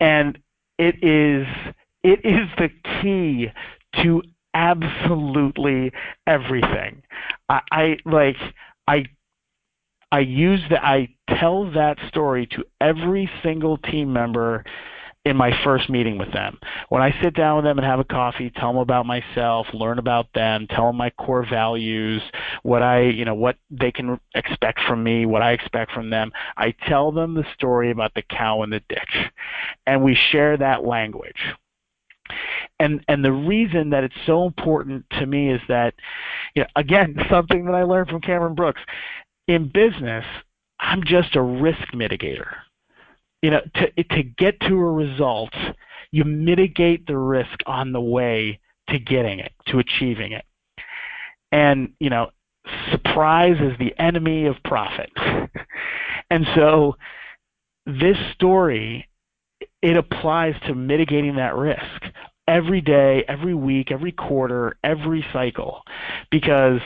And 0.01 0.39
it 0.79 1.03
is 1.05 1.47
it 2.03 2.25
is 2.25 2.49
the 2.57 2.71
key 3.03 3.53
to 4.03 4.23
absolutely 4.55 5.93
everything. 6.27 7.03
I, 7.49 7.61
I 7.71 7.97
like 8.05 8.37
I 8.89 9.05
I 10.13 10.21
use 10.21 10.61
that 10.71 10.83
I 10.85 11.09
tell 11.39 11.71
that 11.73 11.99
story 12.09 12.47
to 12.49 12.65
every 12.81 13.31
single 13.43 13.77
team 13.79 14.13
member 14.13 14.65
in 15.25 15.37
my 15.37 15.51
first 15.63 15.91
meeting 15.91 16.17
with 16.17 16.33
them. 16.33 16.59
When 16.89 17.03
I 17.03 17.15
sit 17.23 17.35
down 17.35 17.57
with 17.57 17.65
them 17.65 17.79
and 17.79 17.87
have 17.87 18.01
a 18.01 18.05
coffee, 18.05 18.51
tell 18.51 18.73
them 18.73 18.81
about 18.81 19.05
myself, 19.05 19.67
learn 19.75 19.99
about 19.99 20.33
them, 20.33 20.67
tell 20.71 20.87
them 20.87 20.97
my 20.97 21.11
core 21.11 21.47
values, 21.49 22.23
what 22.63 22.83
I, 22.83 23.03
you 23.03 23.27
know, 23.27 23.35
what 23.35 23.57
they 23.71 23.93
can 23.93 24.19
expect 24.35 24.81
from 24.89 25.03
me, 25.03 25.27
what 25.27 25.43
I 25.43 25.53
expect 25.53 25.93
from 25.93 26.09
them. 26.09 26.33
I 26.57 26.75
tell 26.89 27.13
them 27.13 27.35
the 27.35 27.45
story 27.55 27.91
about 27.91 28.15
the 28.15 28.23
cow 28.23 28.63
in 28.63 28.71
the 28.71 28.81
ditch. 28.89 29.31
And 29.87 30.03
we 30.03 30.17
share 30.33 30.57
that 30.57 30.85
language. 30.85 31.41
And 32.79 33.05
and 33.09 33.25
the 33.25 33.33
reason 33.33 33.91
that 33.91 34.05
it's 34.05 34.15
so 34.25 34.47
important 34.47 35.05
to 35.19 35.27
me 35.27 35.53
is 35.53 35.61
that 35.69 35.95
you 36.55 36.63
know, 36.63 36.69
again, 36.77 37.17
something 37.31 37.67
that 37.67 37.75
I 37.75 37.83
learned 37.83 38.09
from 38.09 38.21
Cameron 38.21 38.55
Brooks. 38.55 38.81
In 39.49 39.69
business, 39.69 40.25
I'm 40.79 41.03
just 41.05 41.35
a 41.35 41.43
risk 41.43 41.83
mitigator 41.93 42.53
you 43.43 43.51
know, 43.51 43.61
to 43.75 44.05
to 44.05 44.23
get 44.23 44.61
to 44.61 44.75
a 44.75 44.93
result, 44.93 45.55
you 46.11 46.25
mitigate 46.25 47.07
the 47.07 47.17
risk 47.17 47.61
on 47.67 47.93
the 47.93 48.01
way 48.01 48.59
to 48.89 48.99
getting 48.99 49.39
it, 49.39 49.53
to 49.69 49.79
achieving 49.79 50.33
it. 50.33 50.45
And, 51.53 51.93
you 51.99 52.11
know, 52.11 52.31
surprise 52.91 53.57
is 53.61 53.79
the 53.79 53.95
enemy 53.99 54.47
of 54.47 54.57
profit. 54.65 55.11
and 56.31 56.47
so 56.55 56.97
this 57.87 58.17
story 58.35 59.09
it 59.83 59.97
applies 59.97 60.55
to 60.67 60.75
mitigating 60.75 61.37
that 61.37 61.57
risk 61.57 62.05
every 62.47 62.81
day, 62.81 63.25
every 63.29 63.55
week, 63.55 63.91
every 63.91 64.13
quarter, 64.13 64.77
every 64.85 65.25
cycle. 65.33 65.83
Because 66.31 66.81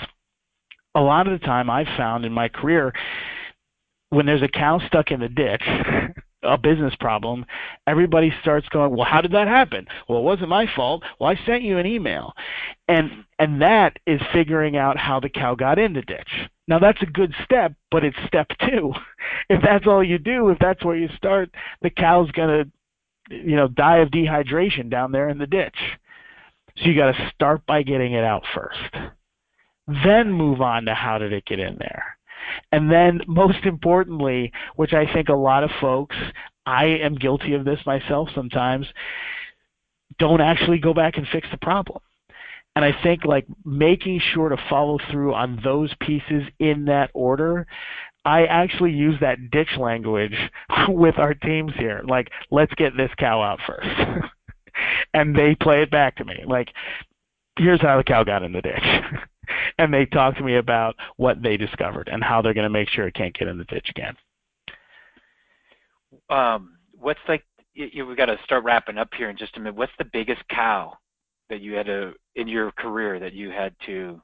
a 0.94 1.00
lot 1.00 1.26
of 1.26 1.38
the 1.38 1.44
time 1.44 1.68
I've 1.68 1.88
found 1.96 2.24
in 2.24 2.32
my 2.32 2.48
career 2.48 2.92
when 4.10 4.26
there's 4.26 4.42
a 4.42 4.48
cow 4.48 4.80
stuck 4.86 5.10
in 5.10 5.20
the 5.20 5.28
ditch 5.28 5.64
a 6.44 6.58
business 6.58 6.94
problem, 7.00 7.46
everybody 7.86 8.32
starts 8.42 8.68
going, 8.68 8.94
"Well, 8.94 9.06
how 9.06 9.20
did 9.20 9.32
that 9.32 9.48
happen?" 9.48 9.86
"Well, 10.08 10.18
it 10.18 10.24
wasn't 10.24 10.50
my 10.50 10.66
fault." 10.66 11.02
"Well, 11.18 11.30
I 11.30 11.46
sent 11.46 11.62
you 11.62 11.78
an 11.78 11.86
email." 11.86 12.34
And 12.88 13.24
and 13.38 13.62
that 13.62 13.98
is 14.06 14.20
figuring 14.32 14.76
out 14.76 14.96
how 14.96 15.20
the 15.20 15.28
cow 15.28 15.54
got 15.54 15.78
in 15.78 15.94
the 15.94 16.02
ditch. 16.02 16.48
Now 16.68 16.78
that's 16.78 17.02
a 17.02 17.06
good 17.06 17.34
step, 17.44 17.72
but 17.90 18.04
it's 18.04 18.16
step 18.26 18.48
2. 18.60 18.92
If 19.50 19.60
that's 19.62 19.86
all 19.86 20.02
you 20.02 20.16
do, 20.18 20.48
if 20.48 20.58
that's 20.58 20.82
where 20.84 20.96
you 20.96 21.08
start, 21.16 21.50
the 21.82 21.90
cow's 21.90 22.30
going 22.30 22.48
to 22.48 22.70
you 23.30 23.56
know, 23.56 23.68
die 23.68 23.98
of 23.98 24.10
dehydration 24.10 24.90
down 24.90 25.12
there 25.12 25.28
in 25.28 25.38
the 25.38 25.46
ditch. 25.46 25.76
So 26.76 26.86
you 26.86 26.96
got 26.96 27.12
to 27.12 27.30
start 27.34 27.64
by 27.66 27.82
getting 27.82 28.12
it 28.12 28.24
out 28.24 28.44
first. 28.54 28.96
Then 30.04 30.32
move 30.32 30.60
on 30.60 30.86
to 30.86 30.94
how 30.94 31.18
did 31.18 31.32
it 31.32 31.44
get 31.44 31.60
in 31.60 31.76
there. 31.78 32.03
And 32.74 32.90
then, 32.90 33.20
most 33.28 33.64
importantly, 33.66 34.50
which 34.74 34.92
I 34.94 35.06
think 35.12 35.28
a 35.28 35.34
lot 35.34 35.62
of 35.62 35.70
folks, 35.80 36.16
I 36.66 36.86
am 36.86 37.14
guilty 37.14 37.54
of 37.54 37.64
this 37.64 37.78
myself 37.86 38.30
sometimes, 38.34 38.88
don't 40.18 40.40
actually 40.40 40.78
go 40.78 40.92
back 40.92 41.16
and 41.16 41.24
fix 41.28 41.46
the 41.52 41.56
problem. 41.56 42.00
And 42.74 42.84
I 42.84 42.90
think 43.04 43.24
like 43.24 43.46
making 43.64 44.20
sure 44.32 44.48
to 44.48 44.56
follow 44.68 44.98
through 45.08 45.34
on 45.34 45.60
those 45.62 45.94
pieces 46.00 46.42
in 46.58 46.86
that 46.86 47.12
order. 47.14 47.68
I 48.24 48.46
actually 48.46 48.90
use 48.90 49.20
that 49.20 49.52
ditch 49.52 49.76
language 49.78 50.36
with 50.88 51.16
our 51.16 51.34
teams 51.34 51.74
here. 51.78 52.02
Like, 52.04 52.28
let's 52.50 52.74
get 52.74 52.96
this 52.96 53.10
cow 53.20 53.40
out 53.40 53.60
first. 53.64 53.86
and 55.14 55.36
they 55.36 55.54
play 55.54 55.82
it 55.82 55.92
back 55.92 56.16
to 56.16 56.24
me. 56.24 56.42
Like, 56.44 56.70
here's 57.56 57.80
how 57.80 57.98
the 57.98 58.02
cow 58.02 58.24
got 58.24 58.42
in 58.42 58.52
the 58.52 58.62
ditch. 58.62 58.82
and 59.78 59.92
they 59.92 60.06
talk 60.06 60.36
to 60.36 60.42
me 60.42 60.56
about 60.56 60.94
what 61.16 61.42
they 61.42 61.56
discovered 61.56 62.08
and 62.10 62.22
how 62.22 62.42
they're 62.42 62.54
going 62.54 62.64
to 62.64 62.70
make 62.70 62.88
sure 62.88 63.06
it 63.06 63.14
can't 63.14 63.36
get 63.36 63.48
in 63.48 63.58
the 63.58 63.64
ditch 63.64 63.88
again. 63.90 64.14
Um, 66.30 66.76
what's 66.98 67.20
like? 67.28 67.44
You, 67.74 68.06
we 68.06 68.14
got 68.14 68.26
to 68.26 68.38
start 68.44 68.62
wrapping 68.62 68.98
up 68.98 69.08
here 69.16 69.30
in 69.30 69.36
just 69.36 69.56
a 69.56 69.60
minute. 69.60 69.74
What's 69.74 69.92
the 69.98 70.04
biggest 70.12 70.42
cow 70.48 70.96
that 71.50 71.60
you 71.60 71.74
had 71.74 71.86
to 71.86 72.12
in 72.36 72.46
your 72.46 72.70
career 72.72 73.18
that 73.18 73.32
you 73.32 73.50
had 73.50 73.74
to 73.86 74.20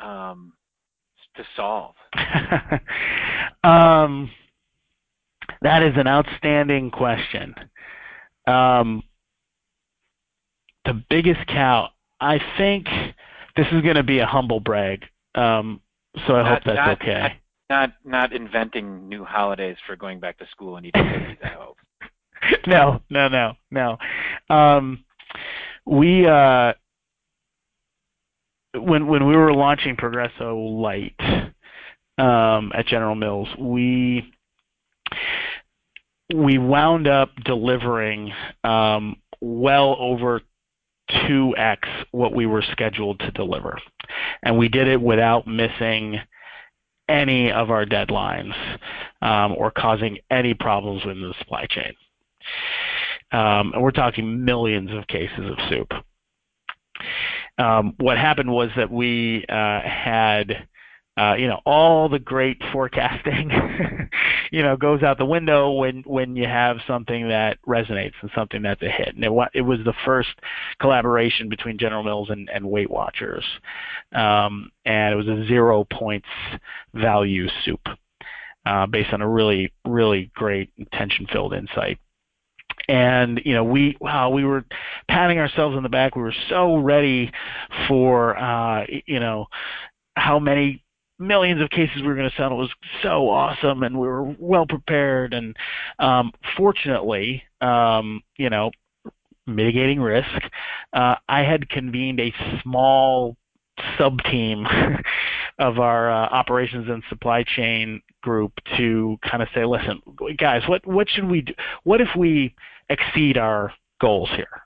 um, 0.00 0.52
to 1.36 1.44
solve? 1.56 1.94
um, 3.64 4.30
that 5.62 5.82
is 5.82 5.94
an 5.96 6.06
outstanding 6.06 6.90
question. 6.90 7.54
Um, 8.46 9.02
the 10.84 11.02
biggest 11.08 11.46
cow, 11.46 11.88
I 12.20 12.38
think 12.58 12.86
this 13.56 13.66
is 13.72 13.82
going 13.82 13.96
to 13.96 14.02
be 14.02 14.18
a 14.18 14.26
humble 14.26 14.60
brag. 14.60 15.04
Um, 15.34 15.80
so 16.26 16.34
I 16.34 16.42
not, 16.42 16.46
hope 16.46 16.62
that's 16.64 16.76
not, 16.76 17.02
okay. 17.02 17.40
Not, 17.70 17.92
not 18.04 18.32
inventing 18.32 19.08
new 19.08 19.24
holidays 19.24 19.76
for 19.86 19.96
going 19.96 20.20
back 20.20 20.38
to 20.38 20.46
school 20.50 20.76
and 20.76 20.86
eating 20.86 21.02
cookies. 21.02 21.38
I 21.42 21.48
hope. 21.48 21.78
no, 22.66 23.00
no, 23.10 23.28
no, 23.28 23.52
no. 23.70 23.98
Um, 24.54 25.04
we 25.86 26.26
uh, 26.26 26.72
when 28.74 29.06
when 29.06 29.26
we 29.26 29.36
were 29.36 29.52
launching 29.52 29.96
Progresso 29.96 30.56
Light 30.56 31.14
um, 32.18 32.72
at 32.74 32.86
General 32.86 33.14
Mills, 33.14 33.48
we 33.58 34.32
we 36.34 36.58
wound 36.58 37.06
up 37.06 37.30
delivering 37.44 38.32
um, 38.62 39.16
well 39.40 39.96
over 39.98 40.40
2x 41.10 41.78
what 42.12 42.34
we 42.34 42.46
were 42.46 42.62
scheduled 42.72 43.20
to 43.20 43.30
deliver. 43.32 43.78
And 44.42 44.58
we 44.58 44.68
did 44.68 44.88
it 44.88 45.00
without 45.00 45.46
missing 45.46 46.18
any 47.08 47.52
of 47.52 47.70
our 47.70 47.84
deadlines 47.84 48.54
um, 49.20 49.54
or 49.56 49.70
causing 49.70 50.18
any 50.30 50.54
problems 50.54 51.04
within 51.04 51.22
the 51.22 51.34
supply 51.38 51.66
chain. 51.66 51.92
Um, 53.32 53.72
and 53.74 53.82
we're 53.82 53.90
talking 53.90 54.44
millions 54.44 54.90
of 54.92 55.06
cases 55.06 55.50
of 55.50 55.58
soup. 55.68 55.92
Um, 57.58 57.94
what 57.98 58.16
happened 58.16 58.50
was 58.50 58.70
that 58.76 58.90
we 58.90 59.44
uh, 59.48 59.80
had 59.80 60.66
uh, 61.16 61.34
you 61.34 61.46
know, 61.46 61.60
all 61.64 62.08
the 62.08 62.18
great 62.18 62.60
forecasting, 62.72 63.50
you 64.50 64.62
know, 64.62 64.76
goes 64.76 65.02
out 65.02 65.16
the 65.16 65.24
window 65.24 65.70
when 65.72 66.02
when 66.06 66.34
you 66.34 66.46
have 66.46 66.78
something 66.86 67.28
that 67.28 67.58
resonates 67.66 68.14
and 68.20 68.30
something 68.34 68.62
that's 68.62 68.82
a 68.82 68.88
hit. 68.88 69.14
And 69.14 69.24
it, 69.24 69.30
it 69.54 69.60
was 69.60 69.78
the 69.84 69.94
first 70.04 70.30
collaboration 70.80 71.48
between 71.48 71.78
General 71.78 72.02
Mills 72.02 72.30
and, 72.30 72.50
and 72.50 72.68
Weight 72.68 72.90
Watchers, 72.90 73.44
um, 74.12 74.70
and 74.84 75.12
it 75.12 75.16
was 75.16 75.28
a 75.28 75.46
zero 75.46 75.84
points 75.84 76.28
value 76.94 77.48
soup 77.64 77.86
uh, 78.66 78.86
based 78.86 79.12
on 79.12 79.22
a 79.22 79.28
really 79.28 79.72
really 79.86 80.30
great 80.34 80.70
tension-filled 80.92 81.54
insight 81.54 81.98
and 82.88 83.40
you 83.44 83.54
know 83.54 83.64
we 83.64 83.96
wow 84.00 84.30
we 84.30 84.44
were 84.44 84.64
patting 85.08 85.38
ourselves 85.38 85.76
on 85.76 85.82
the 85.82 85.88
back 85.88 86.16
we 86.16 86.22
were 86.22 86.34
so 86.48 86.76
ready 86.76 87.30
for 87.88 88.36
uh 88.36 88.84
you 89.06 89.20
know 89.20 89.46
how 90.16 90.38
many 90.38 90.83
millions 91.18 91.60
of 91.60 91.70
cases 91.70 92.02
we 92.02 92.08
were 92.08 92.14
going 92.14 92.30
to. 92.30 92.44
It 92.44 92.50
was 92.50 92.70
so 93.02 93.28
awesome, 93.28 93.82
and 93.82 93.98
we 93.98 94.06
were 94.06 94.24
well 94.38 94.66
prepared. 94.66 95.34
And 95.34 95.56
um, 95.98 96.32
fortunately, 96.56 97.42
um, 97.60 98.22
you 98.36 98.50
know, 98.50 98.70
mitigating 99.46 100.00
risk, 100.00 100.42
uh, 100.92 101.16
I 101.28 101.42
had 101.42 101.68
convened 101.68 102.20
a 102.20 102.34
small 102.62 103.36
sub 103.98 104.22
team 104.24 104.66
of 105.58 105.78
our 105.78 106.10
uh, 106.10 106.28
operations 106.28 106.88
and 106.88 107.02
supply 107.08 107.44
chain 107.44 108.02
group 108.22 108.52
to 108.76 109.18
kind 109.28 109.42
of 109.42 109.48
say, 109.54 109.64
listen, 109.64 110.00
guys, 110.38 110.62
what 110.68 110.86
what 110.86 111.08
should 111.08 111.28
we 111.28 111.42
do? 111.42 111.54
What 111.84 112.00
if 112.00 112.08
we 112.16 112.54
exceed 112.88 113.38
our 113.38 113.72
goals 114.00 114.30
here? 114.30 114.64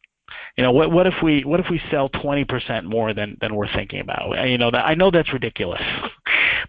you 0.56 0.64
know 0.64 0.72
what 0.72 0.90
what 0.90 1.06
if 1.06 1.14
we 1.22 1.42
what 1.44 1.60
if 1.60 1.66
we 1.70 1.80
sell 1.90 2.10
20% 2.10 2.84
more 2.84 3.14
than 3.14 3.38
than 3.40 3.54
we're 3.54 3.72
thinking 3.72 4.00
about 4.00 4.46
you 4.48 4.58
know 4.58 4.70
that 4.70 4.84
i 4.84 4.94
know 4.94 5.10
that's 5.10 5.32
ridiculous 5.32 5.80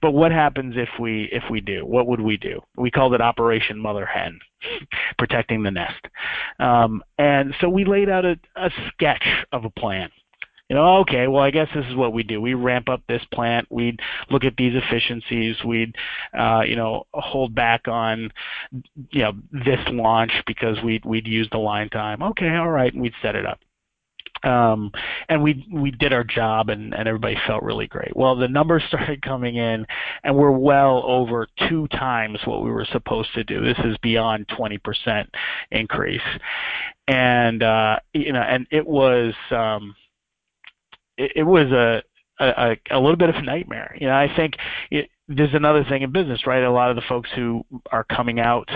but 0.02 0.12
what 0.12 0.32
happens 0.32 0.76
if 0.78 0.89
we 1.00 1.30
if 1.32 1.43
we 1.50 1.62
do 1.62 1.86
what 1.86 2.08
would 2.08 2.22
we 2.22 2.38
do 2.38 2.60
we 2.78 2.91
called 2.91 3.14
it 3.14 3.22
operation 3.22 3.78
mother 3.78 4.06
hen 4.06 4.39
protecting 5.18 5.64
the 5.64 5.72
nest 5.72 6.08
um, 6.60 7.04
and 7.18 7.54
so 7.60 7.70
we 7.70 7.86
laid 7.86 8.10
out 8.10 8.26
a, 8.26 8.38
a 8.56 8.70
sketch 8.93 9.26
of 9.52 9.66
a 9.66 9.70
plan 9.70 10.10
you 10.70 10.76
know, 10.76 10.97
okay, 10.97 11.28
well, 11.28 11.43
I 11.43 11.50
guess 11.50 11.68
this 11.74 11.86
is 11.88 11.95
what 11.95 12.14
we 12.14 12.22
do. 12.22 12.39
We 12.39 12.54
ramp 12.54 12.89
up 12.89 13.02
this 13.08 13.24
plant. 13.34 13.66
We'd 13.72 14.00
look 14.30 14.43
at 14.43 14.56
these 14.56 14.74
efficiencies. 14.76 15.56
We'd, 15.66 15.95
uh, 16.38 16.62
you 16.62 16.76
know, 16.76 17.08
hold 17.12 17.56
back 17.56 17.88
on, 17.88 18.32
you 19.10 19.24
know, 19.24 19.34
this 19.52 19.80
launch 19.88 20.32
because 20.45 20.78
we'd 20.84 21.04
we'd 21.06 21.26
use 21.26 21.50
the 21.52 21.58
line 21.58 21.89
time. 21.89 22.22
Okay, 22.22 22.56
all 22.56 22.70
right, 22.70 22.93
and 22.93 23.02
we'd 23.02 23.16
set 23.20 23.36
it 23.36 23.47
up 23.47 23.60
um, 24.44 24.92
and 25.28 25.44
we 25.44 25.68
we 25.72 25.92
did 25.92 26.14
our 26.14 26.24
job 26.24 26.70
and, 26.70 26.94
and 26.94 27.08
everybody 27.08 27.38
felt 27.48 27.64
really 27.64 27.88
great. 27.88 28.16
Well, 28.16 28.36
the 28.36 28.48
numbers 28.48 28.84
started 28.88 29.22
coming 29.22 29.56
in, 29.56 29.86
and 30.24 30.36
we're 30.36 30.52
well 30.52 31.04
over 31.06 31.48
two 31.68 31.88
times 31.90 32.40
what 32.46 32.64
we 32.64 32.72
were 32.72 32.88
supposed 32.92 33.34
to 33.36 33.44
do. 33.44 33.62
This 33.62 33.80
is 33.84 33.98
beyond 34.02 34.48
20% 34.48 35.28
increase, 35.72 36.22
and 37.08 37.64
uh, 37.64 38.00
you 38.14 38.34
know, 38.34 38.42
and 38.42 38.68
it 38.72 38.86
was 38.86 39.34
um, 39.52 39.96
it, 41.18 41.32
it 41.38 41.44
was 41.44 41.72
a 41.72 42.04
a, 42.40 42.78
a, 42.92 43.00
little 43.00 43.18
bit 43.18 43.30
of 43.30 43.36
a 43.36 43.42
nightmare. 43.42 43.96
You 44.00 44.08
know, 44.08 44.16
I 44.16 44.34
think 44.34 44.56
it, 44.92 45.10
there's 45.30 45.53
another 45.53 45.84
thing 45.84 46.01
in 46.01 46.11
business, 46.11 46.47
right? 46.47 46.63
A 46.63 46.71
lot 46.71 46.89
of 46.89 46.95
the 46.95 47.03
folks 47.07 47.30
who 47.36 47.63
are 47.91 48.03
coming 48.03 48.39
out 48.39 48.67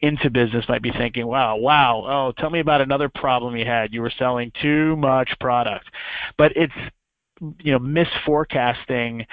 into 0.00 0.30
business 0.30 0.64
might 0.66 0.82
be 0.82 0.90
thinking, 0.90 1.26
wow, 1.26 1.56
wow, 1.56 2.04
oh, 2.08 2.32
tell 2.40 2.48
me 2.48 2.60
about 2.60 2.80
another 2.80 3.10
problem 3.10 3.56
you 3.56 3.66
had. 3.66 3.92
You 3.92 4.00
were 4.00 4.12
selling 4.18 4.50
too 4.62 4.96
much 4.96 5.28
product. 5.38 5.84
But 6.38 6.52
it's, 6.56 6.72
you 7.60 7.72
know, 7.72 7.78
misforecasting 7.78 9.26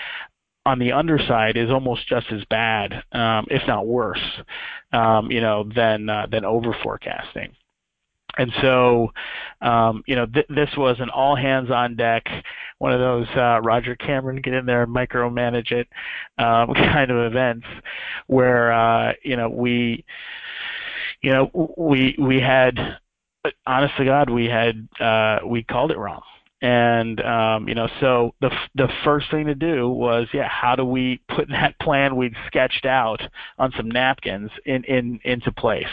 on 0.65 0.79
the 0.79 0.91
underside 0.91 1.55
is 1.55 1.69
almost 1.69 2.07
just 2.07 2.27
as 2.31 2.43
bad, 2.49 3.03
um, 3.13 3.45
if 3.49 3.61
not 3.67 3.87
worse, 3.87 4.19
um, 4.91 5.31
you 5.31 5.39
know, 5.39 5.69
than 5.75 6.09
uh, 6.09 6.27
than 6.29 6.43
over 6.43 6.75
forecasting. 6.83 7.55
And 8.37 8.51
so, 8.61 9.11
um, 9.61 10.03
you 10.07 10.15
know, 10.15 10.25
th- 10.25 10.47
this 10.49 10.69
was 10.77 10.97
an 10.99 11.09
all 11.09 11.35
hands 11.35 11.71
on 11.71 11.95
deck, 11.95 12.25
one 12.79 12.91
of 12.91 12.99
those 12.99 13.27
uh, 13.35 13.61
Roger 13.61 13.95
Cameron 13.95 14.41
get 14.41 14.53
in 14.53 14.65
there 14.65 14.83
and 14.83 14.93
micromanage 14.93 15.71
it 15.71 15.87
um, 16.37 16.73
kind 16.73 17.11
of 17.11 17.31
events, 17.31 17.65
where 18.27 18.73
uh, 18.73 19.13
you 19.23 19.37
know 19.37 19.49
we, 19.49 20.03
you 21.21 21.31
know, 21.31 21.73
we 21.77 22.15
we 22.19 22.39
had, 22.39 22.97
honest 23.65 23.95
to 23.97 24.05
God, 24.05 24.29
we 24.29 24.45
had 24.45 24.87
uh, 24.99 25.39
we 25.45 25.63
called 25.63 25.91
it 25.91 25.97
wrong. 25.97 26.23
And 26.61 27.19
um, 27.21 27.67
you 27.67 27.75
know, 27.75 27.89
so 27.99 28.33
the 28.39 28.49
the 28.75 28.87
first 29.03 29.29
thing 29.29 29.47
to 29.47 29.55
do 29.55 29.89
was, 29.89 30.27
yeah, 30.33 30.47
how 30.47 30.75
do 30.75 30.85
we 30.85 31.19
put 31.27 31.47
that 31.49 31.77
plan 31.79 32.15
we'd 32.15 32.35
sketched 32.47 32.85
out 32.85 33.21
on 33.57 33.73
some 33.75 33.89
napkins 33.89 34.51
in, 34.65 34.83
in 34.85 35.19
into 35.23 35.51
place? 35.51 35.85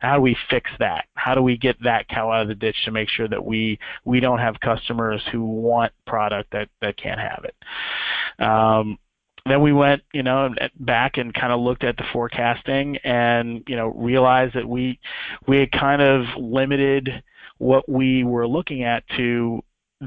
How 0.00 0.16
do 0.16 0.22
we 0.22 0.36
fix 0.48 0.70
that? 0.78 1.06
How 1.14 1.34
do 1.34 1.42
we 1.42 1.56
get 1.56 1.82
that 1.82 2.08
cow 2.08 2.30
out 2.30 2.42
of 2.42 2.48
the 2.48 2.54
ditch 2.54 2.76
to 2.84 2.92
make 2.92 3.08
sure 3.08 3.28
that 3.28 3.44
we 3.44 3.78
we 4.04 4.20
don't 4.20 4.38
have 4.38 4.60
customers 4.60 5.22
who 5.32 5.44
want 5.44 5.92
product 6.06 6.52
that 6.52 6.68
that 6.80 6.96
can't 6.96 7.20
have 7.20 7.44
it? 7.44 8.44
Um, 8.44 8.98
then 9.46 9.60
we 9.60 9.72
went, 9.72 10.02
you 10.12 10.22
know, 10.22 10.54
back 10.80 11.18
and 11.18 11.34
kind 11.34 11.52
of 11.52 11.60
looked 11.60 11.84
at 11.84 11.96
the 11.98 12.04
forecasting 12.12 12.96
and, 13.04 13.62
you 13.68 13.76
know, 13.76 13.88
realized 13.88 14.54
that 14.54 14.66
we 14.66 14.98
we 15.46 15.58
had 15.58 15.70
kind 15.72 16.00
of 16.00 16.24
limited 16.38 17.22
what 17.58 17.88
we 17.88 18.24
were 18.24 18.48
looking 18.48 18.84
at 18.84 19.04
to 19.16 19.62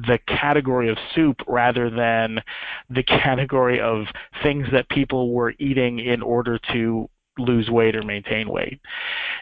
the 0.06 0.20
category 0.28 0.90
of 0.90 0.98
soup 1.16 1.38
rather 1.48 1.90
than 1.90 2.42
the 2.90 3.04
category 3.04 3.80
of 3.80 4.06
things 4.44 4.68
that 4.72 4.90
people 4.90 5.32
were 5.34 5.54
eating 5.60 6.00
in 6.00 6.22
order 6.22 6.60
to 6.74 7.10
lose 7.40 7.70
weight 7.70 7.96
or 7.96 8.04
maintain 8.04 8.50
weight. 8.50 8.80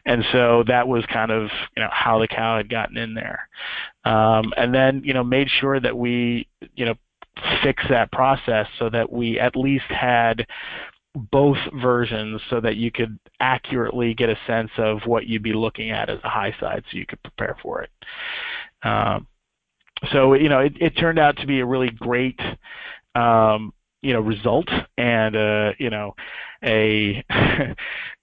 And 0.06 0.24
so 0.32 0.64
that 0.68 0.88
was 0.88 1.06
kind 1.12 1.32
of 1.32 1.50
you 1.76 1.84
know 1.84 1.90
how 1.92 2.20
the 2.20 2.28
cow 2.28 2.58
had 2.58 2.70
gotten 2.70 2.98
in 2.98 3.14
there. 3.14 3.48
Um, 4.04 4.54
and 4.58 4.74
then 4.74 5.02
you 5.04 5.14
know 5.14 5.24
made 5.24 5.50
sure 5.50 5.80
that 5.80 5.98
we 5.98 6.48
you 6.76 6.86
know 6.86 6.96
fix 7.64 7.84
that 7.90 8.12
process 8.12 8.68
so 8.80 8.90
that 8.90 9.12
we 9.12 9.40
at 9.40 9.56
least 9.56 9.86
had 9.90 10.46
both 11.32 11.58
versions 11.82 12.42
so 12.50 12.60
that 12.60 12.76
you 12.76 12.92
could 12.92 13.18
accurately 13.40 14.14
get 14.14 14.30
a 14.30 14.38
sense 14.46 14.72
of 14.78 15.00
what 15.06 15.28
you'd 15.28 15.44
be 15.44 15.54
looking 15.54 15.90
at 15.90 16.10
as 16.10 16.20
a 16.24 16.30
high 16.30 16.54
side 16.60 16.84
so 16.92 16.98
you 16.98 17.06
could 17.06 17.22
prepare 17.24 17.58
for 17.62 17.82
it. 17.82 17.90
Um, 18.84 19.28
so 20.12 20.34
you 20.34 20.50
know, 20.50 20.60
it, 20.60 20.74
it 20.80 20.90
turned 20.92 21.20
out 21.20 21.38
to 21.38 21.48
be 21.48 21.60
a 21.60 21.66
really 21.66 21.90
great 21.90 22.40
um, 23.16 23.74
you 24.02 24.14
know 24.14 24.22
result 24.22 24.70
and 24.98 25.36
uh, 25.36 25.72
you 25.80 25.90
know 25.90 26.16
a 26.64 27.24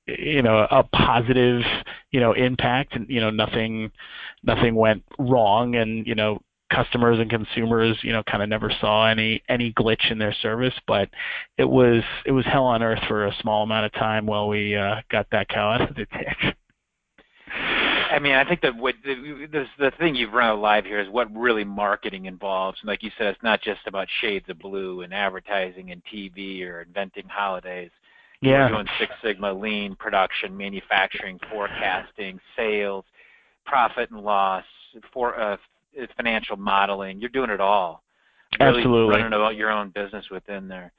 you 0.06 0.42
know 0.42 0.66
a 0.70 0.84
positive 0.84 1.62
you 2.10 2.20
know 2.20 2.32
impact. 2.32 2.94
And 2.94 3.08
you 3.08 3.20
know 3.20 3.30
nothing 3.30 3.90
nothing 4.42 4.74
went 4.74 5.04
wrong. 5.18 5.74
And 5.76 6.06
you 6.06 6.14
know 6.14 6.40
customers 6.72 7.18
and 7.18 7.28
consumers 7.28 7.98
you 8.02 8.12
know 8.12 8.22
kind 8.22 8.42
of 8.42 8.48
never 8.48 8.72
saw 8.80 9.06
any 9.06 9.42
any 9.48 9.72
glitch 9.72 10.10
in 10.10 10.18
their 10.18 10.34
service. 10.34 10.74
But 10.86 11.08
it 11.58 11.68
was 11.68 12.02
it 12.26 12.32
was 12.32 12.44
hell 12.44 12.64
on 12.64 12.82
earth 12.82 13.02
for 13.08 13.26
a 13.26 13.34
small 13.40 13.62
amount 13.62 13.86
of 13.86 13.92
time 13.92 14.26
while 14.26 14.48
we 14.48 14.76
uh, 14.76 14.96
got 15.10 15.26
that 15.32 15.48
cow 15.48 15.70
out 15.70 15.82
of 15.82 15.96
the 15.96 16.06
ditch 16.06 16.54
I 18.12 18.18
mean, 18.18 18.34
I 18.34 18.44
think 18.46 18.60
that 18.60 18.76
what 18.76 18.94
the, 19.04 19.48
the 19.50 19.64
the 19.78 19.90
thing 19.98 20.14
you've 20.14 20.32
run 20.34 20.60
live 20.60 20.84
here 20.84 21.00
is 21.00 21.08
what 21.08 21.34
really 21.34 21.64
marketing 21.64 22.26
involves. 22.26 22.78
And 22.80 22.88
like 22.88 23.02
you 23.02 23.10
said, 23.16 23.28
it's 23.28 23.42
not 23.42 23.62
just 23.62 23.80
about 23.86 24.06
shades 24.20 24.48
of 24.48 24.58
blue 24.58 25.00
and 25.00 25.14
advertising 25.14 25.90
and 25.92 26.02
TV 26.12 26.62
or 26.66 26.82
inventing 26.82 27.26
holidays. 27.28 27.90
Yeah. 28.42 28.68
You're 28.68 28.76
doing 28.76 28.86
Six 28.98 29.12
Sigma, 29.22 29.52
lean 29.52 29.94
production, 29.96 30.54
manufacturing, 30.56 31.38
forecasting, 31.50 32.38
sales, 32.56 33.04
profit 33.64 34.10
and 34.10 34.20
loss, 34.20 34.64
for 35.12 35.38
uh, 35.40 35.56
financial 36.16 36.56
modeling. 36.56 37.18
You're 37.18 37.30
doing 37.30 37.50
it 37.50 37.60
all. 37.60 38.02
Really 38.60 38.80
Absolutely. 38.80 39.16
Running 39.16 39.32
about 39.32 39.56
your 39.56 39.70
own 39.70 39.90
business 39.90 40.26
within 40.30 40.68
there. 40.68 40.92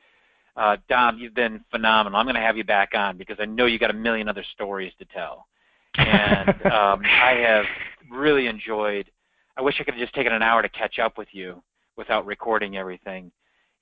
Uh, 0.56 0.78
Dom, 0.90 1.20
you've 1.20 1.36
been 1.36 1.64
phenomenal. 1.70 2.18
I'm 2.18 2.26
going 2.26 2.36
to 2.36 2.42
have 2.42 2.58
you 2.58 2.64
back 2.64 2.94
on 2.96 3.18
because 3.18 3.38
I 3.40 3.46
know 3.46 3.66
you 3.66 3.78
got 3.78 3.92
a 3.92 3.94
million 3.94 4.28
other 4.28 4.46
stories 4.54 4.94
to 5.00 5.06
tell 5.06 5.46
and 5.98 6.50
um, 6.66 7.02
I 7.06 7.36
have 7.46 7.66
really 8.12 8.48
enjoyed. 8.48 9.10
I 9.58 9.62
wish 9.62 9.76
I 9.80 9.84
could 9.84 9.94
have 9.94 10.02
just 10.02 10.14
taken 10.14 10.34
an 10.34 10.42
hour 10.42 10.62
to 10.62 10.70
catch 10.70 11.00
up 11.00 11.18
with 11.18 11.28
you 11.32 11.62
without 11.96 12.26
recording 12.26 12.78
everything, 12.78 13.32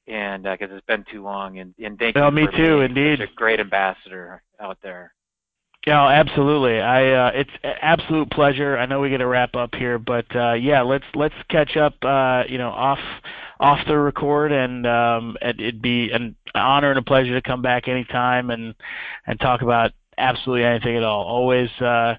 and 0.08 0.44
because 0.44 0.70
uh, 0.72 0.76
it's 0.76 0.86
been 0.86 1.06
too 1.12 1.24
long. 1.24 1.60
And, 1.60 1.74
and 1.84 1.98
thank 1.98 2.16
well, 2.16 2.30
you. 2.30 2.36
me 2.36 2.46
for 2.46 2.52
too, 2.52 2.78
being 2.78 2.84
indeed. 2.84 3.20
Such 3.20 3.30
a 3.30 3.36
great 3.36 3.60
ambassador 3.60 4.42
out 4.60 4.78
there. 4.84 5.14
Yeah, 5.88 6.06
absolutely. 6.06 6.80
I 6.80 7.12
uh, 7.12 7.32
it's 7.34 7.50
absolute 7.64 8.30
pleasure. 8.30 8.78
I 8.78 8.86
know 8.86 9.00
we 9.00 9.10
got 9.10 9.18
to 9.18 9.28
wrap 9.28 9.56
up 9.56 9.74
here, 9.74 9.98
but 9.98 10.26
uh, 10.36 10.54
yeah, 10.54 10.82
let's 10.82 11.06
let's 11.16 11.34
catch 11.50 11.76
up. 11.76 11.96
Uh, 12.04 12.44
you 12.48 12.60
know, 12.60 12.70
off 12.70 13.00
off 13.60 13.80
the 13.88 13.98
record, 13.98 14.52
and 14.52 14.86
um, 14.86 15.38
it'd 15.42 15.82
be 15.82 16.12
an 16.12 16.36
honor 16.54 16.92
and 16.92 17.00
a 17.00 17.02
pleasure 17.02 17.34
to 17.34 17.42
come 17.42 17.64
back 17.64 17.88
anytime 17.88 18.52
and 18.52 18.76
and 19.26 19.40
talk 19.40 19.64
about 19.64 19.92
absolutely 20.18 20.66
anything 20.66 20.98
at 20.98 21.04
all. 21.04 21.26
Always 21.26 21.70
uh, 21.82 22.16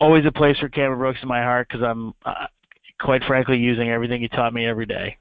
always 0.00 0.24
a 0.26 0.32
place 0.32 0.58
for 0.58 0.68
Cameron 0.68 0.98
Brooks 0.98 1.18
in 1.22 1.28
my 1.28 1.42
heart 1.42 1.68
because 1.68 1.82
I'm 1.84 2.14
uh, 2.24 2.46
quite 3.00 3.24
frankly 3.24 3.58
using 3.58 3.88
everything 3.90 4.22
you 4.22 4.28
taught 4.28 4.54
me 4.54 4.66
every 4.66 4.86
day. 4.86 5.16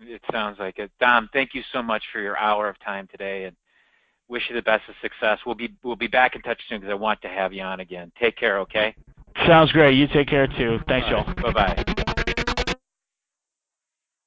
It 0.00 0.22
sounds 0.32 0.58
like 0.58 0.78
it. 0.78 0.90
Dom, 0.98 1.28
thank 1.32 1.54
you 1.54 1.62
so 1.72 1.82
much 1.82 2.02
for 2.12 2.20
your 2.20 2.38
hour 2.38 2.68
of 2.68 2.78
time 2.80 3.06
today, 3.10 3.44
and 3.44 3.56
wish 4.28 4.44
you 4.48 4.54
the 4.54 4.62
best 4.62 4.88
of 4.88 4.94
success. 5.02 5.38
We'll 5.44 5.54
be 5.54 5.74
we'll 5.82 5.96
be 5.96 6.06
back 6.06 6.34
in 6.34 6.42
touch 6.42 6.60
soon 6.68 6.80
because 6.80 6.90
I 6.90 6.94
want 6.94 7.20
to 7.22 7.28
have 7.28 7.52
you 7.52 7.62
on 7.62 7.80
again. 7.80 8.10
Take 8.18 8.36
care, 8.36 8.58
okay? 8.60 8.94
Sounds 9.46 9.72
great. 9.72 9.96
You 9.96 10.06
take 10.08 10.28
care 10.28 10.46
too. 10.46 10.78
Thanks, 10.88 11.08
Joel. 11.08 11.24
Bye 11.42 11.52
bye. 11.52 12.04